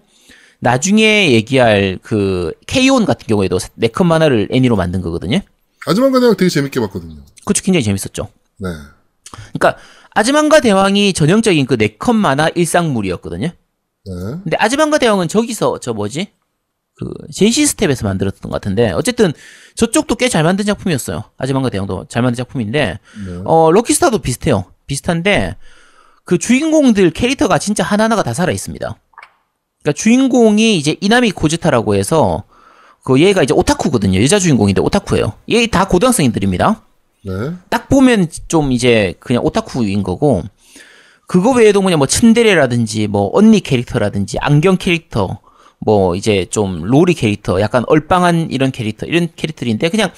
나중에 0.61 1.33
얘기할 1.33 1.99
그 2.03 2.53
케이온 2.67 3.05
같은 3.05 3.27
경우에도 3.27 3.59
네컷 3.75 4.07
만화를 4.07 4.49
애니로 4.51 4.77
만든 4.77 5.01
거거든요. 5.01 5.41
아즈만가 5.87 6.21
대왕 6.21 6.37
되게 6.37 6.49
재밌게 6.49 6.81
봤거든요. 6.81 7.17
그쵸, 7.45 7.63
굉장히 7.63 7.85
재밌었죠. 7.85 8.29
네. 8.59 8.69
그러니까 9.53 9.81
아즈만과 10.15 10.61
대왕이 10.61 11.13
전형적인 11.13 11.67
그 11.67 11.75
네컷 11.75 12.15
만화 12.17 12.49
일상물이었거든요. 12.55 13.47
네. 13.49 14.13
근데 14.43 14.57
아즈만과 14.59 14.99
대왕은 14.99 15.29
저기서 15.29 15.79
저 15.81 15.93
뭐지? 15.93 16.29
그 16.97 17.13
제시 17.33 17.65
스텝에서 17.65 18.05
만들었던 18.07 18.43
것 18.43 18.51
같은데 18.51 18.91
어쨌든 18.91 19.33
저쪽도 19.77 20.17
꽤 20.17 20.29
잘 20.29 20.43
만든 20.43 20.65
작품이었어요. 20.67 21.23
아즈만과 21.37 21.71
대왕도 21.71 22.07
잘 22.09 22.23
만든 22.23 22.37
작품인데 22.37 22.99
네. 23.27 23.41
어 23.45 23.71
럭키스타도 23.71 24.19
비슷해요. 24.19 24.65
비슷한데 24.89 25.55
그 26.25 26.39
주인공들 26.39 27.11
캐릭터가 27.13 27.59
진짜 27.59 27.85
하나하나가 27.85 28.25
다 28.25 28.35
살아 28.35 28.51
있습니다. 28.53 28.99
그러니까 29.83 29.93
주인공이 30.01 30.77
이제 30.77 30.97
이나미 31.01 31.31
코즈타라고 31.31 31.95
해서 31.95 32.45
그 33.05 33.21
얘가 33.21 33.43
이제 33.43 33.55
오타쿠거든요. 33.55 34.21
여자 34.23 34.39
주인공인데 34.39 34.81
오타쿠예요. 34.81 35.35
얘 35.51 35.67
다 35.67 35.87
고등학생들입니다. 35.87 36.83
네. 37.25 37.33
딱 37.71 37.89
보면 37.89 38.29
좀 38.49 38.73
이제 38.73 39.15
그냥 39.19 39.45
오타쿠인 39.45 40.03
거고 40.03 40.43
그거 41.27 41.53
외에도 41.53 41.81
그냥 41.83 41.99
뭐 41.99 42.07
츤데레라든지 42.07 43.07
뭐 43.07 43.31
언니 43.33 43.61
캐릭터라든지 43.61 44.39
안경 44.41 44.77
캐릭터 44.77 45.41
뭐 45.79 46.15
이제 46.17 46.47
좀 46.51 46.83
로리 46.85 47.15
캐릭터 47.15 47.61
약간 47.61 47.85
얼빵한 47.87 48.51
이런 48.51 48.71
캐릭터 48.73 49.07
이런 49.07 49.29
캐릭터들인데 49.37 49.89
그냥 49.91 50.11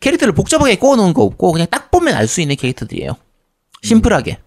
캐릭터를 0.00 0.34
복잡하게 0.34 0.76
꼬아놓은 0.76 1.14
거 1.14 1.22
없고 1.22 1.52
그냥 1.52 1.66
딱 1.70 1.90
보면 1.90 2.14
알 2.14 2.26
수 2.28 2.40
있는 2.40 2.56
캐릭터들이에요 2.56 3.16
심플하게 3.82 4.38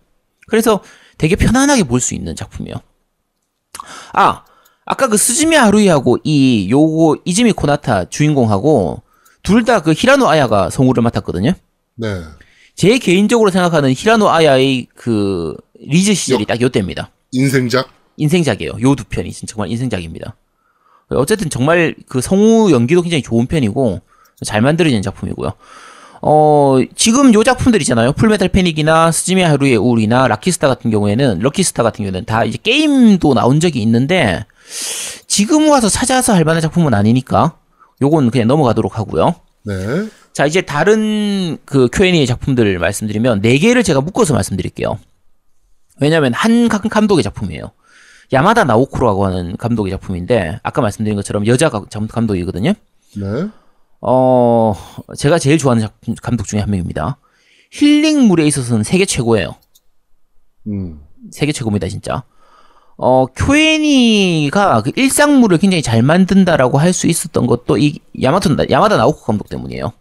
그래서 0.48 0.82
되게 1.18 1.36
편안하게 1.36 1.84
볼 1.84 2.00
수 2.02 2.14
있는 2.14 2.36
작품이에요 2.36 2.76
아 4.14 4.44
아까 4.92 5.08
그 5.08 5.18
스즈미야 5.18 5.56
하루히하고 5.56 6.18
이 6.24 6.68
요거 6.72 7.22
이즈미 7.26 7.52
코나타 7.54 8.06
주인공하고 8.10 9.02
둘 9.44 9.64
다 9.64 9.82
그 9.82 9.94
히라노 9.96 10.28
아야가 10.28 10.70
성우를 10.72 11.04
맡았거든요 11.04 11.54
네. 11.96 12.22
제 12.76 12.98
개인적으로 12.98 13.52
생각하는 13.52 13.94
히라노 13.94 14.30
아야의 14.30 14.88
그 14.96 15.56
리즈 15.80 16.14
시절이 16.14 16.46
딱 16.46 16.60
요때입니다. 16.60 17.12
인생작. 17.32 17.88
인생작이에요. 18.18 18.74
요 18.82 18.96
두 18.96 19.04
편이 19.06 19.32
정말 19.32 19.70
인생작입니다. 19.70 20.36
어쨌든 21.10 21.50
정말 21.50 21.96
그 22.08 22.20
성우 22.22 22.72
연기도 22.72 23.02
굉장히 23.02 23.22
좋은 23.22 23.46
편이고 23.48 24.02
잘 24.44 24.62
만들어진 24.62 25.02
작품이고요. 25.02 25.52
어, 26.22 26.78
지금 26.96 27.34
요 27.34 27.44
작품들 27.44 27.82
있잖아요. 27.82 28.12
풀메탈 28.14 28.50
패닉이나 28.50 29.12
스즈미야 29.12 29.42
하루히의 29.42 29.78
우울이나 29.78 30.28
락키스타 30.28 30.68
같은 30.68 30.90
경우에는 30.92 31.40
럭키스타 31.40 31.84
같은 31.84 32.04
경우에는 32.06 32.26
다 32.26 32.44
이제 32.44 32.58
게임도 32.62 33.34
나온 33.36 33.60
적이 33.60 33.82
있는데 33.84 34.46
지금 35.28 35.70
와서 35.70 35.90
찾아서 35.90 36.34
할 36.34 36.44
만한 36.44 36.62
작품은 36.62 36.94
아니니까 36.94 37.58
요건 38.02 38.32
그냥 38.32 38.48
넘어가도록 38.48 38.98
하고요. 38.98 39.36
네. 39.66 39.76
자, 40.34 40.46
이제 40.46 40.62
다른 40.62 41.58
그 41.66 41.90
쿄애니 41.92 42.26
작품들 42.26 42.78
말씀드리면 42.80 43.42
네 43.42 43.58
개를 43.58 43.84
제가 43.84 44.02
묶어서 44.02 44.34
말씀드릴게요. 44.34 45.00
왜냐면 46.00 46.34
한 46.34 46.70
감- 46.70 46.88
감독의 46.88 47.24
작품이에요. 47.24 47.72
야마다 48.32 48.64
나오코라고 48.64 49.26
하는 49.26 49.58
감독의 49.58 49.92
작품인데 49.92 50.60
아까 50.64 50.82
말씀드린 50.82 51.16
것처럼 51.16 51.46
여자 51.48 51.70
감독이거든요. 51.70 52.74
네. 53.18 53.48
어, 54.02 54.74
제가 55.18 55.40
제일 55.40 55.58
좋아하는 55.58 55.82
작품, 55.82 56.16
감독 56.22 56.46
중에 56.48 56.60
한 56.62 56.70
명입니다. 56.70 57.18
힐링물에 57.72 58.46
있어서는 58.48 58.84
세계 58.84 59.06
최고예요. 59.06 59.56
음. 60.68 61.02
세계 61.32 61.52
최고입니다, 61.52 61.88
진짜. 61.90 62.24
어, 63.02 63.26
쿄에니가 63.28 64.82
그 64.82 64.92
일상물을 64.96 65.58
굉장히 65.58 65.82
잘 65.82 66.02
만든다라고 66.04 66.78
할 66.80 66.92
수 66.94 67.08
있었던 67.08 67.48
것도 67.48 67.78
이 67.78 68.00
야마토, 68.22 68.58
야마다 68.70 68.98
나오코 68.98 69.22
감독 69.24 69.48
때문이에요. 69.48 69.94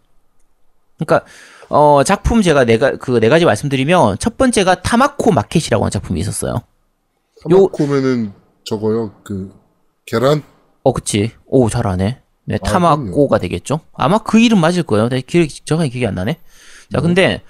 그러니까, 0.97 1.25
어, 1.69 2.03
작품 2.03 2.41
제가 2.41 2.65
네가, 2.65 2.97
그 2.97 3.19
네 3.21 3.29
가지 3.29 3.45
말씀드리면, 3.45 4.17
첫 4.19 4.35
번째가 4.37 4.81
타마코 4.81 5.31
마켓이라고 5.31 5.85
하는 5.85 5.91
작품이 5.91 6.19
있었어요. 6.19 6.55
요- 6.55 6.61
타마코면은 7.49 8.33
저거요. 8.65 9.13
그 9.23 9.53
계란. 10.05 10.43
어, 10.83 10.91
그치. 10.91 11.31
오, 11.45 11.69
잘하네. 11.69 12.21
네, 12.45 12.55
아, 12.61 12.65
타마코가 12.65 13.37
되겠죠? 13.37 13.79
아마 13.93 14.17
그 14.17 14.39
이름 14.39 14.59
맞을 14.59 14.83
거예요. 14.83 15.07
내 15.07 15.21
기억이, 15.21 15.61
정확히 15.63 15.91
기억이 15.91 16.05
안 16.07 16.15
나네. 16.15 16.37
자, 16.91 16.99
근데, 16.99 17.43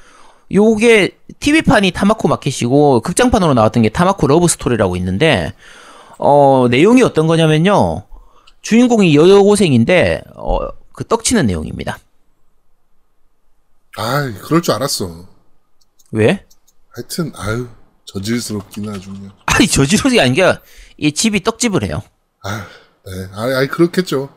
요게, 0.52 1.18
TV판이 1.40 1.92
타마코 1.92 2.28
마켓이고, 2.28 3.02
극장판으로 3.02 3.54
나왔던 3.54 3.84
게 3.84 3.90
타마코 3.90 4.28
러브 4.28 4.48
스토리라고 4.48 4.96
있는데, 4.98 5.54
어, 6.18 6.68
내용이 6.70 7.02
어떤 7.04 7.28
거냐면요. 7.28 8.04
주인공이 8.62 9.14
여고생인데, 9.30 10.24
어, 10.36 10.58
그 10.94 11.06
떡치는 11.08 11.46
내용입니다. 11.46 12.00
아, 13.98 14.34
그럴 14.42 14.62
줄 14.62 14.74
알았어. 14.74 15.28
왜? 16.12 16.46
하여튼 16.90 17.32
아유 17.36 17.68
저질스럽긴 18.06 18.90
아주 18.90 19.12
그냥. 19.12 19.32
아니, 19.46 19.68
게 19.68 20.20
아니라, 20.20 20.62
이 20.98 21.12
집이 21.12 21.44
떡집을 21.44 21.84
해요. 21.84 22.02
아, 22.44 22.66
네. 23.06 23.12
아, 23.34 23.66
그렇겠죠. 23.68 24.30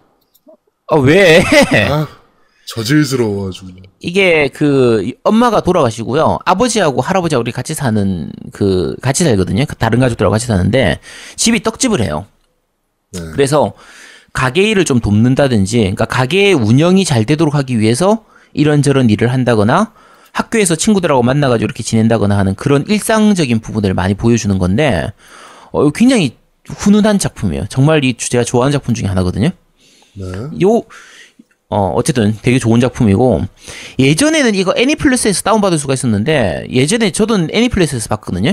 아, 0.88 0.96
왜? 0.96 1.42
아, 1.90 2.06
저질스러워 2.66 3.50
그냥. 3.50 3.82
이게 4.00 4.48
그 4.48 5.12
엄마가 5.24 5.62
돌아가시고요. 5.62 6.38
아버지하고 6.44 7.00
할아버지하고 7.00 7.40
우리 7.42 7.52
같이 7.52 7.74
사는 7.74 8.30
그 8.52 8.96
같이 9.02 9.24
살거든요. 9.24 9.64
그 9.66 9.76
다른 9.76 10.00
가족들하고 10.00 10.32
같이 10.32 10.46
사는데 10.46 11.00
집이 11.36 11.62
떡집을 11.62 12.00
해요. 12.00 12.26
네. 13.12 13.20
그래서 13.32 13.72
가게 14.32 14.70
일을 14.70 14.84
좀 14.84 15.00
돕는다든지, 15.00 15.78
그러니까 15.78 16.06
가게 16.06 16.52
운영이 16.52 17.04
잘 17.04 17.24
되도록 17.24 17.54
하기 17.54 17.78
위해서 17.78 18.24
이런저런 18.54 19.10
일을 19.10 19.32
한다거나 19.32 19.92
학교에서 20.32 20.74
친구들하고 20.74 21.22
만나가지고 21.22 21.66
이렇게 21.66 21.82
지낸다거나 21.82 22.38
하는 22.38 22.54
그런 22.54 22.84
일상적인 22.88 23.60
부분을 23.60 23.92
많이 23.92 24.14
보여주는 24.14 24.56
건데 24.58 25.12
어, 25.72 25.90
굉장히 25.90 26.36
훈훈한 26.68 27.18
작품이에요. 27.18 27.66
정말 27.68 28.04
이 28.04 28.14
제가 28.14 28.44
좋아하는 28.44 28.72
작품 28.72 28.94
중에 28.94 29.06
하나거든요. 29.06 29.50
네. 30.14 30.26
요, 30.62 30.82
어, 31.72 31.90
어쨌든 31.94 32.36
되게 32.42 32.58
좋은 32.58 32.80
작품이고, 32.80 33.46
예전에는 33.98 34.54
이거 34.54 34.74
애니플러스에서 34.76 35.40
다운받을 35.40 35.78
수가 35.78 35.94
있었는데, 35.94 36.66
예전에 36.70 37.10
저도 37.10 37.48
애니플러스에서 37.50 38.10
봤거든요? 38.10 38.52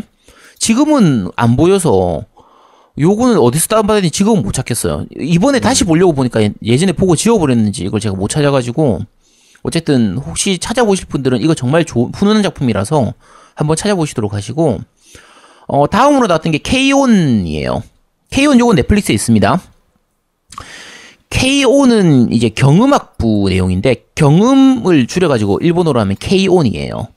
지금은 0.58 1.30
안 1.36 1.58
보여서, 1.58 2.24
요거는 2.98 3.38
어디서 3.38 3.68
다운받았는지 3.68 4.12
지금은 4.12 4.42
못 4.42 4.54
찾겠어요. 4.54 5.06
이번에 5.20 5.60
다시 5.60 5.84
보려고 5.84 6.14
보니까 6.14 6.48
예전에 6.64 6.94
보고 6.94 7.18
지워버렸는지 7.18 7.84
이걸 7.84 8.00
제가 8.00 8.16
못 8.16 8.30
찾아가지고, 8.30 9.02
어쨌든 9.64 10.18
혹시 10.18 10.58
찾아보실 10.58 11.08
분들은 11.08 11.42
이거 11.42 11.54
정말 11.54 11.84
좋은, 11.84 12.14
훈훈한 12.16 12.42
작품이라서 12.42 13.14
한번 13.54 13.76
찾아보시도록 13.76 14.34
하시고, 14.34 14.80
어, 15.68 15.88
다음으로 15.90 16.28
나왔던 16.28 16.54
게 16.54 16.58
K-ON이에요. 16.60 17.84
K-ON 18.32 18.62
요거 18.62 18.76
넷플릭스에 18.76 19.14
있습니다. 19.14 19.62
KO는 21.30 22.32
이제 22.32 22.50
경음악부 22.50 23.48
내용인데 23.50 24.06
경음을 24.16 25.08
줄여가지고 25.08 25.60
일본어로 25.62 26.00
하면 26.02 26.16
K-ON이에요. 26.20 27.08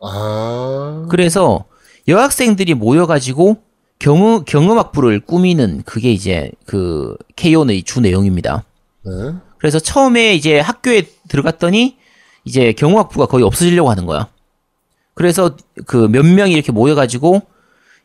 아, 0.00 1.06
그래서 1.08 1.64
여학생들이 2.08 2.74
모여가지고 2.74 3.58
경음 3.98 4.44
경음악부를 4.44 5.20
꾸미는 5.20 5.82
그게 5.84 6.12
이제 6.12 6.50
그 6.66 7.16
K-ON의 7.36 7.84
주 7.84 8.00
내용입니다. 8.00 8.64
네. 9.04 9.10
그래서 9.58 9.78
처음에 9.78 10.34
이제 10.34 10.58
학교에 10.58 11.04
들어갔더니 11.28 11.96
이제 12.44 12.72
경음악부가 12.72 13.26
거의 13.26 13.44
없어지려고 13.44 13.90
하는 13.90 14.06
거야. 14.06 14.28
그래서 15.14 15.56
그 15.86 16.08
몇 16.08 16.26
명이 16.26 16.52
이렇게 16.52 16.72
모여가지고 16.72 17.42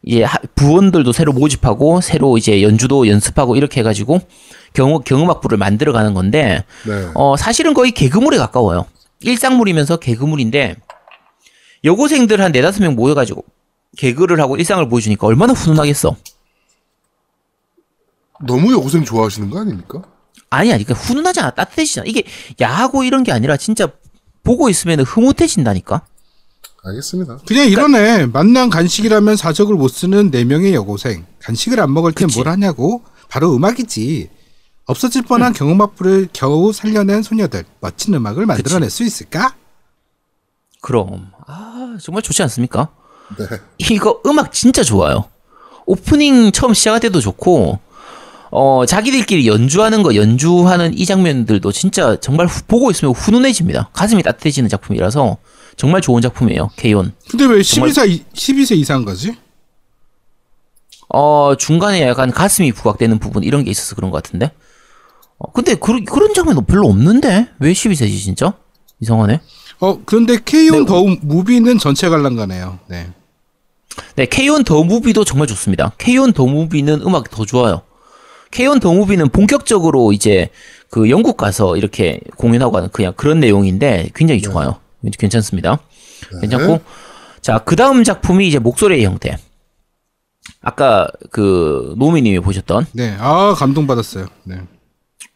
이제 0.04 0.24
하- 0.24 0.38
부원들도 0.54 1.12
새로 1.14 1.34
모집하고 1.34 2.02
새로 2.02 2.38
이제 2.38 2.62
연주도 2.62 3.08
연습하고 3.08 3.56
이렇게 3.56 3.80
해가지고 3.80 4.20
경음 4.78 5.02
경음악부를 5.02 5.58
만들어가는 5.58 6.14
건데 6.14 6.64
네. 6.86 7.10
어, 7.16 7.36
사실은 7.36 7.74
거의 7.74 7.92
개그물에 7.92 8.38
가까워요. 8.38 8.86
일상물이면서 9.22 9.98
개그물인데, 9.98 10.76
여고생들 11.84 12.40
한 12.40 12.52
네다섯 12.52 12.84
명 12.84 12.96
모여가지고, 12.96 13.44
개그를 13.98 14.40
하고 14.40 14.56
일상을 14.56 14.88
보여주니까 14.88 15.26
얼마나 15.26 15.54
훈훈하겠어. 15.54 16.16
너무 18.46 18.72
여고생 18.72 19.04
좋아하시는 19.04 19.50
거 19.50 19.60
아닙니까? 19.62 20.04
아니, 20.52 20.72
아니, 20.72 20.84
그러니까 20.84 21.04
훈훈하잖아. 21.08 21.56
따뜻해지잖아. 21.56 22.06
이게 22.08 22.22
야하고 22.62 23.04
이런 23.04 23.24
게 23.24 23.32
아니라 23.32 23.58
진짜 23.58 23.88
보고 24.44 24.70
있으면 24.70 25.00
흐뭇해진다니까? 25.00 26.04
알겠습니다. 26.84 27.40
그냥 27.48 27.68
이러네. 27.68 28.28
만난 28.28 28.70
간식이라면 28.70 29.38
사적을 29.38 29.74
못 29.76 29.88
쓰는 29.88 30.30
네 30.30 30.46
명의 30.46 30.76
여고생. 30.76 31.26
간식을 31.40 31.80
안 31.80 31.92
먹을 31.92 32.12
땐 32.12 32.28
뭘 32.36 32.48
하냐고? 32.48 33.02
바로 33.28 33.56
음악이지. 33.56 34.37
없어질 34.88 35.24
뻔한 35.24 35.54
경음악부를 35.54 36.30
겨우 36.34 36.72
살려낸 36.72 37.22
소녀들. 37.22 37.66
멋진 37.82 38.14
음악을 38.14 38.46
만들어낼 38.46 38.90
수 38.90 39.04
있을까? 39.04 39.54
그럼. 40.82 41.32
아, 41.46 41.98
정말 42.02 42.24
좋지 42.24 42.42
않습니까? 42.44 42.90
네. 43.38 43.46
이거 43.80 44.22
음악 44.26 44.54
진짜 44.54 44.84
좋아요. 44.84 45.26
오프닝 45.86 46.52
처음 46.54 46.74
시작할 46.74 47.02
때도 47.02 47.20
좋고, 47.20 47.80
어, 48.50 48.86
자기들끼리 48.88 49.46
연주하는 49.48 50.04
거, 50.04 50.16
연주하는 50.16 50.98
이 50.98 51.06
장면들도 51.06 51.70
진짜 51.74 52.18
정말 52.22 52.48
후- 52.48 52.64
보고 52.66 52.90
있으면 52.90 53.14
훈훈해집니다. 53.14 53.90
가슴이 53.92 54.24
따뜻해지는 54.24 54.70
작품이라서 54.70 55.38
정말 55.76 56.00
좋은 56.00 56.22
작품이에요. 56.22 56.70
케이온. 56.78 57.14
근데 57.30 57.46
왜 57.46 57.60
12세, 57.60 58.10
이- 58.10 58.24
12세 58.34 58.78
이상 58.78 59.04
거지? 59.04 59.36
어, 61.10 61.56
중간에 61.58 62.02
약간 62.08 62.32
가슴이 62.32 62.72
부각되는 62.72 63.20
부분 63.20 63.44
이런 63.44 63.66
게 63.66 63.72
있어서 63.72 63.96
그런 63.96 64.12
것 64.12 64.24
같은데. 64.24 64.52
어, 65.40 65.52
근데 65.52 65.76
그, 65.76 66.04
그런 66.04 66.34
장면도 66.34 66.62
별로 66.62 66.88
없는데? 66.88 67.50
왜 67.60 67.72
12세지 67.72 68.20
진짜? 68.20 68.54
이상하네. 69.00 69.40
어, 69.80 70.00
그런데 70.06 70.38
K-ON 70.44 70.80
네, 70.80 70.86
더 70.86 71.04
무비는 71.22 71.78
전체 71.78 72.10
관람가네요. 72.10 72.80
네. 72.88 73.08
네, 74.16 74.26
K-ON 74.26 74.64
더 74.64 74.84
무비도 74.84 75.24
정말 75.24 75.48
좋습니다. 75.48 75.92
K-ON 75.98 76.34
더 76.34 76.46
무비는 76.46 77.02
음악이 77.02 77.30
더 77.30 77.46
좋아요. 77.46 77.82
K-ON 78.52 78.80
더 78.80 78.94
무비는 78.94 79.30
본격적으로 79.30 80.14
이제 80.14 80.50
그 80.90 81.10
영국 81.10 81.38
가서 81.38 81.78
이렇게 81.78 82.20
공연하고 82.38 82.78
하는 82.78 82.90
그냥 82.90 83.14
그런 83.16 83.40
내용인데 83.40 84.10
굉장히 84.16 84.42
좋아요. 84.42 84.80
괜찮습니다. 85.20 85.80
괜찮고. 86.42 86.82
자, 87.42 87.60
그 87.60 87.76
다음 87.76 88.04
작품이 88.04 88.48
이제 88.48 88.58
목소리의 88.58 89.06
형태. 89.06 89.38
아까 90.62 91.08
그 91.30 91.94
노미님이 91.98 92.40
보셨던 92.40 92.88
네. 92.94 93.16
아, 93.20 93.54
감동받았어요. 93.56 94.26
네. 94.46 94.62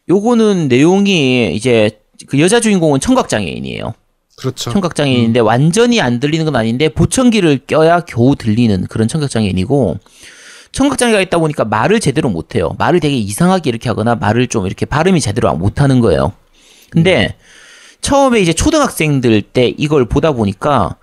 요거는 0.08 0.68
내용이 0.68 1.54
이제 1.54 2.02
그 2.26 2.40
여자 2.40 2.60
주인공은 2.60 3.00
청각장애인이에요. 3.00 3.94
그렇죠. 4.36 4.70
청각장애인인데 4.70 5.40
완전히 5.40 6.00
안 6.00 6.18
들리는 6.18 6.44
건 6.44 6.56
아닌데 6.56 6.88
보청기를 6.88 7.60
껴야 7.66 8.00
겨우 8.00 8.34
들리는 8.34 8.86
그런 8.88 9.06
청각장애인이고 9.08 9.98
청각장애가 10.72 11.20
있다 11.20 11.38
보니까 11.38 11.64
말을 11.64 12.00
제대로 12.00 12.30
못해요. 12.30 12.74
말을 12.78 13.00
되게 13.00 13.16
이상하게 13.16 13.70
이렇게 13.70 13.88
하거나 13.88 14.14
말을 14.14 14.48
좀 14.48 14.66
이렇게 14.66 14.86
발음이 14.86 15.20
제대로 15.20 15.54
못하는 15.54 16.00
거예요. 16.00 16.32
근데 16.90 17.36
처음에 18.00 18.40
이제 18.40 18.52
초등학생들 18.52 19.42
때 19.42 19.74
이걸 19.76 20.06
보다 20.06 20.32
보니까 20.32 20.96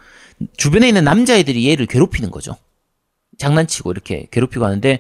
주변에 0.58 0.88
있는 0.88 1.04
남자애들이 1.04 1.70
얘를 1.70 1.86
괴롭히는 1.86 2.32
거죠. 2.32 2.56
장난치고 3.38 3.92
이렇게 3.92 4.28
괴롭히고 4.32 4.66
하는데 4.66 5.00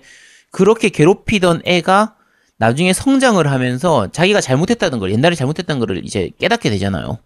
그렇게 0.51 0.89
괴롭히던 0.89 1.63
애가 1.65 2.15
나중에 2.59 2.91
성장을 2.93 3.45
하면서 3.49 4.11
자기가 4.11 4.41
잘못했다는 4.41 4.99
걸 4.99 5.11
옛날에 5.11 5.33
잘못했다는 5.33 5.79
걸 5.85 6.05
이제 6.05 6.29
깨닫게 6.39 6.69
되잖아요. 6.69 7.17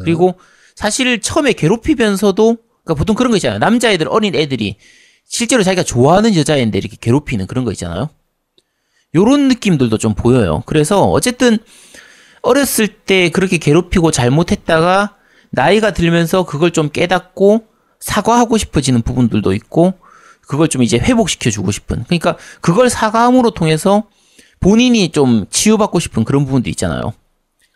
그리고 0.00 0.38
사실 0.74 1.20
처음에 1.20 1.52
괴롭히면서도 1.52 2.56
그러니까 2.84 2.94
보통 2.98 3.14
그런 3.14 3.30
거 3.30 3.36
있잖아요. 3.36 3.58
남자애들 3.60 4.08
어린 4.08 4.34
애들이 4.34 4.76
실제로 5.24 5.62
자기가 5.62 5.84
좋아하는 5.84 6.36
여자애인데 6.36 6.78
이렇게 6.78 6.96
괴롭히는 7.00 7.46
그런 7.46 7.64
거 7.64 7.70
있잖아요. 7.72 8.10
요런 9.14 9.48
느낌들도 9.48 9.96
좀 9.98 10.14
보여요. 10.14 10.62
그래서 10.66 11.04
어쨌든 11.04 11.58
어렸을 12.42 12.88
때 12.88 13.30
그렇게 13.30 13.58
괴롭히고 13.58 14.10
잘못했다가 14.10 15.16
나이가 15.50 15.92
들면서 15.92 16.44
그걸 16.44 16.72
좀 16.72 16.90
깨닫고 16.90 17.64
사과하고 18.00 18.58
싶어지는 18.58 19.02
부분들도 19.02 19.52
있고 19.54 19.94
그걸 20.42 20.68
좀 20.68 20.82
이제 20.82 20.98
회복시켜 20.98 21.50
주고 21.50 21.70
싶은 21.70 22.04
그러니까 22.04 22.36
그걸 22.60 22.90
사과함으로 22.90 23.50
통해서 23.50 24.04
본인이 24.60 25.10
좀 25.10 25.46
치유받고 25.50 26.00
싶은 26.00 26.24
그런 26.24 26.44
부분도 26.44 26.68
있잖아요. 26.70 27.12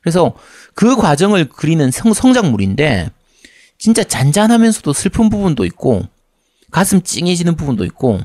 그래서 0.02 0.32
그 0.74 0.96
과정을 0.96 1.48
그리는 1.48 1.90
성, 1.90 2.12
성장물인데 2.12 3.10
진짜 3.78 4.02
잔잔하면서도 4.04 4.92
슬픈 4.92 5.28
부분도 5.30 5.64
있고 5.66 6.02
가슴 6.70 7.02
찡해지는 7.02 7.56
부분도 7.56 7.84
있고 7.86 8.20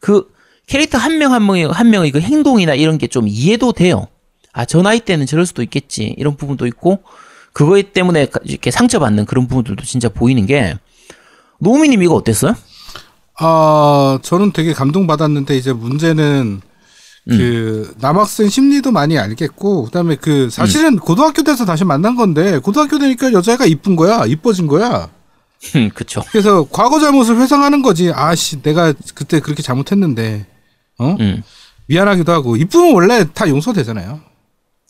그 0.00 0.28
캐릭터 0.66 0.98
한 0.98 1.18
명 1.18 1.32
한 1.32 1.44
명의 1.46 1.64
한 1.70 1.90
명의 1.90 2.10
그 2.10 2.20
행동이나 2.20 2.74
이런 2.74 2.98
게 2.98 3.06
좀 3.08 3.26
이해도 3.28 3.72
돼요. 3.72 4.08
아 4.52 4.64
저 4.64 4.82
나이 4.82 5.00
때는 5.00 5.26
저럴 5.26 5.46
수도 5.46 5.62
있겠지 5.62 6.14
이런 6.18 6.36
부분도 6.36 6.66
있고 6.66 7.02
그거 7.52 7.80
때문에 7.80 8.26
가- 8.26 8.40
이렇게 8.44 8.70
상처받는 8.70 9.24
그런 9.26 9.46
부분들도 9.48 9.84
진짜 9.84 10.08
보이는 10.08 10.44
게 10.46 10.74
노미님 11.60 12.02
이거 12.02 12.14
어땠어요? 12.14 12.54
아, 13.38 14.18
저는 14.22 14.52
되게 14.52 14.72
감동받았는데 14.72 15.56
이제 15.56 15.72
문제는 15.72 16.60
그 17.28 17.94
남학생 17.98 18.48
심리도 18.48 18.92
많이 18.92 19.18
알겠고 19.18 19.86
그다음에 19.86 20.14
그 20.14 20.48
사실은 20.48 20.96
고등학교 20.96 21.42
때서 21.42 21.64
다시 21.64 21.84
만난 21.84 22.14
건데 22.14 22.58
고등학교 22.58 22.98
되니까 22.98 23.32
여자애가 23.32 23.66
이쁜 23.66 23.96
거야. 23.96 24.24
이뻐진 24.26 24.66
거야. 24.66 25.10
음, 25.74 25.90
그쵸. 25.92 26.22
그래서 26.30 26.66
과거 26.70 27.00
잘못을 27.00 27.36
회상하는 27.38 27.82
거지. 27.82 28.12
아씨, 28.14 28.62
내가 28.62 28.92
그때 29.14 29.40
그렇게 29.40 29.62
잘못했는데. 29.62 30.46
어? 30.98 31.16
음. 31.18 31.42
미안하기도 31.86 32.32
하고 32.32 32.56
이쁘면 32.56 32.94
원래 32.94 33.24
다 33.32 33.48
용서되잖아요. 33.48 34.20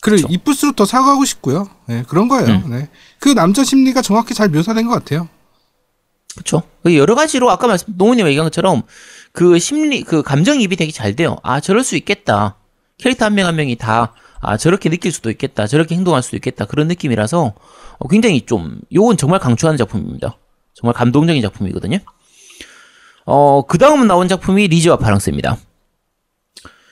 그래 0.01 0.23
이쁠수록 0.29 0.77
더 0.77 0.85
사과하고 0.85 1.25
싶고요. 1.25 1.69
네, 1.87 2.05
그런 2.09 2.29
거예요. 2.29 2.63
네. 2.69 2.89
그 3.19 3.31
남자 3.31 3.65
심리가 3.65 4.03
정확히 4.03 4.35
잘 4.35 4.49
묘사된 4.49 4.87
것 4.87 4.93
같아요. 4.93 5.29
그렇죠. 6.35 6.63
여러 6.85 7.15
가지로 7.15 7.51
아까 7.51 7.67
말씀 7.67 7.87
노무님 7.97 8.27
얘기한 8.29 8.47
것처럼 8.47 8.83
그 9.37 9.59
심리 9.59 10.03
그 10.03 10.23
감정이입이 10.23 10.77
되게 10.77 10.91
잘 10.91 11.15
돼요. 11.15 11.37
아 11.43 11.61
저럴 11.61 11.85
수 11.85 11.95
있겠다. 11.97 12.57
캐릭터 12.99 13.27
한 13.27 13.35
명 13.35 13.47
한 13.47 13.55
명이 13.57 13.77
다 13.77 14.15
아 14.41 14.57
저렇게 14.57 14.89
느낄 14.91 15.13
수도 15.13 15.31
있겠다. 15.31 15.67
저렇게 15.67 15.95
행동할 15.95 16.23
수도 16.23 16.37
있겠다. 16.37 16.65
그런 16.67 16.89
느낌이라서 16.89 17.55
어, 17.99 18.09
굉장히 18.09 18.43
좀 18.47 18.81
요건 18.95 19.17
정말 19.17 19.41
강추하는 19.41 19.77
작품입니다. 19.79 20.37
정말 20.75 20.95
감동적인 20.95 21.43
작품이거든요. 21.43 21.99
어 23.27 23.63
그 23.67 23.77
다음 23.79 24.07
나온 24.07 24.29
작품이 24.29 24.69
리즈와 24.69 24.97
파랑새입니다. 24.99 25.59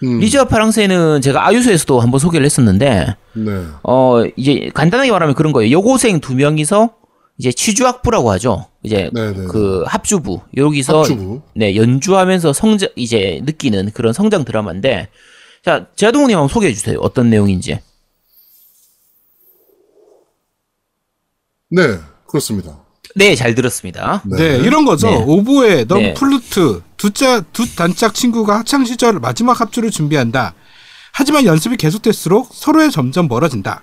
음, 0.03 0.19
리즈와 0.21 0.45
파랑새는 0.45 1.21
제가 1.21 1.47
아유소에서도 1.47 2.01
한번 2.01 2.19
소개를 2.21 2.45
했었는데 2.45 3.15
네. 3.35 3.65
어 3.83 4.25
이제 4.37 4.71
간단하게 4.75 5.11
말하면 5.13 5.35
그런 5.35 5.53
거예요. 5.53 5.71
여고생 5.79 6.21
두 6.21 6.35
명이서 6.35 6.91
이제 7.39 7.51
취주학부라고 7.53 8.31
하죠. 8.33 8.67
이제 8.83 9.11
네네. 9.13 9.47
그 9.49 9.83
합주부 9.87 10.41
여기서 10.57 11.01
합주부. 11.01 11.43
네 11.55 11.75
연주하면서 11.77 12.53
성장 12.53 12.89
이제 12.97 13.41
느끼는 13.45 13.91
그런 13.93 14.13
성장 14.13 14.45
드라마인데 14.45 15.09
자 15.65 15.87
제아동우님 15.97 16.37
한번 16.37 16.49
소개해 16.49 16.73
주세요. 16.75 16.99
어떤 17.01 17.31
내용인지. 17.31 17.81
네, 21.71 21.99
그렇습니다. 22.27 22.79
네 23.17 23.35
잘 23.37 23.55
들었습니다. 23.55 24.23
네, 24.27 24.57
이런 24.59 24.85
거죠. 24.85 25.09
네. 25.09 25.17
오보에 25.17 25.85
넌 25.85 25.99
네. 26.03 26.15
플루트 26.15 26.83
두자 26.97 27.41
두 27.53 27.75
단짝 27.75 28.15
친구가 28.15 28.59
학창 28.59 28.85
시절 28.85 29.19
마지막 29.21 29.61
합주를 29.61 29.91
준비한다. 29.91 30.55
하지만 31.13 31.45
연습이 31.45 31.77
계속될수록 31.77 32.49
서로에 32.53 32.91
점점 32.91 33.29
멀어진다. 33.29 33.83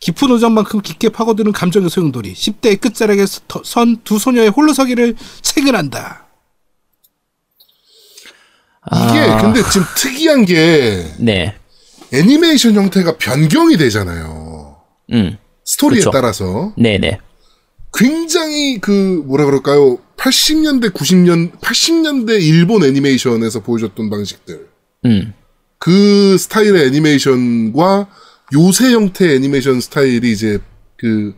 깊은 0.00 0.30
우정만큼 0.30 0.80
깊게 0.80 1.10
파고드는 1.10 1.52
감정의 1.52 1.90
소용돌이 1.90 2.32
10대의 2.32 2.80
끝자락에 2.80 3.26
선 3.64 4.00
두 4.02 4.18
소녀의 4.18 4.48
홀로서기를 4.48 5.14
체근한다. 5.42 6.26
이게 8.92 9.18
아. 9.20 9.42
근데 9.42 9.62
지금 9.70 9.86
특이한 9.94 10.46
게 10.46 11.04
네. 11.18 11.54
애니메이션 12.12 12.74
형태가 12.74 13.18
변경이 13.18 13.76
되잖아요. 13.76 14.78
음. 15.12 15.36
스토리에 15.66 15.98
그쵸. 15.98 16.10
따라서 16.10 16.72
네네. 16.78 17.18
굉장히 17.92 18.78
그 18.80 19.22
뭐라 19.26 19.44
그럴까요? 19.44 19.98
80년대 20.16 20.92
90년 20.92 21.52
80년대 21.60 22.40
일본 22.42 22.84
애니메이션에서 22.84 23.60
보여줬던 23.60 24.08
방식들 24.10 24.68
음. 25.04 25.34
그 25.78 26.36
스타일의 26.38 26.86
애니메이션과 26.86 28.08
요새 28.52 28.92
형태의 28.92 29.36
애니메이션 29.36 29.80
스타일이 29.80 30.32
이제 30.32 30.58
그, 30.96 31.34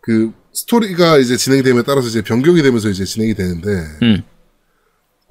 그, 0.00 0.32
스토리가 0.52 1.18
이제 1.18 1.36
진행됨에 1.36 1.82
따라서 1.84 2.08
이제 2.08 2.20
변경이 2.22 2.62
되면서 2.62 2.88
이제 2.88 3.04
진행이 3.04 3.34
되는데, 3.34 3.68
음. 4.02 4.22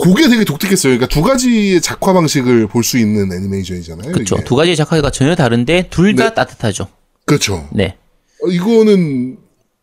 그게 0.02 0.30
되게 0.30 0.46
독특했어요. 0.46 0.92
그러니까 0.94 1.08
두 1.08 1.22
가지의 1.22 1.82
작화 1.82 2.14
방식을 2.14 2.68
볼 2.68 2.84
수 2.84 2.98
있는 2.98 3.32
애니메이션이잖아요. 3.34 4.12
그렇죠. 4.12 4.38
두 4.46 4.56
가지의 4.56 4.76
작화가 4.76 5.10
전혀 5.10 5.36
다른데 5.36 5.90
둘다 5.90 6.30
네. 6.30 6.34
따뜻하죠. 6.36 6.88
그렇죠. 7.26 7.68
네. 7.74 7.98
어, 8.44 8.48
이거는, 8.48 9.38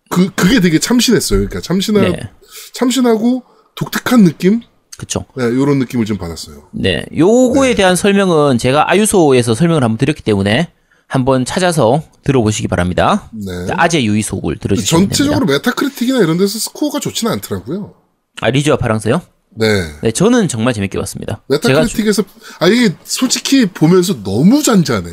그, 0.09 0.31
그게 0.35 0.61
되게 0.61 0.79
참신했어요. 0.79 1.41
그러니까 1.41 1.61
참신하, 1.61 2.01
네. 2.03 2.17
참신하고 2.73 3.43
독특한 3.75 4.25
느낌? 4.25 4.61
그렇죠. 4.97 5.25
네, 5.37 5.45
요런 5.45 5.81
느낌을 5.81 6.07
좀 6.07 6.17
받았어요. 6.17 6.69
네. 6.73 7.05
요거에 7.17 7.75
대한 7.75 7.97
설명은 7.97 8.59
제가 8.59 8.91
아유소에서 8.93 9.55
설명을 9.55 9.83
한번 9.83 9.99
드렸기 9.99 10.23
때문에 10.23 10.71
한번 11.07 11.45
찾아서 11.45 12.03
들어보시기 12.23 12.69
바랍니다. 12.69 13.31
네. 13.33 13.67
자, 13.67 13.75
아재 13.77 14.03
유이속을 14.03 14.57
들어주시면 14.59 15.01
됩니다. 15.03 15.17
전체적으로 15.17 15.47
메타크리틱이나 15.47 16.19
이런 16.21 16.39
데서 16.39 16.59
스코어가 16.59 17.01
좋지는 17.01 17.33
않더라고요. 17.35 17.95
아, 18.41 18.51
리즈와 18.51 18.77
파랑새요? 18.77 19.21
네. 19.57 19.67
네, 20.03 20.11
저는 20.11 20.49
정말 20.49 20.75
재밌게 20.75 20.99
봤습니다. 20.99 21.43
제가 21.49 21.61
주- 21.61 21.69
메타크리틱에서 21.99 22.25
아 22.61 22.67
이게 22.69 22.95
솔직히 23.05 23.67
보면서 23.67 24.23
너무 24.25 24.63
잔잔해. 24.63 25.11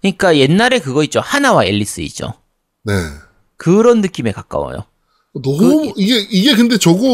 그러니까 0.00 0.36
옛날에 0.36 0.80
그거 0.80 1.04
있죠. 1.04 1.20
하나와 1.20 1.64
앨리스 1.64 2.00
있죠. 2.00 2.34
네. 2.84 2.92
그런 3.56 4.00
느낌에 4.00 4.32
가까워요. 4.32 4.84
너무 5.44 5.92
이게 5.96 6.18
이게 6.30 6.56
근데 6.56 6.76
저거 6.78 7.06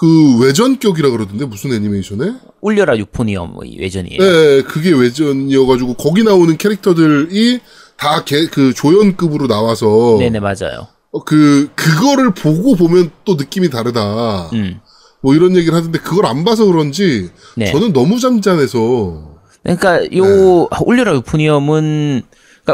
그 0.00 0.38
외전격이라 0.38 1.10
그러던데 1.10 1.44
무슨 1.44 1.74
애니메이션에? 1.74 2.32
울려라 2.62 2.96
유포니엄 2.96 3.52
뭐 3.52 3.64
외전이에요. 3.78 4.18
네, 4.18 4.62
그게 4.62 4.92
외전이어가지고 4.92 5.94
거기 5.94 6.24
나오는 6.24 6.56
캐릭터들이 6.56 7.60
다 7.98 8.24
그 8.50 8.72
조연급으로 8.72 9.46
나와서 9.46 10.16
네네 10.18 10.40
맞아요. 10.40 10.88
어, 11.12 11.22
그 11.22 11.68
그거를 11.74 12.32
보고 12.32 12.76
보면 12.76 13.10
또 13.26 13.34
느낌이 13.34 13.68
다르다. 13.68 14.48
음. 14.54 14.80
뭐 15.20 15.34
이런 15.34 15.54
얘기를 15.54 15.74
하던데 15.76 15.98
그걸 15.98 16.24
안 16.24 16.44
봐서 16.46 16.64
그런지 16.64 17.28
네. 17.56 17.70
저는 17.70 17.92
너무 17.92 18.18
잠잠해서 18.18 19.36
그러니까 19.62 20.02
요 20.16 20.66
울려라 20.86 21.14
유포니엄은 21.14 22.22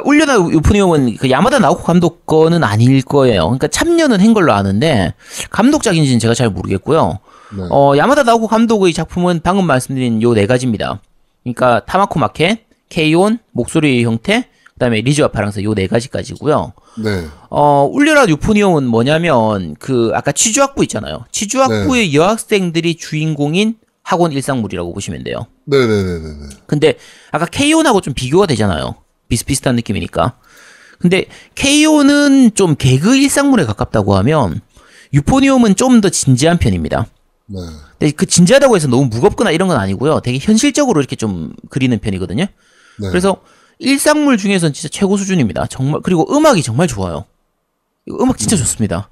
그러니까 0.03 0.09
울려라 0.35 0.51
유포니엄은 0.51 1.17
그 1.17 1.31
야마다 1.31 1.59
나오코 1.59 1.83
감독 1.83 2.27
거는 2.27 2.65
아닐 2.65 3.03
거예요. 3.03 3.43
그러니까 3.45 3.69
참여는 3.69 4.21
한 4.21 4.35
걸로 4.35 4.53
아는데 4.53 5.15
감독작인지는 5.51 6.19
제가 6.19 6.35
잘 6.35 6.51
모르겠고요. 6.51 7.19
네. 7.57 7.63
어 7.71 7.93
야마다 7.97 8.23
나오코 8.25 8.47
감독의 8.49 8.93
작품은 8.93 9.41
방금 9.43 9.67
말씀드린 9.67 10.21
요 10.23 10.35
네 10.35 10.47
가지입니다. 10.47 11.01
그러니까 11.45 11.85
타마코 11.87 12.19
마켓, 12.19 12.67
케이온, 12.89 13.39
목소리의 13.53 14.03
형태, 14.05 14.49
그다음에 14.75 15.01
리즈와 15.01 15.29
파랑새 15.29 15.63
요 15.63 15.75
네 15.75 15.87
가지까지고요. 15.87 16.73
네. 17.05 17.25
어, 17.51 17.89
울려라 17.91 18.27
유포니엄은 18.27 18.85
뭐냐면, 18.87 19.77
그, 19.79 20.11
아까 20.15 20.33
치주학부 20.33 20.83
있잖아요. 20.85 21.25
치주학부의 21.31 22.15
여학생들이 22.15 22.97
주인공인 22.97 23.77
학원 24.03 24.33
일상물이라고 24.33 24.93
보시면 24.93 25.23
돼요. 25.25 25.47
네네네네네. 25.67 26.49
근데, 26.67 26.95
아까 27.31 27.47
케이온하고 27.47 28.01
좀 28.01 28.13
비교가 28.15 28.47
되잖아요. 28.47 28.95
비슷비슷한 29.29 29.77
느낌이니까. 29.77 30.39
근데, 30.99 31.27
케이온은 31.55 32.55
좀 32.55 32.75
개그 32.77 33.17
일상물에 33.17 33.65
가깝다고 33.65 34.17
하면, 34.17 34.61
유포니엄은 35.13 35.77
좀 35.77 36.01
더 36.01 36.09
진지한 36.09 36.59
편입니다. 36.59 37.07
네. 37.47 37.59
근데 37.99 38.13
그 38.13 38.27
진지하다고 38.27 38.77
해서 38.77 38.89
너무 38.89 39.07
무겁거나 39.07 39.51
이런 39.51 39.69
건 39.69 39.79
아니고요. 39.79 40.21
되게 40.21 40.39
현실적으로 40.39 41.01
이렇게 41.01 41.17
좀 41.17 41.53
그리는 41.71 41.97
편이거든요. 41.99 42.45
네. 42.45 43.09
그래서 43.09 43.41
일상물 43.79 44.37
중에서는 44.37 44.73
진짜 44.73 44.89
최고 44.91 45.17
수준입니다. 45.17 45.67
정말 45.69 46.01
그리고 46.03 46.27
음악이 46.35 46.63
정말 46.63 46.89
좋아요. 46.89 47.25
음악 48.09 48.39
진짜 48.39 48.57
좋습니다. 48.57 49.11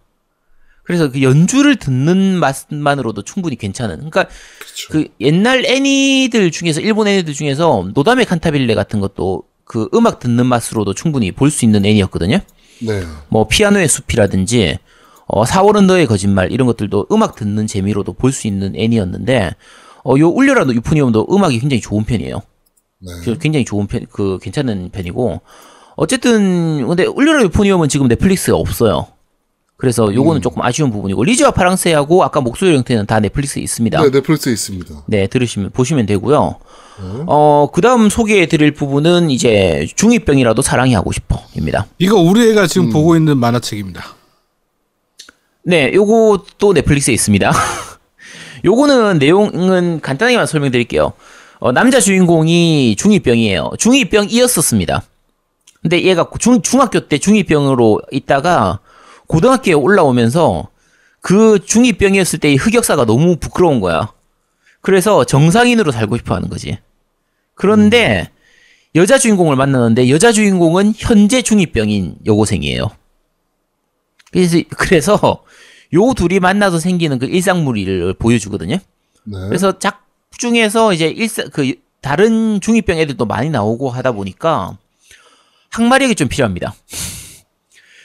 그래서 0.83 1.11
그 1.11 1.23
연주를 1.23 1.77
듣는 1.77 2.39
맛만으로도 2.39 3.23
충분히 3.23 3.57
괜찮은. 3.57 3.97
그러니까 3.97 4.27
그쵸. 4.59 4.89
그 4.91 5.09
옛날 5.21 5.65
애니들 5.65 6.51
중에서 6.51 6.81
일본 6.81 7.09
애니들 7.09 7.33
중에서 7.35 7.89
노다메 7.95 8.25
칸타빌레 8.25 8.75
같은 8.75 9.01
것도 9.01 9.45
그 9.65 9.89
음악 9.95 10.19
듣는 10.19 10.47
맛으로도 10.47 10.95
충분히 10.95 11.33
볼 11.33 11.51
수 11.51 11.65
있는 11.65 11.85
애니였거든요. 11.87 12.39
네. 12.83 13.03
뭐 13.29 13.47
피아노의 13.49 13.89
숲이라든지 13.89 14.79
어 15.27 15.45
4월은 15.45 15.87
너의 15.87 16.07
거짓말 16.07 16.53
이런 16.53 16.67
것들도 16.67 17.07
음악 17.12 17.35
듣는 17.37 17.67
재미로도 17.67 18.12
볼 18.15 18.33
수 18.33 18.47
있는 18.47 18.75
애니였는데 18.77 19.55
어 20.05 20.19
요 20.19 20.29
울려라 20.29 20.67
유포니엄도 20.67 21.29
음악이 21.31 21.59
굉장히 21.61 21.81
좋은 21.81 22.05
편이에요. 22.05 22.43
네. 23.01 23.12
그 23.25 23.39
굉장히 23.39 23.65
좋은 23.65 23.87
편, 23.87 24.07
그 24.11 24.39
괜찮은 24.43 24.91
편이고 24.91 25.41
어쨌든 25.97 26.87
근데 26.87 27.07
울려라 27.07 27.43
유포니엄은 27.45 27.89
지금 27.89 28.09
넷플릭스에 28.09 28.53
없어요. 28.53 29.07
그래서 29.77 30.14
요거는 30.14 30.41
조금 30.41 30.62
아쉬운 30.62 30.91
부분이고 30.91 31.25
리즈와 31.25 31.51
파랑새하고 31.51 32.22
아까 32.22 32.41
목소리 32.41 32.75
형태는 32.77 33.07
다 33.07 33.18
넷플릭스에 33.20 33.62
있습니다. 33.62 34.01
네, 34.03 34.11
넷플릭스에 34.11 34.53
있습니다. 34.53 34.95
네, 35.07 35.27
들으시면 35.27 35.70
보시면 35.70 36.07
되고요. 36.07 36.57
어, 37.27 37.68
그다음 37.72 38.09
소개해 38.09 38.47
드릴 38.47 38.72
부분은 38.72 39.31
이제 39.31 39.89
중이병이라도 39.97 40.62
사랑이 40.62 40.95
하고 40.95 41.11
싶어입니다. 41.11 41.87
이거 41.99 42.16
우리 42.20 42.51
애가 42.51 42.68
지금 42.68 42.91
보고 42.91 43.16
있는 43.16 43.37
만화책입니다. 43.37 44.05
네, 45.64 45.91
요것도 45.93 46.72
넷플릭스에 46.75 47.12
있습니다. 47.12 47.51
요거는 48.64 49.18
내용은 49.18 50.01
간단하게만 50.01 50.47
설명드릴게요. 50.47 51.12
어, 51.59 51.72
남자 51.72 52.01
주인공이 52.01 52.95
중2병이에요. 52.99 53.77
중2병이었었습니다. 53.79 55.03
근데 55.83 56.03
얘가 56.03 56.29
중, 56.39 56.62
중학교 56.62 57.01
때 57.01 57.18
중2병으로 57.18 58.01
있다가 58.11 58.79
고등학교에 59.27 59.75
올라오면서 59.75 60.68
그 61.20 61.59
중2병이었을 61.64 62.41
때의 62.41 62.57
흑역사가 62.57 63.07
너무 63.07 63.37
부끄러운 63.37 63.81
거야. 63.81 64.12
그래서 64.81 65.25
정상인으로 65.25 65.91
살고 65.91 66.18
싶어 66.18 66.35
하는 66.35 66.51
거지. 66.51 66.79
그런데 67.55 68.31
여자 68.95 69.18
주인공을 69.18 69.57
만나는데 69.57 70.11
여자 70.11 70.33
주인공은 70.33 70.95
현재 70.97 71.41
중2병인 71.41 72.27
여고생이에요. 72.27 72.91
그래서, 74.31 74.59
그래서 74.77 75.45
요 75.95 76.12
둘이 76.14 76.41
만나서 76.41 76.79
생기는 76.79 77.18
그 77.18 77.27
일상물을 77.27 78.14
보여주거든요. 78.14 78.77
네. 79.25 79.39
그래서 79.49 79.79
작 79.79 80.07
중에서 80.37 80.93
이제 80.93 81.09
일사 81.09 81.45
그 81.45 81.75
다른 82.01 82.61
중이병 82.61 82.99
애들도 82.99 83.25
많이 83.25 83.49
나오고 83.49 83.89
하다 83.91 84.12
보니까 84.12 84.77
항마력이 85.70 86.16
좀 86.16 86.29
필요합니다. 86.29 86.75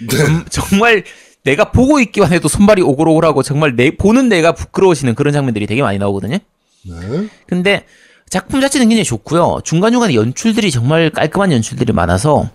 정, 0.08 0.46
정말 0.50 1.04
내가 1.44 1.72
보고 1.72 2.00
있기만 2.00 2.32
해도 2.32 2.48
손발이 2.48 2.82
오글오글하고 2.82 3.44
정말 3.44 3.76
내 3.76 3.92
보는 3.92 4.30
내가 4.30 4.54
부끄러워지는 4.54 5.16
그런 5.16 5.34
장면들이 5.34 5.68
되게 5.68 5.82
많이 5.82 5.98
나오거든요. 5.98 6.38
네. 6.84 7.30
근데 7.48 7.86
작품 8.30 8.62
자체는 8.62 8.88
굉장히 8.88 9.04
좋고요. 9.06 9.60
중간중간에 9.64 10.14
연출들이 10.14 10.72
정말 10.72 11.10
깔끔한 11.10 11.52
연출들이 11.52 11.94
많아서 11.94 12.50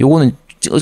요거는 0.00 0.36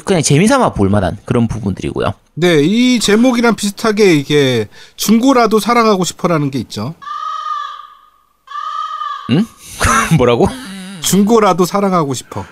그냥 0.05 0.23
재미삼아 0.23 0.73
볼 0.73 0.89
만한 0.89 1.17
그런 1.25 1.49
부분들이고요. 1.49 2.13
네, 2.35 2.61
이 2.63 2.99
제목이랑 2.99 3.57
비슷하게 3.57 4.15
이게 4.15 4.69
중고라도 4.97 5.61
사랑하고 5.61 6.05
싶어라는 6.05 6.51
게 6.51 6.59
있죠. 6.61 6.95
뭐라고? 10.17 10.49
중고라도 11.01 11.65
사랑하고 11.65 12.15
싶어. 12.15 12.45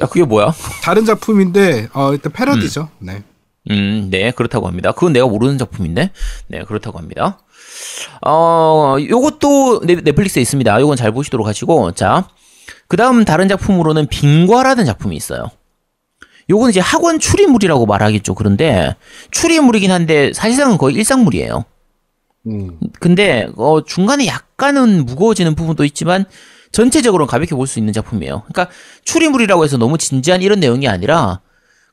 야, 0.00 0.06
그게 0.06 0.24
뭐야? 0.24 0.54
다른 0.82 1.04
작품인데 1.04 1.88
어 1.92 2.12
일단 2.12 2.32
패러디죠. 2.32 2.88
네. 2.98 3.22
음, 3.70 4.08
네, 4.10 4.30
그렇다고 4.32 4.66
합니다. 4.66 4.90
그건 4.92 5.12
내가 5.12 5.26
모르는 5.28 5.56
작품인데, 5.56 6.10
네, 6.48 6.64
그렇다고 6.64 6.98
합니다. 6.98 7.38
어, 8.26 8.96
요것도 8.98 9.82
넷- 9.86 10.02
넷플릭스에 10.02 10.42
있습니다. 10.42 10.80
요건 10.80 10.96
잘 10.96 11.12
보시도록 11.12 11.46
하시고, 11.46 11.92
자, 11.92 12.26
그 12.88 12.96
다음 12.96 13.24
다른 13.24 13.46
작품으로는 13.46 14.08
빙과라는 14.08 14.84
작품이 14.84 15.14
있어요. 15.14 15.48
요건 16.50 16.70
이제 16.70 16.80
학원 16.80 17.20
추리물이라고 17.20 17.86
말하겠죠. 17.86 18.34
그런데, 18.34 18.96
추리물이긴 19.30 19.92
한데, 19.92 20.32
사실상은 20.32 20.76
거의 20.76 20.96
일상물이에요. 20.96 21.64
음. 22.48 22.80
근데, 22.98 23.46
어, 23.56 23.84
중간에 23.84 24.26
약간은 24.26 25.06
무거워지는 25.06 25.54
부분도 25.54 25.84
있지만, 25.84 26.24
전체적으로는 26.72 27.26
가볍게 27.28 27.54
볼 27.54 27.66
수 27.66 27.78
있는 27.78 27.92
작품이에요. 27.92 28.42
그러니까, 28.52 28.68
추리물이라고 29.04 29.64
해서 29.64 29.76
너무 29.76 29.98
진지한 29.98 30.42
이런 30.42 30.60
내용이 30.60 30.88
아니라, 30.88 31.40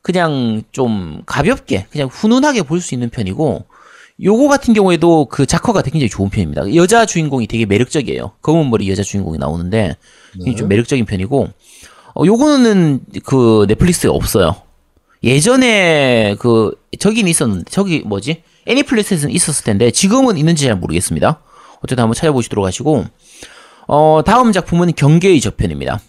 그냥 0.02 0.64
좀 0.72 1.22
가볍게 1.26 1.86
그냥 1.92 2.08
훈훈하게 2.08 2.62
볼 2.64 2.80
수 2.80 2.96
있는 2.96 3.10
편이고 3.10 3.66
요거 4.24 4.48
같은 4.48 4.74
경우에도 4.74 5.26
그 5.26 5.46
작화가 5.46 5.82
되게 5.82 6.00
굉장히 6.00 6.10
좋은 6.10 6.30
편입니다. 6.30 6.74
여자 6.76 7.06
주인공이 7.06 7.48
되게 7.48 7.66
매력적이에요. 7.66 8.32
검은 8.42 8.70
머리 8.70 8.90
여자 8.90 9.04
주인공이 9.04 9.38
나오는데 9.38 9.98
굉장히 10.34 10.56
좀 10.56 10.68
매력적인 10.70 11.06
편이고 11.06 11.50
어 12.16 12.26
요거는 12.26 13.02
그 13.26 13.66
넷플릭스에 13.68 14.10
없어요. 14.10 14.56
예전에 15.22 16.36
그 16.40 16.72
저긴 16.98 17.28
있었는데 17.28 17.66
저기 17.70 18.02
뭐지? 18.06 18.44
애니플렉스에서는 18.68 19.36
있었을 19.36 19.66
텐데 19.66 19.92
지금은 19.92 20.38
있는지 20.38 20.64
잘 20.66 20.76
모르겠습니다. 20.76 21.42
어쨌든 21.82 22.04
한번 22.04 22.16
찾아보시도록 22.16 22.66
하시고 22.66 23.06
어 23.92 24.22
다음 24.24 24.52
작품은 24.52 24.94
경계의 24.96 25.42
저편입니다. 25.42 26.00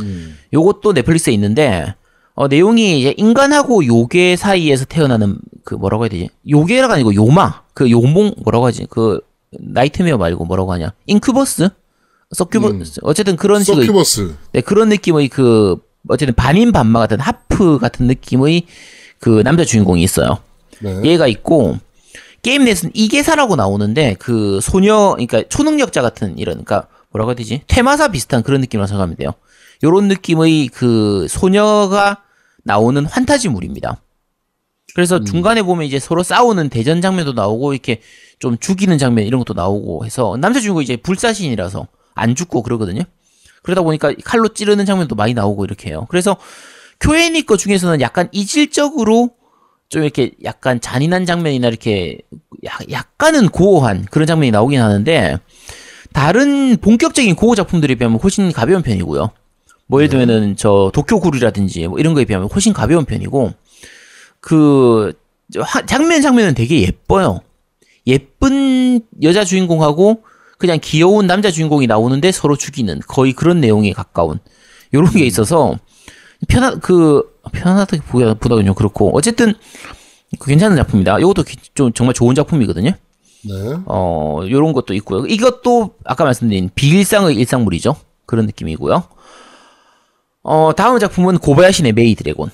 음. 0.00 0.38
요것도 0.52 0.92
넷플릭스에 0.92 1.34
있는데 1.34 1.94
어, 2.34 2.46
내용이 2.46 3.00
이제 3.00 3.14
인간하고 3.16 3.84
요괴 3.84 4.36
사이에서 4.36 4.84
태어나는 4.84 5.38
그 5.64 5.74
뭐라고 5.74 6.04
해야 6.04 6.08
되지? 6.08 6.28
요괴가 6.48 6.92
아니고 6.94 7.16
요마 7.16 7.62
그 7.74 7.90
요몽 7.90 8.34
뭐라고 8.44 8.64
하지? 8.64 8.86
그 8.88 9.20
nightmare 9.50 10.18
말고 10.18 10.44
뭐라고 10.44 10.72
하냐? 10.74 10.92
incubus? 11.06 11.68
succubus 12.30 13.00
어쨌든 13.02 13.34
그런 13.34 13.64
식의 13.64 13.86
서큐버스. 13.86 14.36
네, 14.52 14.60
그런 14.60 14.88
느낌의 14.88 15.28
그 15.30 15.78
어쨌든 16.08 16.32
반인 16.36 16.70
반마 16.70 17.00
같은 17.00 17.18
half 17.18 17.78
같은 17.78 18.06
느낌의 18.06 18.66
그 19.18 19.42
남자 19.42 19.64
주인공이 19.64 20.00
있어요. 20.04 20.38
네. 20.78 21.02
얘가 21.02 21.26
있고 21.26 21.78
게임 22.42 22.64
내에서는 22.64 22.92
이계사라고 22.94 23.56
나오는데 23.56 24.16
그 24.18 24.60
소녀 24.62 25.10
그러니까 25.10 25.42
초능력자 25.48 26.02
같은 26.02 26.38
이런 26.38 26.64
그러니까 26.64 26.88
뭐라고 27.10 27.30
해야 27.30 27.36
되지 27.36 27.62
퇴마사 27.66 28.08
비슷한 28.08 28.42
그런 28.42 28.60
느낌으로 28.60 28.86
생각하면 28.86 29.16
돼요. 29.16 29.32
요런 29.82 30.08
느낌의 30.08 30.68
그 30.68 31.26
소녀가 31.28 32.22
나오는 32.64 33.04
환타지물입니다. 33.04 34.00
그래서 34.94 35.22
중간에 35.22 35.62
보면 35.62 35.86
이제 35.86 35.98
서로 35.98 36.22
싸우는 36.22 36.70
대전 36.70 37.00
장면도 37.00 37.32
나오고 37.32 37.72
이렇게 37.72 38.00
좀 38.38 38.58
죽이는 38.58 38.98
장면 38.98 39.26
이런 39.26 39.38
것도 39.38 39.54
나오고 39.54 40.04
해서 40.04 40.36
남자 40.40 40.60
주인공이 40.60 40.84
이제 40.84 40.96
불사신이라서 40.96 41.86
안 42.14 42.34
죽고 42.34 42.62
그러거든요. 42.62 43.02
그러다 43.62 43.82
보니까 43.82 44.12
칼로 44.24 44.48
찌르는 44.48 44.86
장면도 44.86 45.14
많이 45.14 45.34
나오고 45.34 45.64
이렇게 45.64 45.90
해요. 45.90 46.06
그래서 46.08 46.36
큐에니 47.00 47.46
거 47.46 47.56
중에서는 47.56 48.00
약간 48.00 48.28
이질적으로 48.32 49.30
좀 49.88 50.02
이렇게 50.02 50.32
약간 50.44 50.80
잔인한 50.80 51.24
장면이나 51.24 51.68
이렇게 51.68 52.18
약, 52.64 52.90
약간은 52.90 53.48
고어한 53.48 54.06
그런 54.10 54.26
장면이 54.26 54.50
나오긴 54.50 54.80
하는데 54.80 55.38
다른 56.12 56.76
본격적인 56.76 57.34
고어 57.36 57.54
작품들에 57.54 57.94
비하면 57.94 58.18
훨씬 58.20 58.52
가벼운 58.52 58.82
편이고요. 58.82 59.30
뭐 59.86 60.00
예를 60.00 60.10
들면은 60.10 60.56
저 60.56 60.90
도쿄굴이라든지 60.92 61.88
뭐 61.88 61.98
이런 61.98 62.12
거에 62.12 62.24
비하면 62.26 62.48
훨씬 62.50 62.72
가벼운 62.74 63.06
편이고 63.06 63.52
그 64.40 65.14
화- 65.58 65.86
장면 65.86 66.20
장면은 66.20 66.54
되게 66.54 66.82
예뻐요. 66.82 67.40
예쁜 68.06 69.00
여자 69.22 69.44
주인공하고 69.44 70.22
그냥 70.58 70.78
귀여운 70.82 71.26
남자 71.26 71.50
주인공이 71.50 71.86
나오는데 71.86 72.32
서로 72.32 72.56
죽이는 72.56 73.00
거의 73.06 73.32
그런 73.32 73.60
내용에 73.60 73.92
가까운 73.92 74.38
요런 74.92 75.12
게 75.12 75.24
있어서 75.24 75.78
편하 76.48 76.74
그 76.80 77.38
편하다기 77.52 78.02
보다는 78.40 78.66
좀 78.66 78.74
그렇고 78.74 79.10
어쨌든 79.16 79.54
그 80.38 80.46
괜찮은 80.48 80.76
작품이다. 80.76 81.20
이것도 81.20 81.44
기- 81.44 81.56
좀 81.74 81.92
정말 81.92 82.14
좋은 82.14 82.34
작품이거든요. 82.34 82.90
네. 83.44 83.54
어, 83.86 84.40
요런 84.48 84.72
것도 84.72 84.94
있고요. 84.94 85.24
이것도 85.26 85.94
아까 86.04 86.24
말씀드린 86.24 86.70
비일상의 86.74 87.36
일상물이죠. 87.36 87.94
그런 88.26 88.46
느낌이고요. 88.46 89.04
어, 90.42 90.72
다음 90.76 90.98
작품은 90.98 91.38
고바야시네 91.38 91.92
메이 91.92 92.14
드래곤. 92.14 92.50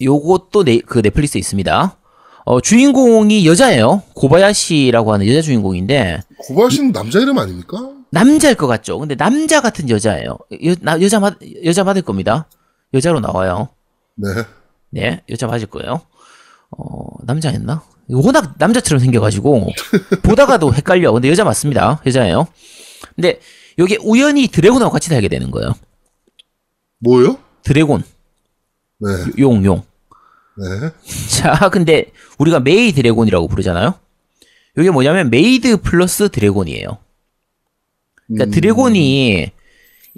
요것도 0.00 0.64
네, 0.64 0.78
그 0.80 1.00
넷플릭스에 1.00 1.38
있습니다. 1.40 1.96
어, 2.44 2.60
주인공이 2.60 3.46
여자예요. 3.46 4.02
고바야시라고 4.14 5.12
하는 5.12 5.26
여자 5.26 5.42
주인공인데 5.42 6.20
고바야시는 6.46 6.92
남자 6.92 7.18
이름 7.18 7.38
아닙니까? 7.38 7.90
남자일 8.10 8.54
것 8.54 8.66
같죠. 8.66 8.98
근데 8.98 9.14
남자 9.14 9.60
같은 9.60 9.88
여자예요. 9.90 10.38
여, 10.64 10.74
나, 10.80 11.00
여자 11.00 11.20
맞 11.20 11.34
여자 11.64 11.84
맞을 11.84 12.02
겁니다. 12.02 12.48
여자로 12.94 13.20
나와요. 13.20 13.68
네. 14.16 14.28
네, 14.90 15.22
여자 15.28 15.46
맞을 15.46 15.66
거예요. 15.66 16.00
어, 16.70 17.24
남자였나? 17.24 17.82
워낙 18.10 18.54
남자처럼 18.58 19.00
생겨가지고, 19.00 19.66
보다가도 20.22 20.72
헷갈려. 20.74 21.12
근데 21.12 21.28
여자 21.28 21.44
맞습니다. 21.44 22.00
여자예요. 22.06 22.46
근데, 23.14 23.40
여기 23.78 23.98
우연히 24.02 24.48
드래곤하고 24.48 24.90
같이 24.90 25.08
살게 25.10 25.28
되는 25.28 25.50
거예요. 25.50 25.74
뭐요? 27.00 27.38
드래곤, 27.62 28.02
네. 29.00 29.08
용, 29.38 29.64
용. 29.64 29.82
네. 30.56 30.90
자, 31.28 31.68
근데, 31.68 32.06
우리가 32.38 32.60
메이드래곤이라고 32.60 33.46
부르잖아요? 33.46 33.94
이게 34.78 34.90
뭐냐면, 34.90 35.28
메이드 35.30 35.82
플러스 35.82 36.30
드래곤이에요. 36.30 36.98
그러니까 38.28 38.44
음, 38.44 38.50
드래곤이 38.50 39.50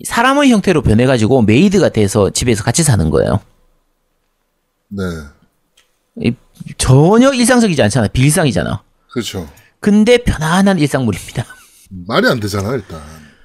사람의 0.05 0.51
형태로 0.51 0.83
변해가지고 0.83 1.43
메이드가 1.43 1.91
돼서 1.91 2.31
집에서 2.31 2.63
같이 2.65 2.83
사는 2.83 3.09
거예요. 3.11 3.41
네. 4.89 5.03
이- 6.21 6.35
전혀 6.77 7.33
일상적이지 7.33 7.81
않잖아. 7.83 8.09
비일상이잖아. 8.09 8.83
그렇죠. 9.13 9.49
근데 9.79 10.19
편안한 10.19 10.79
일상물입니다. 10.79 11.45
말이 12.07 12.29
안 12.29 12.41
되잖아, 12.41 12.73
일단. 12.75 13.01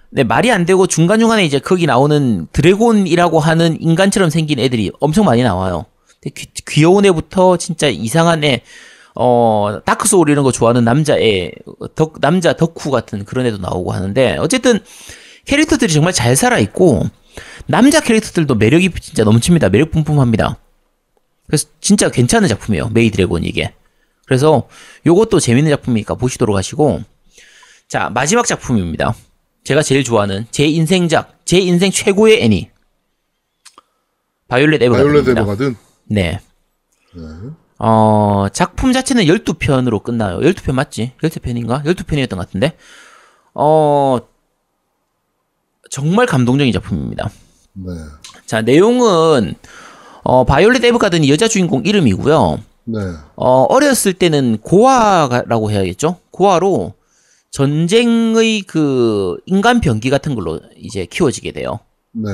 네, 0.10 0.24
말이 0.24 0.52
안 0.52 0.66
되고 0.66 0.88
중간중간에 0.88 1.46
이제 1.46 1.60
거기 1.60 1.86
나오는 1.86 2.48
드래곤이라고 2.52 3.40
하는 3.40 3.82
인간처럼 3.82 4.30
생긴 4.30 4.60
애들이 4.60 4.92
엄청 5.00 5.26
많이 5.26 5.44
나와요. 5.44 5.86
귀여운 6.68 7.06
애부터 7.06 7.58
진짜 7.58 7.88
이상한 7.88 8.44
애, 8.44 8.62
어, 9.16 9.80
다크 9.86 10.08
소울 10.08 10.30
이런 10.30 10.44
거 10.44 10.52
좋아하는 10.52 10.84
남자애, 10.84 11.52
덕, 11.96 12.20
남자 12.20 12.54
덕후 12.54 12.92
같은 12.92 13.24
그런 13.26 13.46
애도 13.46 13.58
나오고 13.58 13.94
하는데, 13.94 14.38
어쨌든 14.38 14.80
캐릭터들이 15.46 15.94
정말 15.94 16.12
잘 16.14 16.36
살아있고, 16.36 17.04
남자 17.66 18.02
캐릭터들도 18.02 18.56
매력이 18.56 18.92
진짜 19.02 19.24
넘칩니다. 19.24 19.70
매력 19.70 19.92
뿜뿜합니다. 19.92 20.58
그래서 21.48 21.68
진짜 21.80 22.10
괜찮은 22.10 22.48
작품이에요. 22.50 22.90
메이 22.90 23.10
드래곤 23.10 23.44
이게. 23.44 23.74
그래서 24.26 24.68
요것도 25.06 25.40
재밌는 25.40 25.70
작품이니까 25.72 26.16
보시도록 26.16 26.56
하시고, 26.58 27.02
자, 27.88 28.10
마지막 28.10 28.46
작품입니다. 28.46 29.16
제가 29.64 29.82
제일 29.82 30.04
좋아하는 30.04 30.46
제 30.52 30.66
인생작, 30.66 31.40
제 31.46 31.58
인생 31.60 31.92
최고의 31.92 32.44
애니. 32.44 32.70
바이올렛 34.48 34.80
바이올렛 34.80 35.28
에버가든입니다. 35.28 35.42
에버가든. 35.42 35.76
네. 36.06 36.40
어, 37.78 38.48
작품 38.54 38.94
자체는 38.94 39.26
12편으로 39.26 40.02
끝나요. 40.02 40.40
12편 40.40 40.74
맞지? 40.74 41.14
12편인가? 41.22 41.84
12편이었던 41.84 42.30
것 42.30 42.38
같은데. 42.38 42.78
어, 43.54 44.20
정말 45.90 46.26
감동적인 46.26 46.72
작품입니다. 46.74 47.30
네. 47.74 47.92
자, 48.46 48.62
내용은, 48.62 49.56
어, 50.24 50.44
바이올렛 50.46 50.84
에버가든이 50.84 51.30
여자 51.30 51.48
주인공 51.48 51.84
이름이고요. 51.86 52.60
네. 52.86 53.00
어, 53.36 53.64
어렸을 53.64 54.14
때는 54.14 54.60
고아라고 54.62 55.72
해야겠죠? 55.72 56.18
고아로 56.32 56.94
전쟁의 57.52 58.62
그 58.64 59.38
인간 59.46 59.80
병기 59.82 60.10
같은 60.10 60.36
걸로 60.36 60.60
이제 60.78 61.06
키워지게 61.06 61.52
돼요. 61.52 61.80
네. 62.12 62.30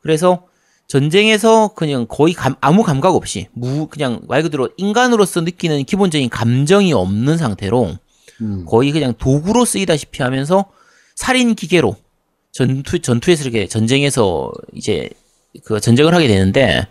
그래서 0.00 0.44
전쟁에서 0.88 1.68
그냥 1.74 2.06
거의 2.08 2.32
감- 2.34 2.54
아무 2.60 2.82
감각 2.82 3.14
없이 3.14 3.48
무 3.52 3.86
그냥 3.88 4.20
말 4.28 4.42
그대로 4.42 4.68
인간으로서 4.76 5.40
느끼는 5.40 5.84
기본적인 5.84 6.28
감정이 6.30 6.92
없는 6.92 7.38
상태로 7.38 7.96
음. 8.42 8.64
거의 8.66 8.92
그냥 8.92 9.14
도구로 9.18 9.64
쓰이다시피 9.64 10.22
하면서 10.22 10.66
살인 11.14 11.54
기계로 11.54 11.96
전투 12.52 13.00
전투에서 13.00 13.42
이렇게 13.44 13.66
전쟁에서 13.66 14.52
이제 14.74 15.08
그 15.64 15.80
전쟁을 15.80 16.14
하게 16.14 16.28
되는데 16.28 16.86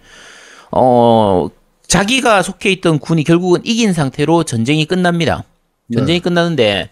어 0.72 1.48
자기가 1.88 2.42
속해 2.42 2.72
있던 2.74 3.00
군이 3.00 3.24
결국은 3.24 3.62
이긴 3.64 3.94
상태로 3.94 4.44
전쟁이 4.44 4.86
끝납니다. 4.86 5.44
전쟁이 5.94 6.20
끝나는데 6.20 6.90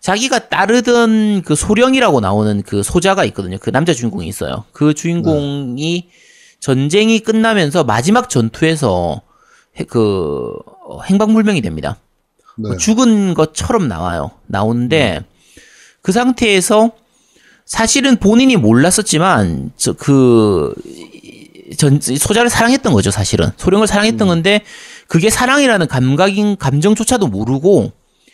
자기가 0.00 0.48
따르던 0.48 1.42
그 1.42 1.54
소령이라고 1.54 2.20
나오는 2.20 2.60
그 2.62 2.82
소자가 2.82 3.24
있거든요. 3.26 3.56
그 3.60 3.70
남자 3.70 3.94
주인공이 3.94 4.26
있어요. 4.26 4.64
그 4.72 4.94
주인공이 4.94 6.08
전쟁이 6.62 7.18
끝나면서 7.18 7.82
마지막 7.82 8.30
전투에서 8.30 9.20
해- 9.80 9.84
그 9.84 10.52
어, 10.86 11.02
행방불명이 11.02 11.60
됩니다. 11.60 11.98
네. 12.56 12.68
뭐 12.68 12.76
죽은 12.76 13.34
것처럼 13.34 13.88
나와요. 13.88 14.30
나오는데 14.46 15.24
그 16.02 16.12
상태에서 16.12 16.92
사실은 17.66 18.16
본인이 18.16 18.56
몰랐었지만 18.56 19.72
저그 19.76 20.74
전 21.78 22.00
소자를 22.00 22.48
사랑했던 22.48 22.92
거죠, 22.92 23.10
사실은. 23.10 23.50
소령을 23.56 23.88
사랑했던 23.88 24.28
건데 24.28 24.62
그게 25.08 25.30
사랑이라는 25.30 25.88
감각인 25.88 26.56
감정조차도 26.58 27.26
모르고 27.26 27.90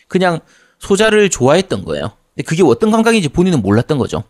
그냥 0.07 0.39
소자를 0.77 1.29
좋아했던 1.31 1.83
거예요. 1.83 2.11
근데 2.35 2.43
그게 2.47 2.61
어떤 2.63 2.91
감각인지 2.91 3.29
본인은 3.29 3.63
몰랐던 3.63 3.97
거죠. 3.97 4.23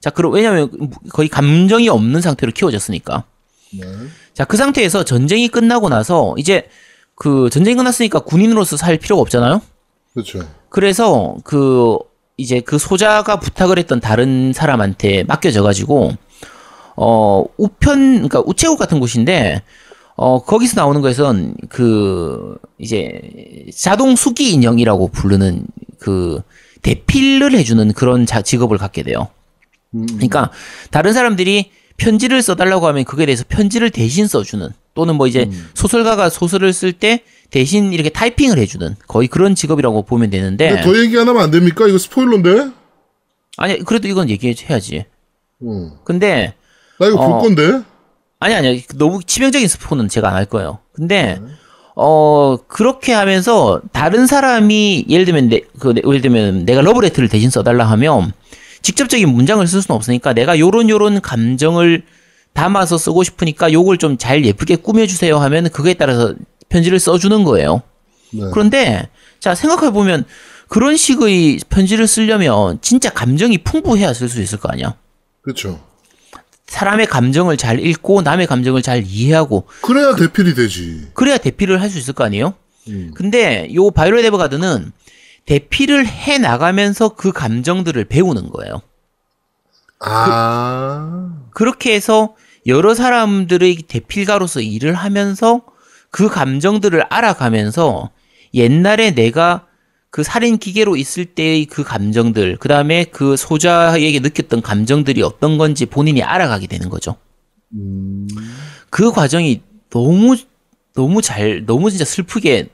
자, 0.00 0.10
그럼 0.10 0.32
왜냐면 0.34 0.70
거의 1.12 1.28
감정이 1.30 1.88
없는 1.88 2.20
상태로 2.20 2.52
키워졌으니까. 2.52 3.24
네. 3.72 3.84
자, 4.34 4.44
그 4.44 4.56
상태에서 4.56 5.04
전쟁이 5.04 5.48
끝나고 5.48 5.88
나서 5.88 6.34
이제 6.38 6.68
그 7.14 7.50
전쟁이 7.50 7.76
끝났으니까 7.76 8.20
군인으로서 8.20 8.76
살 8.76 8.96
필요가 8.98 9.22
없잖아요. 9.22 9.60
그렇죠. 10.12 10.40
그래서 10.68 11.36
그 11.44 11.98
이제 12.36 12.60
그 12.60 12.78
소자가 12.78 13.40
부탁을 13.40 13.78
했던 13.78 14.00
다른 14.00 14.52
사람한테 14.52 15.24
맡겨져 15.24 15.62
가지고 15.62 16.12
어 16.96 17.44
우편 17.56 18.28
그러니까 18.28 18.42
우체국 18.46 18.78
같은 18.78 19.00
곳인데 19.00 19.62
어 20.16 20.42
거기서 20.42 20.80
나오는 20.80 21.00
것은 21.00 21.54
그 21.68 22.56
이제 22.78 23.20
자동 23.76 24.16
수기 24.16 24.52
인형이라고 24.52 25.08
부르는 25.08 25.66
그 25.98 26.42
대필을 26.82 27.54
해주는 27.54 27.92
그런 27.92 28.26
자, 28.26 28.42
직업을 28.42 28.78
갖게 28.78 29.02
돼요. 29.02 29.28
음. 29.94 30.06
그러니까 30.06 30.50
다른 30.90 31.12
사람들이 31.12 31.70
편지를 31.98 32.40
써달라고 32.42 32.86
하면 32.88 33.04
그거에 33.04 33.26
대해서 33.26 33.44
편지를 33.46 33.90
대신 33.90 34.26
써주는 34.26 34.66
또는 34.94 35.16
뭐 35.16 35.26
이제 35.26 35.50
소설가가 35.74 36.30
소설을 36.30 36.72
쓸 36.72 36.92
때 36.92 37.22
대신 37.50 37.92
이렇게 37.92 38.08
타이핑을 38.08 38.56
해주는 38.58 38.96
거의 39.06 39.28
그런 39.28 39.54
직업이라고 39.54 40.02
보면 40.02 40.30
되는데 40.30 40.80
더 40.82 40.96
얘기 40.98 41.18
안 41.18 41.28
하면 41.28 41.42
안 41.42 41.50
됩니까? 41.50 41.86
이거 41.86 41.98
스포일러인데? 41.98 42.70
아니 43.58 43.78
그래도 43.84 44.08
이건 44.08 44.30
얘기해야지. 44.30 45.04
응. 45.62 45.90
근데 46.04 46.54
나 47.00 47.06
이거 47.08 47.16
어. 47.20 47.28
볼 47.28 47.42
건데? 47.42 47.82
아니 48.40 48.54
아니 48.54 48.82
너무 48.96 49.20
치명적인 49.24 49.66
스포는 49.66 50.08
제가 50.08 50.28
안 50.28 50.34
할 50.34 50.44
거예요. 50.44 50.78
근데 50.92 51.40
어 51.96 52.56
그렇게 52.68 53.12
하면서 53.12 53.80
다른 53.92 54.26
사람이 54.28 55.06
예를 55.08 55.24
들면 55.24 55.48
내, 55.48 55.62
그 55.80 55.92
내- 55.94 56.02
예를 56.06 56.20
들면 56.20 56.64
내가 56.64 56.80
러브레터를 56.82 57.28
대신 57.28 57.50
써달라 57.50 57.84
하면 57.90 58.32
직접적인 58.82 59.28
문장을 59.28 59.66
쓸 59.66 59.82
수는 59.82 59.96
없으니까 59.96 60.32
내가 60.32 60.58
요런 60.58 60.88
요런 60.88 61.20
감정을 61.20 62.04
담아서 62.54 62.98
쓰고 62.98 63.22
싶으니까 63.24 63.72
요걸 63.72 63.98
좀 63.98 64.18
잘 64.18 64.44
예쁘게 64.44 64.76
꾸며주세요 64.76 65.38
하면 65.38 65.68
그거에 65.70 65.94
따라서 65.94 66.34
편지를 66.68 66.98
써주는 66.98 67.44
거예요. 67.44 67.82
네. 68.32 68.42
그런데 68.52 69.08
자 69.40 69.54
생각해 69.54 69.90
보면 69.92 70.24
그런 70.68 70.96
식의 70.96 71.60
편지를 71.68 72.06
쓰려면 72.06 72.78
진짜 72.82 73.10
감정이 73.10 73.58
풍부해야 73.58 74.12
쓸 74.12 74.28
수 74.28 74.40
있을 74.42 74.58
거 74.58 74.68
아니야. 74.68 74.96
그렇죠. 75.42 75.80
사람의 76.66 77.06
감정을 77.06 77.56
잘 77.56 77.80
읽고 77.80 78.20
남의 78.22 78.46
감정을 78.46 78.82
잘 78.82 79.02
이해하고 79.06 79.66
그래야 79.80 80.14
대필이 80.14 80.54
되지. 80.54 81.08
그래야 81.14 81.38
대피를 81.38 81.80
할수 81.80 81.98
있을 81.98 82.12
거 82.12 82.24
아니에요? 82.24 82.54
음. 82.88 83.12
근데 83.14 83.68
요 83.74 83.90
바이올렛 83.90 84.24
에버 84.26 84.36
가드는 84.36 84.92
대피를 85.48 86.06
해 86.06 86.36
나가면서 86.36 87.08
그 87.08 87.32
감정들을 87.32 88.04
배우는 88.04 88.50
거예요. 88.50 88.82
아. 89.98 91.32
그렇게 91.54 91.94
해서 91.94 92.34
여러 92.66 92.94
사람들의 92.94 93.76
대필가로서 93.88 94.60
일을 94.60 94.92
하면서 94.92 95.62
그 96.10 96.28
감정들을 96.28 97.02
알아가면서 97.08 98.10
옛날에 98.52 99.12
내가 99.12 99.64
그 100.10 100.22
살인 100.22 100.58
기계로 100.58 100.96
있을 100.96 101.24
때의 101.24 101.64
그 101.64 101.82
감정들, 101.82 102.58
그 102.58 102.68
다음에 102.68 103.04
그 103.04 103.38
소자에게 103.38 104.20
느꼈던 104.20 104.60
감정들이 104.60 105.22
어떤 105.22 105.56
건지 105.56 105.86
본인이 105.86 106.22
알아가게 106.22 106.66
되는 106.66 106.90
거죠. 106.90 107.16
음. 107.72 108.28
그 108.90 109.12
과정이 109.12 109.62
너무, 109.88 110.36
너무 110.94 111.22
잘, 111.22 111.64
너무 111.64 111.90
진짜 111.90 112.04
슬프게 112.04 112.68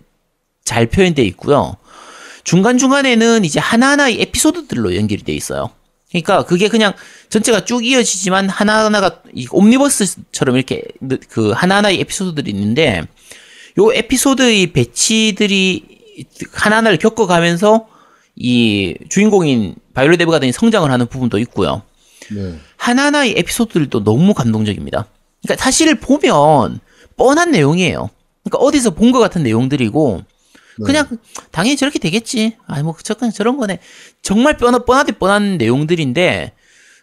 잘 0.64 0.86
표현되어 0.86 1.24
있고요. 1.26 1.76
중간중간에는 2.44 3.44
이제 3.44 3.58
하나하나의 3.60 4.20
에피소드들로 4.22 4.96
연결이 4.96 5.22
돼 5.22 5.32
있어요. 5.34 5.70
그러니까 6.10 6.44
그게 6.44 6.68
그냥 6.68 6.92
전체가 7.30 7.64
쭉 7.64 7.84
이어지지만 7.84 8.48
하나하나가 8.48 9.22
이 9.34 9.46
옴니버스처럼 9.50 10.56
이렇게 10.56 10.82
그 11.28 11.50
하나하나의 11.50 12.00
에피소드들이 12.00 12.50
있는데 12.52 13.02
요 13.78 13.92
에피소드의 13.92 14.72
배치들이 14.72 15.84
하나하나를 16.52 16.98
겪어가면서 16.98 17.88
이 18.36 18.94
주인공인 19.08 19.74
바이올렛 19.94 20.20
에버가든이 20.20 20.52
성장을 20.52 20.88
하는 20.90 21.06
부분도 21.06 21.38
있고요. 21.38 21.82
네. 22.30 22.58
하나하나의 22.76 23.34
에피소드들도 23.38 24.04
너무 24.04 24.34
감동적입니다. 24.34 25.06
그러니까 25.42 25.62
사실 25.62 25.94
보면 25.96 26.80
뻔한 27.16 27.50
내용이에요. 27.50 28.10
그러니까 28.44 28.58
어디서 28.58 28.90
본 28.90 29.10
것 29.12 29.18
같은 29.18 29.42
내용들이고 29.42 30.22
그냥 30.82 31.06
당연히 31.50 31.76
저렇게 31.76 31.98
되겠지. 31.98 32.56
아니 32.66 32.82
뭐 32.82 32.96
저건 33.02 33.30
저런 33.30 33.56
거네. 33.56 33.78
정말 34.22 34.56
뻔하 34.56 34.78
뻔하대 34.78 35.12
뻔한 35.12 35.58
내용들인데 35.58 36.52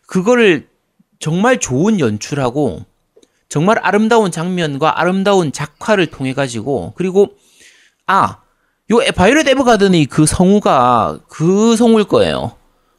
그거를 0.08 0.68
정말 1.20 1.60
좋은 1.60 2.00
연출하고 2.00 2.86
정말 3.48 3.80
아름다운 3.80 4.32
장면과 4.32 5.00
아름다운 5.00 5.52
작화를 5.52 6.08
통해 6.08 6.34
가지고 6.34 6.94
그리고 6.96 7.36
아, 8.08 8.40
요 8.90 9.00
바이올렛 9.16 9.48
에버가든이 9.48 10.06
그 10.08 10.26
성우가 10.26 11.20
그 11.28 11.76
성우일 11.76 12.06
거예요. 12.08 12.56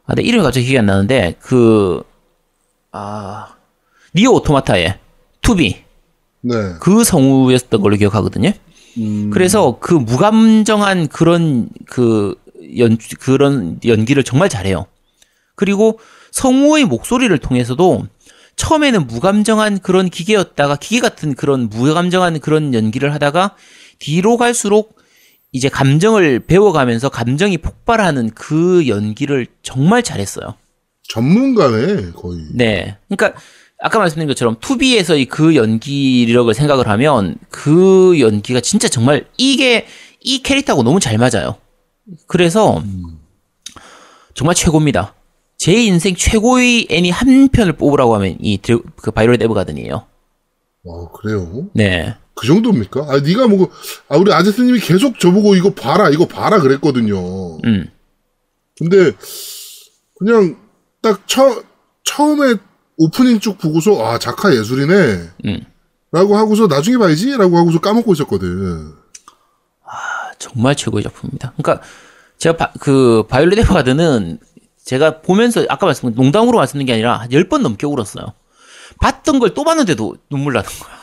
아, 0.06 0.14
내 0.14 0.22
이름이 0.22 0.42
갑자기 0.42 0.66
기억이 0.66 0.78
안 0.78 0.86
나는데 0.86 1.36
그 1.40 2.02
아, 2.92 3.56
니오 4.14 4.32
오토마타의 4.34 4.98
투비 5.40 5.84
네. 6.42 6.54
그 6.80 7.04
성우였던 7.04 7.80
걸로 7.80 7.96
기억하거든요. 7.96 8.52
음. 8.98 9.30
그래서 9.30 9.78
그 9.80 9.94
무감정한 9.94 11.08
그런 11.08 11.68
그 11.86 12.34
연, 12.78 12.96
그런 13.20 13.78
연기를 13.84 14.22
정말 14.22 14.48
잘해요. 14.48 14.86
그리고 15.54 15.98
성우의 16.30 16.84
목소리를 16.86 17.36
통해서도 17.38 18.06
처음에는 18.56 19.06
무감정한 19.06 19.80
그런 19.80 20.08
기계였다가 20.10 20.76
기계 20.76 21.00
같은 21.00 21.34
그런 21.34 21.68
무감정한 21.68 22.40
그런 22.40 22.74
연기를 22.74 23.12
하다가 23.14 23.56
뒤로 23.98 24.36
갈수록 24.36 24.96
이제 25.52 25.68
감정을 25.68 26.40
배워가면서 26.40 27.08
감정이 27.10 27.58
폭발하는 27.58 28.30
그 28.30 28.88
연기를 28.88 29.46
정말 29.62 30.02
잘했어요. 30.02 30.54
전문가네, 31.08 32.12
거의. 32.12 32.40
네. 32.54 32.96
그러니까 33.08 33.38
아까 33.82 33.98
말씀드린 33.98 34.28
것처럼 34.28 34.56
투비에서의 34.60 35.24
그 35.24 35.56
연기력을 35.56 36.54
생각을 36.54 36.86
하면 36.88 37.36
그 37.50 38.20
연기가 38.20 38.60
진짜 38.60 38.88
정말 38.88 39.26
이게 39.36 39.86
이 40.20 40.40
캐릭터하고 40.40 40.84
너무 40.84 41.00
잘 41.00 41.18
맞아요. 41.18 41.56
그래서 42.28 42.80
정말 44.34 44.54
최고입니다. 44.54 45.14
제 45.58 45.72
인생 45.72 46.14
최고의 46.14 46.86
애니 46.90 47.10
한 47.10 47.48
편을 47.48 47.72
뽑으라고 47.72 48.14
하면 48.14 48.36
이그 48.40 48.82
바이올렛 49.14 49.42
에버가든이에요. 49.42 50.06
어, 50.84 51.12
그래요? 51.12 51.68
네. 51.74 52.14
그 52.34 52.46
정도입니까? 52.46 53.06
아, 53.08 53.20
네가 53.20 53.48
뭐, 53.48 53.68
아, 54.08 54.16
우리 54.16 54.32
아제스님이 54.32 54.80
계속 54.80 55.18
저보고 55.20 55.54
이거 55.54 55.74
봐라, 55.74 56.08
이거 56.08 56.26
봐라 56.26 56.60
그랬거든요. 56.60 57.58
음. 57.64 57.88
근데, 58.76 59.12
그냥, 60.18 60.56
딱 61.02 61.28
처, 61.28 61.62
처음에 62.04 62.56
오프닝 63.04 63.40
쭉 63.40 63.58
보고서, 63.58 64.04
아, 64.04 64.18
작화 64.18 64.54
예술이네. 64.54 64.94
음. 65.46 65.60
라고 66.12 66.36
하고서, 66.36 66.66
나중에 66.66 66.98
봐야지? 66.98 67.30
라고 67.36 67.56
하고서 67.58 67.80
까먹고 67.80 68.12
있었거든. 68.12 68.92
정말 70.38 70.74
최고의 70.74 71.04
작품입니다. 71.04 71.52
그러니까 71.56 71.84
제가 72.38 72.56
바, 72.56 72.72
그 72.80 73.24
바이올렛 73.28 73.58
에버가든은 73.60 74.38
제가 74.84 75.20
보면서 75.22 75.64
아까 75.68 75.86
말씀 75.86 76.12
농담으로 76.14 76.58
말씀드린 76.58 76.86
게 76.86 76.92
아니라 76.94 77.16
한 77.18 77.28
10번 77.30 77.58
넘게 77.62 77.86
울었어요. 77.86 78.26
봤던 79.00 79.38
걸 79.38 79.54
또 79.54 79.62
봤는데도 79.62 80.16
눈물 80.30 80.54
나는 80.54 80.68
거야. 80.68 80.96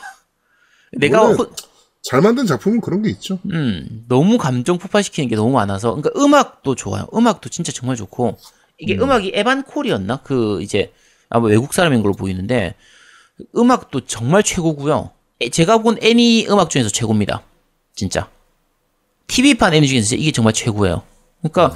내가 0.98 1.26
호- 1.28 1.50
잘 2.02 2.20
만든 2.20 2.44
작품은 2.46 2.80
그런 2.82 3.00
게 3.02 3.08
있죠. 3.10 3.38
음, 3.50 4.04
너무 4.08 4.36
감정 4.36 4.76
폭발시키는 4.78 5.28
게 5.30 5.36
너무 5.36 5.52
많아서 5.52 5.94
그러니까 5.94 6.10
음악도 6.22 6.74
좋아요. 6.74 7.06
음악도 7.14 7.48
진짜 7.48 7.72
정말 7.72 7.96
좋고 7.96 8.36
이게 8.78 8.96
음악이 8.98 9.32
에반 9.34 9.62
콜이었나? 9.62 10.18
그 10.22 10.60
이제 10.62 10.92
아마 11.30 11.46
외국 11.46 11.72
사람인 11.72 12.02
걸로 12.02 12.12
보이는데 12.14 12.74
음악도 13.56 14.02
정말 14.02 14.42
최고고요. 14.42 15.10
에- 15.40 15.48
제가 15.48 15.78
본 15.78 15.96
애니 16.02 16.48
음악 16.50 16.68
중에서 16.68 16.90
최고입니다. 16.90 17.42
진짜. 17.94 18.28
TV판 19.28 19.72
애니 19.74 19.88
중에서 19.88 20.16
이게 20.16 20.32
정말 20.32 20.52
최고예요. 20.52 21.02
그러니까 21.40 21.74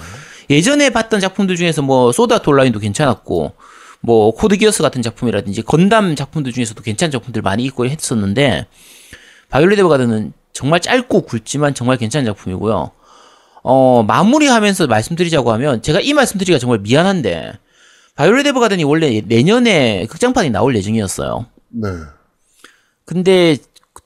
예전에 0.51 0.91
봤던 0.91 1.21
작품들 1.21 1.57
중에서 1.57 1.81
뭐 1.81 2.13
소드 2.13 2.43
아트 2.43 2.56
온라인도 2.56 2.81
괜찮았고 2.81 3.53
뭐 4.01 4.31
코드 4.35 4.57
기어스 4.57 4.83
같은 4.83 5.01
작품이라든지 5.01 5.63
건담 5.63 6.15
작품들 6.17 6.53
중에서도 6.53 6.83
괜찮은 6.83 7.11
작품들 7.13 7.41
많이 7.41 7.65
있고 7.65 7.87
했었는데 7.87 8.67
바이올렛 9.49 9.79
에버가든은 9.79 10.33
정말 10.53 10.81
짧고 10.81 11.23
굵지만 11.23 11.75
정말 11.75 11.97
괜찮은 11.97 12.27
작품이고요. 12.27 12.91
어, 13.63 14.03
마무리하면서 14.07 14.89
말씀드리자고 14.89 15.51
하면 15.53 15.81
제가 15.81 16.01
이 16.01 16.13
말씀드리기가 16.13 16.59
정말 16.59 16.81
미안한데 16.81 17.53
바이올렛 18.15 18.47
에버가든이 18.47 18.85
원래 18.85 19.21
내년에 19.27 20.07
극장판이 20.07 20.51
나올 20.51 20.77
예정이었어요. 20.77 21.47
네. 21.71 21.89
근데 23.05 23.57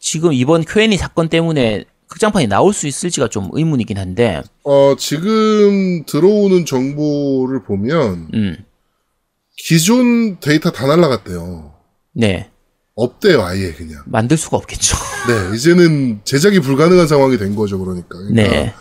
지금 0.01 0.33
이번 0.33 0.65
Q&A 0.65 0.97
사건 0.97 1.29
때문에 1.29 1.85
극장판이 2.09 2.47
나올 2.47 2.73
수 2.73 2.87
있을지가 2.87 3.29
좀 3.29 3.51
의문이긴 3.53 3.99
한데, 3.99 4.43
어, 4.65 4.95
지금 4.99 6.05
들어오는 6.07 6.65
정보를 6.65 7.63
보면, 7.65 8.29
음, 8.33 8.57
기존 9.59 10.41
데이터 10.41 10.71
다 10.71 10.87
날라갔대요. 10.87 11.75
네. 12.13 12.51
없대요, 12.95 13.43
아예 13.45 13.73
그냥. 13.73 14.03
만들 14.07 14.39
수가 14.39 14.57
없겠죠. 14.57 14.97
네, 15.29 15.55
이제는 15.55 16.21
제작이 16.25 16.61
불가능한 16.61 17.07
상황이 17.07 17.37
된 17.37 17.55
거죠, 17.55 17.79
그러니까. 17.79 18.09
그러니까 18.17 18.43
네. 18.43 18.75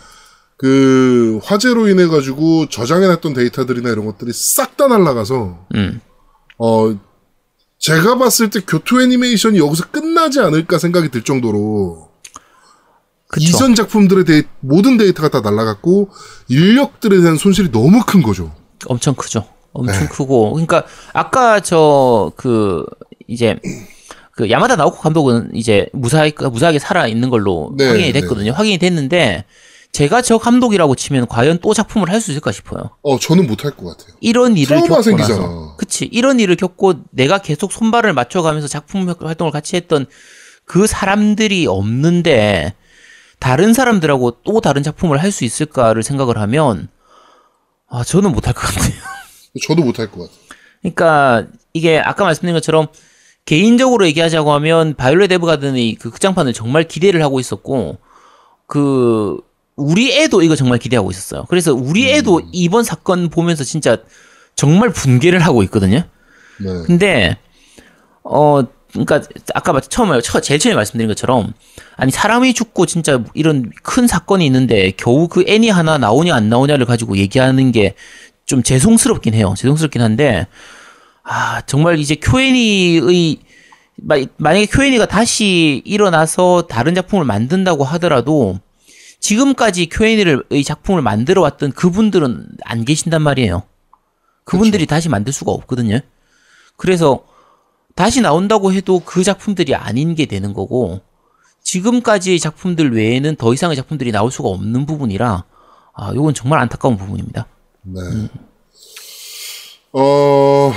그 0.58 1.40
화재로 1.42 1.88
인해 1.88 2.06
가지고 2.06 2.68
저장해놨던 2.68 3.32
데이터들이나 3.32 3.90
이런 3.90 4.04
것들이 4.04 4.32
싹 4.32 4.76
다 4.76 4.86
날라가서 4.86 5.66
음, 5.74 6.00
어 6.58 6.96
제가 7.78 8.18
봤을 8.18 8.50
때 8.50 8.60
교토 8.60 9.00
애니메이션이 9.00 9.58
여기서 9.58 9.86
끝나지 9.90 10.40
않을까 10.40 10.78
생각이 10.78 11.08
들 11.10 11.22
정도로 11.22 12.08
그쵸. 13.28 13.44
이전 13.44 13.74
작품들의 13.74 14.24
데이, 14.24 14.42
모든 14.60 14.96
데이터가 14.96 15.30
다 15.30 15.40
날라갔고 15.40 16.10
인력들에 16.48 17.20
대한 17.20 17.36
손실이 17.36 17.72
너무 17.72 18.04
큰 18.06 18.22
거죠. 18.22 18.54
엄청 18.86 19.14
크죠. 19.14 19.46
엄청 19.72 20.00
네. 20.00 20.08
크고. 20.08 20.52
그러니까 20.52 20.84
아까 21.12 21.60
저 21.60 22.32
그 22.36 22.84
이제 23.28 23.58
그 24.32 24.50
야마다 24.50 24.76
나오코 24.76 24.98
감독은 24.98 25.50
이제 25.54 25.88
무사히 25.92 26.32
무사하게 26.38 26.78
살아 26.78 27.06
있는 27.06 27.30
걸로 27.30 27.72
네, 27.76 27.86
확인이 27.88 28.12
됐거든요. 28.12 28.52
확인이 28.52 28.78
됐는데 28.78 29.44
제가 29.92 30.22
저 30.22 30.38
감독이라고 30.38 30.94
치면 30.94 31.26
과연 31.26 31.58
또 31.60 31.74
작품을 31.74 32.10
할 32.10 32.20
수 32.20 32.30
있을까 32.30 32.52
싶어요. 32.52 32.90
어 33.02 33.18
저는 33.18 33.46
못할 33.46 33.72
것 33.72 33.86
같아요. 33.86 34.14
이런 34.20 34.56
일을 34.56 34.82
겪고 34.82 35.02
생기잖아. 35.02 35.40
나서 35.40 35.76
그치 35.76 36.04
이런 36.12 36.38
일을 36.40 36.56
겪고 36.56 36.94
내가 37.10 37.38
계속 37.38 37.72
손발을 37.72 38.12
맞춰가면서 38.12 38.68
작품 38.68 39.08
활동을 39.08 39.50
같이 39.52 39.76
했던 39.76 40.06
그 40.64 40.86
사람들이 40.86 41.66
없는데 41.66 42.74
다른 43.40 43.72
사람들하고 43.72 44.42
또 44.44 44.60
다른 44.60 44.82
작품을 44.82 45.18
할 45.22 45.32
수 45.32 45.44
있을까를 45.44 46.02
생각을 46.02 46.38
하면 46.38 46.88
아 47.88 48.04
저는 48.04 48.32
못할 48.32 48.52
것 48.54 48.60
같아요. 48.60 48.92
저도 49.66 49.82
못할 49.82 50.10
것 50.10 50.20
같아요. 50.20 50.38
그러니까 50.82 51.46
이게 51.72 51.98
아까 51.98 52.24
말씀드린 52.24 52.54
것처럼 52.54 52.88
개인적으로 53.46 54.06
얘기하자고 54.06 54.52
하면 54.52 54.94
바이올렛 54.94 55.32
에브가든의 55.32 55.94
그 55.94 56.10
극장판을 56.10 56.52
정말 56.52 56.84
기대를 56.86 57.22
하고 57.22 57.40
있었고 57.40 57.98
그 58.66 59.38
우리 59.78 60.12
애도 60.12 60.42
이거 60.42 60.56
정말 60.56 60.78
기대하고 60.78 61.10
있었어요. 61.10 61.44
그래서 61.48 61.72
우리 61.74 62.10
애도 62.10 62.42
이번 62.52 62.84
사건 62.84 63.28
보면서 63.30 63.64
진짜 63.64 63.98
정말 64.56 64.90
분개를 64.90 65.38
하고 65.40 65.62
있거든요. 65.64 66.02
네. 66.60 66.68
근데 66.86 67.36
어, 68.24 68.62
그러니까 68.92 69.22
아까 69.54 69.72
마- 69.72 69.80
처음에 69.80 70.20
처- 70.20 70.40
제일 70.40 70.58
처음에 70.58 70.74
말씀드린 70.74 71.08
것처럼 71.08 71.52
아니 71.96 72.10
사람이 72.10 72.54
죽고 72.54 72.86
진짜 72.86 73.22
이런 73.34 73.70
큰 73.82 74.06
사건이 74.06 74.44
있는데 74.46 74.92
겨우 74.96 75.28
그 75.28 75.44
애니 75.46 75.68
하나 75.70 75.98
나오냐 75.98 76.34
안 76.34 76.48
나오냐를 76.48 76.84
가지고 76.86 77.16
얘기하는 77.16 77.72
게 77.72 77.94
좀 78.46 78.62
죄송스럽긴 78.62 79.34
해요. 79.34 79.52
죄송스럽긴 79.58 80.00
한데 80.00 80.46
아 81.22 81.60
정말 81.66 81.98
이제 81.98 82.14
쿄애니의 82.14 83.36
마- 83.96 84.16
만약에 84.38 84.64
쿄애니가 84.66 85.04
다시 85.06 85.82
일어나서 85.84 86.66
다른 86.66 86.94
작품을 86.94 87.26
만든다고 87.26 87.84
하더라도 87.84 88.58
지금까지 89.20 89.88
쿄애니를 89.88 90.44
의 90.50 90.64
작품을 90.64 91.02
만들어 91.02 91.42
왔던 91.42 91.72
그분들은 91.72 92.46
안 92.64 92.84
계신단 92.84 93.22
말이에요. 93.22 93.62
그분들이 94.44 94.86
다시 94.86 95.08
만들 95.08 95.32
수가 95.32 95.52
없거든요. 95.52 96.00
그래서 96.76 97.24
다시 97.94 98.20
나온다고 98.20 98.72
해도 98.72 99.00
그 99.04 99.24
작품들이 99.24 99.74
아닌 99.74 100.14
게 100.14 100.26
되는 100.26 100.54
거고 100.54 101.00
지금까지의 101.62 102.38
작품들 102.38 102.94
외에는 102.94 103.36
더 103.36 103.52
이상의 103.52 103.76
작품들이 103.76 104.12
나올 104.12 104.30
수가 104.30 104.48
없는 104.48 104.86
부분이라 104.86 105.44
아, 105.92 106.14
요건 106.14 106.32
정말 106.32 106.60
안타까운 106.60 106.96
부분입니다. 106.96 107.46
네. 107.82 108.00
어, 109.92 110.72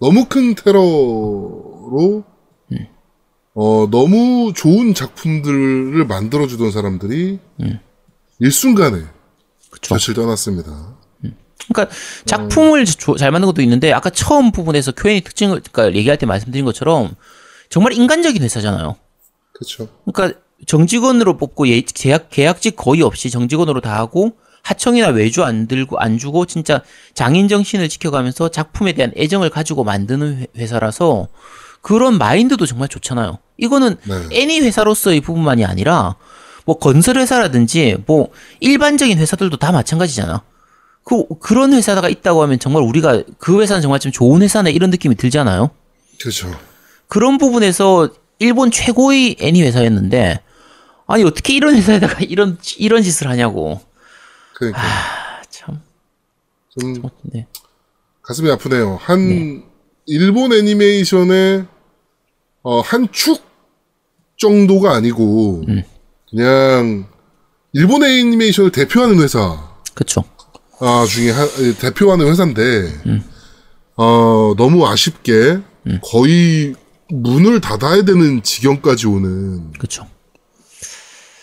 너무 0.00 0.24
큰 0.28 0.56
테러로, 0.56 2.24
어, 3.60 3.88
너무 3.90 4.52
좋은 4.54 4.94
작품들을 4.94 6.04
만들어주던 6.06 6.70
사람들이, 6.70 7.40
일순간에 8.38 8.98
그쵸. 9.70 9.94
곁을 9.96 10.14
떠났습니다. 10.14 10.96
그러니까 11.68 11.92
작품을 12.24 12.84
조- 12.84 13.16
잘 13.16 13.32
만든 13.32 13.46
것도 13.46 13.60
있는데 13.62 13.92
아까 13.92 14.10
처음 14.10 14.52
부분에서 14.52 14.92
Q&A 14.92 15.22
특징을 15.22 15.60
그러니까 15.72 15.98
얘기할 15.98 16.16
때 16.16 16.24
말씀드린 16.24 16.64
것처럼 16.64 17.16
정말 17.68 17.94
인간적인 17.94 18.40
회사잖아요. 18.42 18.94
그쵸. 19.52 19.88
그러니까 20.06 20.38
정직원으로 20.68 21.36
뽑고 21.36 21.66
예, 21.68 21.80
계약 21.80 22.30
계약직 22.30 22.76
거의 22.76 23.02
없이 23.02 23.28
정직원으로 23.28 23.80
다 23.80 23.96
하고 23.98 24.34
하청이나 24.62 25.08
외주 25.08 25.42
안 25.42 25.66
들고 25.66 25.98
안 25.98 26.16
주고 26.16 26.46
진짜 26.46 26.82
장인 27.12 27.48
정신을 27.48 27.88
지켜가면서 27.88 28.50
작품에 28.50 28.92
대한 28.92 29.12
애정을 29.16 29.50
가지고 29.50 29.82
만드는 29.82 30.38
회- 30.42 30.46
회사라서 30.56 31.26
그런 31.80 32.18
마인드도 32.18 32.66
정말 32.66 32.88
좋잖아요. 32.88 33.38
이거는 33.56 33.96
네. 34.04 34.28
애니 34.32 34.60
회사로서의 34.60 35.20
부분만이 35.20 35.64
아니라 35.64 36.16
뭐 36.64 36.78
건설 36.78 37.18
회사라든지 37.18 37.96
뭐 38.06 38.30
일반적인 38.60 39.18
회사들도 39.18 39.56
다 39.56 39.72
마찬가지잖아. 39.72 40.42
그 41.04 41.24
그런 41.40 41.72
회사가 41.72 42.08
있다고 42.08 42.42
하면 42.42 42.58
정말 42.58 42.82
우리가 42.82 43.22
그 43.38 43.60
회사는 43.62 43.80
정말 43.80 43.98
좀 43.98 44.12
좋은 44.12 44.42
회사네 44.42 44.70
이런 44.70 44.90
느낌이 44.90 45.14
들잖아요. 45.14 45.70
그렇죠. 46.20 46.54
그런 47.06 47.38
부분에서 47.38 48.10
일본 48.38 48.70
최고의 48.70 49.36
애니 49.40 49.62
회사였는데 49.62 50.40
아니 51.06 51.24
어떻게 51.24 51.54
이런 51.54 51.74
회사에다가 51.74 52.18
이런 52.28 52.58
이런 52.76 53.02
짓을 53.02 53.28
하냐고. 53.28 53.80
그러니까 54.54 54.82
아, 54.82 55.42
참. 55.48 55.80
좀 56.78 57.02
네. 57.22 57.46
가슴이 58.22 58.50
아프네요. 58.50 58.98
한 59.00 59.62
일본 60.12 60.52
애니메이션의 60.52 61.66
어, 62.62 62.80
한 62.80 63.08
축 63.12 63.42
정도가 64.38 64.94
아니고 64.94 65.64
음. 65.68 65.82
그냥 66.30 67.06
일본 67.72 68.04
애니메이션을 68.04 68.70
대표하는 68.72 69.20
회사 69.20 69.68
그쵸. 69.94 70.22
아, 70.80 71.04
중에 71.08 71.30
한, 71.30 71.46
에, 71.46 71.74
대표하는 71.78 72.26
회사인데 72.28 72.60
음. 73.06 73.22
어, 73.96 74.54
너무 74.56 74.86
아쉽게 74.86 75.58
거의 76.02 76.74
문을 77.10 77.60
닫아야 77.60 78.02
되는 78.04 78.42
지경까지 78.42 79.06
오는 79.08 79.72
그쵸. 79.72 80.06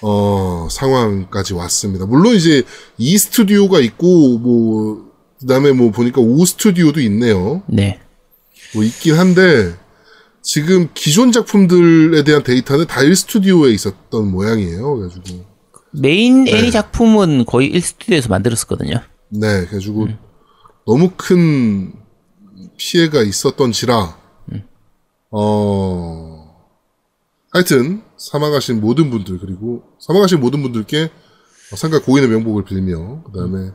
어, 0.02 0.68
상황까지 0.72 1.54
왔습니다. 1.54 2.06
물론 2.06 2.36
이제 2.36 2.64
이 2.98 3.18
스튜디오가 3.18 3.80
있고 3.80 4.38
뭐 4.38 5.12
그다음에 5.40 5.72
뭐 5.74 5.92
보니까 5.92 6.22
오 6.22 6.46
스튜디오도 6.46 7.02
있네요. 7.02 7.62
네. 7.68 8.00
뭐 8.76 8.84
있긴 8.84 9.16
한데 9.16 9.76
지금 10.42 10.90
기존 10.94 11.32
작품들에 11.32 12.24
대한 12.24 12.44
데이터는 12.44 12.86
다 12.86 13.02
1스튜디오에 13.02 13.74
있었던 13.74 14.30
모양이에요. 14.30 14.96
그래가지고. 14.96 15.46
메인 15.94 16.48
애니 16.48 16.72
작품은 16.72 17.46
거의 17.46 17.72
1스튜디오에서 17.74 18.30
만들었었거든요. 18.30 19.02
네, 19.30 19.66
그래가지고 19.66 20.10
너무 20.86 21.12
큰 21.18 21.94
피해가 22.78 23.24
있었던지라 23.24 24.18
어 25.32 26.56
하여튼 27.52 28.04
사망하신 28.18 28.82
모든 28.82 29.10
분들 29.10 29.40
그리고 29.40 29.84
사망하신 30.00 30.40
모든 30.40 30.62
분들께 30.62 31.10
상가 31.76 32.02
고인의 32.02 32.30
명복을 32.30 32.66
빌며 32.66 33.24
그다음에 33.24 33.72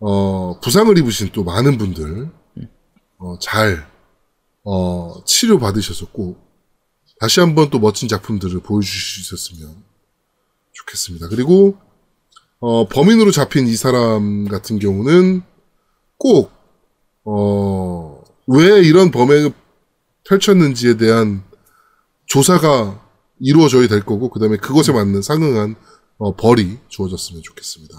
어 0.00 0.58
부상을 0.60 0.96
입으신 0.98 1.30
또 1.32 1.44
많은 1.44 1.78
분들 1.78 2.30
어, 3.18 3.38
잘 3.40 3.86
어, 4.64 5.24
치료 5.24 5.58
받으셨었고 5.58 6.36
다시 7.18 7.40
한번 7.40 7.70
또 7.70 7.78
멋진 7.78 8.08
작품들을 8.08 8.60
있었으면 9.20 9.76
좋겠습니다. 10.72 11.28
그리고 11.28 11.76
어, 12.64 12.86
범인으로 12.86 13.32
잡힌 13.32 13.66
이 13.66 13.74
사람 13.74 14.46
같은 14.46 14.78
경우는 14.78 15.42
꼭, 16.16 16.52
어, 17.24 18.22
왜 18.46 18.80
이런 18.80 19.10
범행을 19.10 19.52
펼쳤는지에 20.28 20.96
대한 20.96 21.42
조사가 22.26 23.04
이루어져야 23.40 23.88
될 23.88 24.04
거고, 24.04 24.30
그 24.30 24.38
다음에 24.38 24.56
그것에 24.58 24.92
맞는 24.92 25.22
상응한 25.22 25.74
어, 26.18 26.36
벌이 26.36 26.78
주어졌으면 26.88 27.42
좋겠습니다. 27.42 27.98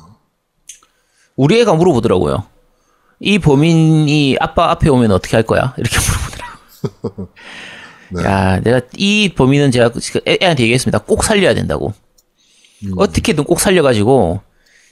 우리 1.35 1.59
애가 1.59 1.73
물어보더라고요. 1.73 2.47
이 3.19 3.39
범인이 3.39 4.37
아빠 4.39 4.71
앞에 4.71 4.87
오면 4.87 5.11
어떻게 5.11 5.35
할 5.35 5.45
거야? 5.45 5.73
이렇게. 5.77 5.97
네. 8.09 8.23
야, 8.23 8.59
내가 8.61 8.81
이 8.95 9.33
범인은 9.35 9.71
제가 9.71 9.89
그 9.91 9.99
애- 10.27 10.37
애한테 10.41 10.63
얘기했습니다. 10.63 10.99
꼭 10.99 11.23
살려야 11.23 11.53
된다고. 11.53 11.93
음. 12.85 12.91
어떻게든 12.97 13.43
꼭 13.45 13.59
살려가지고 13.59 14.41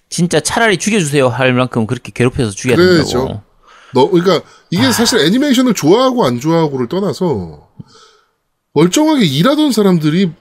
진짜 0.10 0.40
차라리 0.40 0.78
죽여주세요 0.78 1.28
할 1.30 1.54
만큼 1.54 1.86
그렇게 1.88 2.12
괴롭혀서 2.14 2.52
죽여야 2.52 2.78
된다고. 2.78 2.96
그렇죠. 3.10 3.44
너, 3.94 4.10
그러니까 4.10 4.42
이게 4.70 4.92
사실 4.92 5.20
애니메이션을 5.20 5.74
좋아하고 5.74 6.26
안 6.26 6.40
좋아하고를 6.40 6.88
떠나서 6.88 7.68
멀쩡하게 8.74 9.26
일하던 9.26 9.72
사람들이 9.74 10.32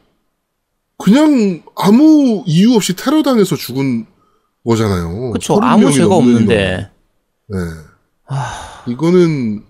그냥 0.96 1.62
아무 1.76 2.44
이유 2.46 2.74
없이 2.74 2.94
테러 2.94 3.22
당해서 3.22 3.56
죽은 3.56 4.06
거잖아요. 4.64 5.32
서른 5.42 5.64
아무 5.68 5.92
죄가 5.92 6.14
없는데. 6.14 6.90
네. 7.48 7.58
이거는 8.86 9.64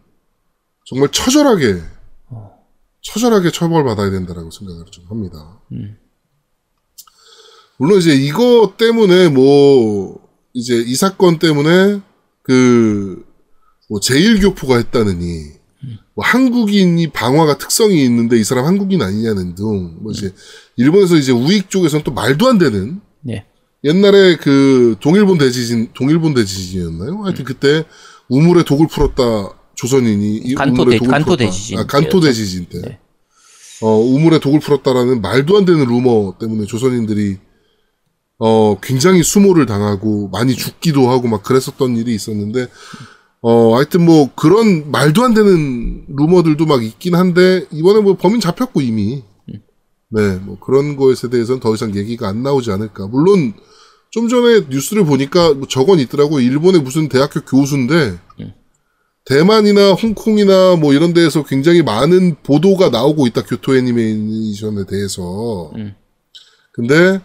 정말 0.90 1.08
처절하게, 1.12 1.80
처절하게 3.00 3.52
처벌받아야 3.52 4.10
된다라고 4.10 4.50
생각을 4.50 4.86
좀 4.90 5.04
합니다. 5.08 5.60
물론 7.76 8.00
이제 8.00 8.12
이거 8.12 8.74
때문에 8.76 9.28
뭐, 9.28 10.20
이제 10.52 10.74
이 10.84 10.96
사건 10.96 11.38
때문에 11.38 12.00
그, 12.42 13.24
뭐 13.88 14.00
제1교포가 14.00 14.78
했다느니, 14.78 15.52
뭐 16.14 16.24
한국인이 16.24 17.06
방화가 17.12 17.58
특성이 17.58 18.04
있는데 18.04 18.36
이 18.36 18.42
사람 18.42 18.66
한국인 18.66 19.00
아니냐는 19.00 19.54
등, 19.54 19.96
뭐 20.00 20.10
이제 20.10 20.34
일본에서 20.74 21.14
이제 21.14 21.30
우익 21.30 21.70
쪽에서는 21.70 22.02
또 22.02 22.10
말도 22.10 22.48
안 22.48 22.58
되는 22.58 23.00
네. 23.20 23.46
옛날에 23.84 24.36
그 24.36 24.96
동일본 24.98 25.38
대지진 25.38 25.92
동일본 25.94 26.34
대지진이었나요? 26.34 27.22
하여튼 27.22 27.44
그때 27.44 27.84
우물에 28.28 28.64
독을 28.64 28.88
풀었다 28.88 29.59
조선인이 29.80 30.36
이 30.44 30.54
간토 30.54 30.82
우물에 30.82 30.96
대- 30.96 30.98
독을 30.98 31.10
간토. 31.10 31.36
대지진 31.36 31.78
아, 31.78 31.86
간토 31.86 32.20
때였죠. 32.20 32.26
대지진 32.26 32.66
때. 32.66 32.80
네. 32.82 32.98
어 33.82 33.96
우물에 33.96 34.38
독을 34.40 34.60
풀었다라는 34.60 35.22
말도 35.22 35.56
안 35.56 35.64
되는 35.64 35.86
루머 35.86 36.34
때문에 36.38 36.66
조선인들이 36.66 37.38
어 38.38 38.78
굉장히 38.82 39.22
수모를 39.22 39.64
당하고 39.64 40.28
많이 40.28 40.54
죽기도 40.54 41.08
하고 41.08 41.28
막 41.28 41.42
그랬었던 41.42 41.96
일이 41.96 42.14
있었는데 42.14 42.66
어 43.40 43.76
하여튼 43.76 44.04
뭐 44.04 44.28
그런 44.34 44.90
말도 44.90 45.22
안 45.24 45.32
되는 45.32 46.04
루머들도 46.14 46.66
막 46.66 46.84
있긴 46.84 47.14
한데 47.14 47.64
이번에 47.72 48.00
뭐 48.00 48.16
범인 48.18 48.38
잡혔고 48.40 48.82
이미 48.82 49.22
네, 50.12 50.36
뭐 50.42 50.58
그런 50.58 50.96
거에 50.96 51.14
대해서는 51.14 51.60
더 51.60 51.72
이상 51.72 51.94
얘기가 51.94 52.28
안 52.28 52.42
나오지 52.42 52.70
않을까. 52.72 53.06
물론 53.06 53.54
좀 54.10 54.28
전에 54.28 54.66
뉴스를 54.68 55.04
보니까 55.06 55.54
뭐 55.54 55.66
저건 55.68 56.00
있더라고. 56.00 56.40
일본의 56.40 56.82
무슨 56.82 57.08
대학교 57.08 57.40
교수인데 57.42 58.18
대만이나 59.30 59.92
홍콩이나 59.92 60.74
뭐 60.74 60.92
이런 60.92 61.14
데에서 61.14 61.44
굉장히 61.44 61.82
많은 61.84 62.34
보도가 62.42 62.88
나오고 62.88 63.28
있다. 63.28 63.44
교토 63.44 63.76
애니메이션에 63.76 64.86
대해서. 64.88 65.70
음. 65.76 65.94
근데 66.72 67.20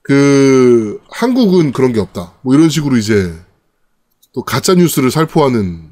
그 0.00 0.98
한국은 1.10 1.72
그런 1.72 1.92
게 1.92 2.00
없다. 2.00 2.38
뭐 2.40 2.54
이런 2.54 2.70
식으로 2.70 2.96
이제 2.96 3.34
또 4.32 4.42
가짜 4.42 4.74
뉴스를 4.74 5.10
살포하는 5.10 5.90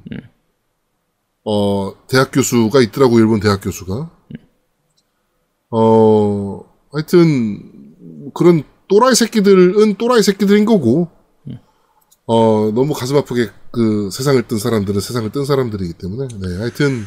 어, 1.45 1.93
대학 2.09 2.31
교수가 2.33 2.81
있더라고, 2.81 3.19
일본 3.19 3.41
대학 3.41 3.61
교수가. 3.61 4.11
어, 5.73 6.61
하여튼, 6.91 7.93
그런 8.35 8.63
또라이 8.89 9.15
새끼들은 9.15 9.95
또라이 9.97 10.23
새끼들인 10.23 10.65
거고, 10.65 11.09
어, 12.27 12.71
너무 12.73 12.95
가슴 12.95 13.17
아프게 13.17 13.51
그 13.73 14.11
세상을 14.13 14.43
뜬 14.49 14.59
사람들은 14.59 15.01
세상을 15.01 15.31
뜬 15.33 15.45
사람들이기 15.45 15.95
때문에, 15.95 16.29
네, 16.41 16.57
하여튼, 16.59 17.07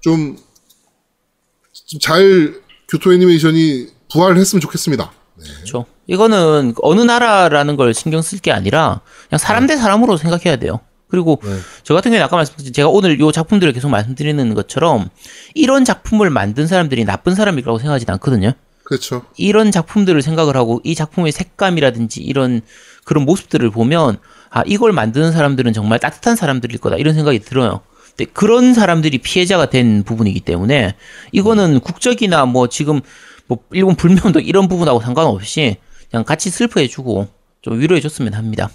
좀, 0.00 0.36
좀 0.36 2.00
잘 2.00 2.54
교토 2.88 3.12
애니메이션이 3.12 3.88
부활했으면 4.10 4.60
좋겠습니다. 4.60 5.12
그렇죠. 5.38 5.86
이거는 6.06 6.74
어느 6.82 7.00
나라라는 7.00 7.76
걸 7.76 7.94
신경 7.94 8.22
쓸 8.22 8.38
게 8.38 8.50
아니라 8.50 9.00
그냥 9.28 9.38
사람 9.38 9.66
대 9.66 9.76
사람으로 9.76 10.16
생각해야 10.16 10.56
돼요. 10.56 10.80
그리고 11.08 11.40
네. 11.42 11.58
저 11.84 11.94
같은 11.94 12.10
경우에 12.10 12.22
아까 12.22 12.36
말씀드린 12.36 12.72
제가 12.72 12.88
오늘 12.88 13.18
요 13.20 13.30
작품들을 13.32 13.72
계속 13.72 13.88
말씀드리는 13.88 14.54
것처럼 14.54 15.08
이런 15.54 15.84
작품을 15.84 16.28
만든 16.30 16.66
사람들이 16.66 17.04
나쁜 17.04 17.34
사람이라고 17.34 17.78
생각하지는 17.78 18.12
않거든요. 18.14 18.52
그렇죠. 18.84 19.24
이런 19.36 19.70
작품들을 19.70 20.20
생각을 20.22 20.56
하고 20.56 20.80
이 20.82 20.94
작품의 20.94 21.32
색감이라든지 21.32 22.22
이런 22.22 22.62
그런 23.04 23.24
모습들을 23.24 23.70
보면 23.70 24.18
아 24.50 24.62
이걸 24.66 24.92
만드는 24.92 25.32
사람들은 25.32 25.72
정말 25.72 25.98
따뜻한 25.98 26.36
사람들일 26.36 26.78
거다 26.78 26.96
이런 26.96 27.14
생각이 27.14 27.40
들어요. 27.40 27.80
근데 28.16 28.24
그런 28.32 28.74
사람들이 28.74 29.18
피해자가 29.18 29.70
된 29.70 30.02
부분이기 30.02 30.40
때문에 30.40 30.94
이거는 31.32 31.80
국적이나 31.80 32.46
뭐 32.46 32.68
지금 32.68 33.00
뭐 33.46 33.58
일본 33.72 33.94
불명도 33.96 34.40
이런 34.40 34.68
부분하고 34.68 35.00
상관없이 35.00 35.76
그냥 36.10 36.24
같이 36.24 36.50
슬퍼해주고 36.50 37.28
좀 37.60 37.80
위로해줬으면 37.80 38.34
합니다. 38.34 38.70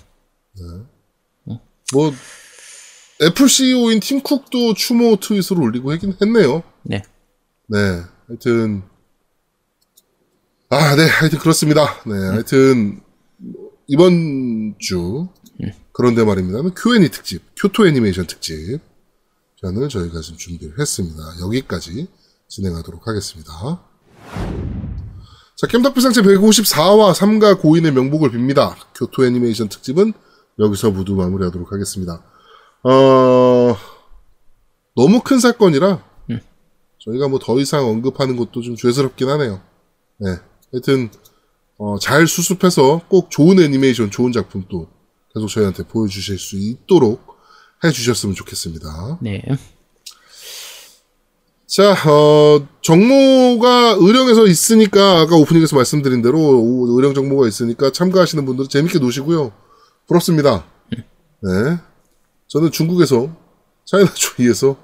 뭐, 1.93 2.11
애플 3.21 3.47
CEO인 3.47 3.99
팀 3.99 4.21
쿡도 4.21 4.73
추모 4.73 5.15
트윗을 5.17 5.59
올리고 5.59 5.91
하긴 5.91 6.17
했네요. 6.21 6.63
네. 6.81 7.03
네. 7.67 7.77
하여튼, 8.27 8.83
아, 10.69 10.95
네. 10.95 11.07
하여튼 11.07 11.39
그렇습니다. 11.39 12.01
네. 12.05 12.13
하여튼, 12.31 13.01
이번 13.87 14.75
주, 14.79 15.27
그런데 15.93 16.23
말입니다. 16.23 16.59
Q&A 16.75 17.09
특집, 17.09 17.43
교토 17.55 17.87
애니메이션 17.87 18.25
특집. 18.27 18.79
편을 19.61 19.87
저희가 19.87 20.19
지금 20.21 20.37
준비를 20.37 20.79
했습니다. 20.79 21.19
여기까지 21.41 22.07
진행하도록 22.49 23.07
하겠습니다. 23.07 23.51
자, 25.55 25.67
겜덕비상체 25.67 26.21
154화 26.23 27.13
3가 27.13 27.61
고인의 27.61 27.93
명복을 27.93 28.31
빕니다. 28.31 28.75
교토 28.95 29.25
애니메이션 29.25 29.69
특집은 29.69 30.13
여기서 30.59 30.91
모두 30.91 31.15
마무리하도록 31.15 31.71
하겠습니다. 31.71 32.23
어, 32.83 33.77
너무 34.95 35.21
큰 35.21 35.39
사건이라 35.39 36.03
저희가 36.99 37.27
뭐 37.27 37.39
더 37.39 37.59
이상 37.59 37.85
언급하는 37.85 38.35
것도 38.35 38.61
좀 38.61 38.75
죄스럽긴 38.75 39.29
하네요. 39.29 39.61
네. 40.19 40.37
하여튼, 40.71 41.09
어, 41.77 41.97
잘 41.99 42.27
수습해서 42.27 43.01
꼭 43.09 43.29
좋은 43.29 43.59
애니메이션, 43.59 44.09
좋은 44.09 44.31
작품 44.31 44.65
또 44.69 44.87
계속 45.33 45.47
저희한테 45.47 45.83
보여주실 45.83 46.37
수 46.37 46.55
있도록 46.57 47.37
해주셨으면 47.83 48.35
좋겠습니다. 48.35 49.17
네. 49.21 49.41
자, 51.67 51.93
어, 52.07 52.67
정모가 52.81 53.97
의령에서 53.99 54.45
있으니까, 54.45 55.21
아까 55.21 55.35
오프닝에서 55.35 55.75
말씀드린 55.75 56.21
대로, 56.21 56.39
오- 56.39 56.95
의령 56.95 57.15
정모가 57.15 57.47
있으니까 57.47 57.91
참가하시는 57.91 58.45
분들은 58.45 58.69
재밌게 58.69 58.99
노시고요. 58.99 59.51
부럽습니다. 60.07 60.65
네. 60.91 61.79
저는 62.47 62.69
중국에서, 62.71 63.35
차이나 63.85 64.11
조이에서, 64.13 64.77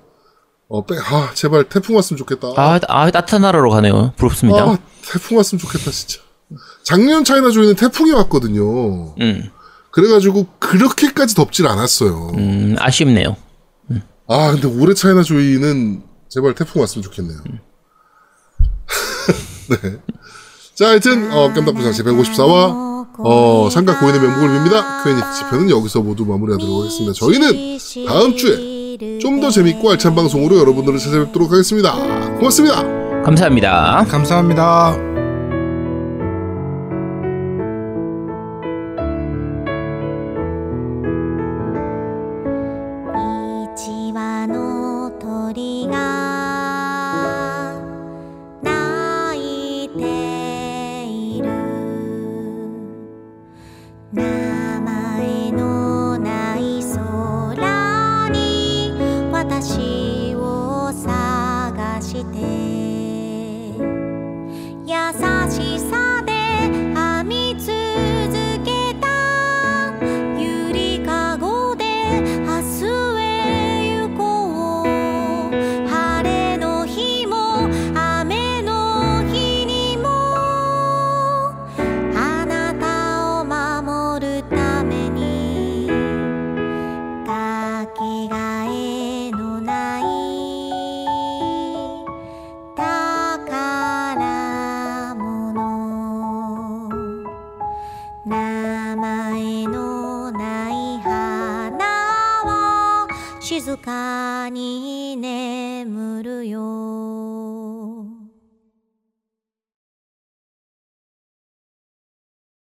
어, 0.67 0.83
빼, 0.85 0.95
아, 0.97 1.31
제발 1.35 1.69
태풍 1.69 1.95
왔으면 1.95 2.17
좋겠다. 2.17 2.53
아, 2.57 2.79
아 2.87 3.11
따뜻한 3.11 3.43
나라로 3.43 3.69
가네요. 3.69 4.13
부럽습니다. 4.17 4.63
아, 4.63 4.77
태풍 5.03 5.37
왔으면 5.37 5.59
좋겠다, 5.59 5.91
진짜. 5.91 6.21
작년 6.83 7.23
차이나 7.23 7.51
조이는 7.51 7.75
태풍이 7.75 8.11
왔거든요. 8.13 9.13
음, 9.21 9.51
그래가지고, 9.99 10.47
그렇게까지 10.59 11.35
덥질 11.35 11.67
않았어요. 11.67 12.31
음, 12.37 12.75
아쉽네요. 12.79 13.35
아, 14.27 14.51
근데 14.51 14.67
올해 14.67 14.93
차이나 14.93 15.23
조이는 15.23 16.03
제발 16.29 16.53
태풍 16.55 16.81
왔으면 16.81 17.03
좋겠네요. 17.03 17.37
네. 19.69 19.97
자, 20.75 20.89
하여튼, 20.89 21.31
어, 21.31 21.51
깜짝부상시 21.53 22.03
154화, 22.03 22.89
어, 23.21 23.69
상가 23.71 23.99
고인의 23.99 24.21
명복을 24.21 24.49
빕니다. 24.49 25.03
Q&A 25.03 25.15
지편은 25.37 25.69
여기서 25.69 26.01
모두 26.01 26.25
마무리하도록 26.25 26.79
하겠습니다. 26.79 27.13
저희는 27.13 27.77
다음 28.07 28.35
주에 28.37 28.79
좀 29.21 29.39
더 29.39 29.49
재밌고 29.49 29.91
알찬 29.91 30.15
방송으로 30.15 30.57
여러분들을 30.59 30.99
찾아뵙도록 30.99 31.51
하겠습니다. 31.51 31.93
고맙습니다. 32.37 32.83
감사합니다. 33.23 34.05
감사합니다. 34.09 35.08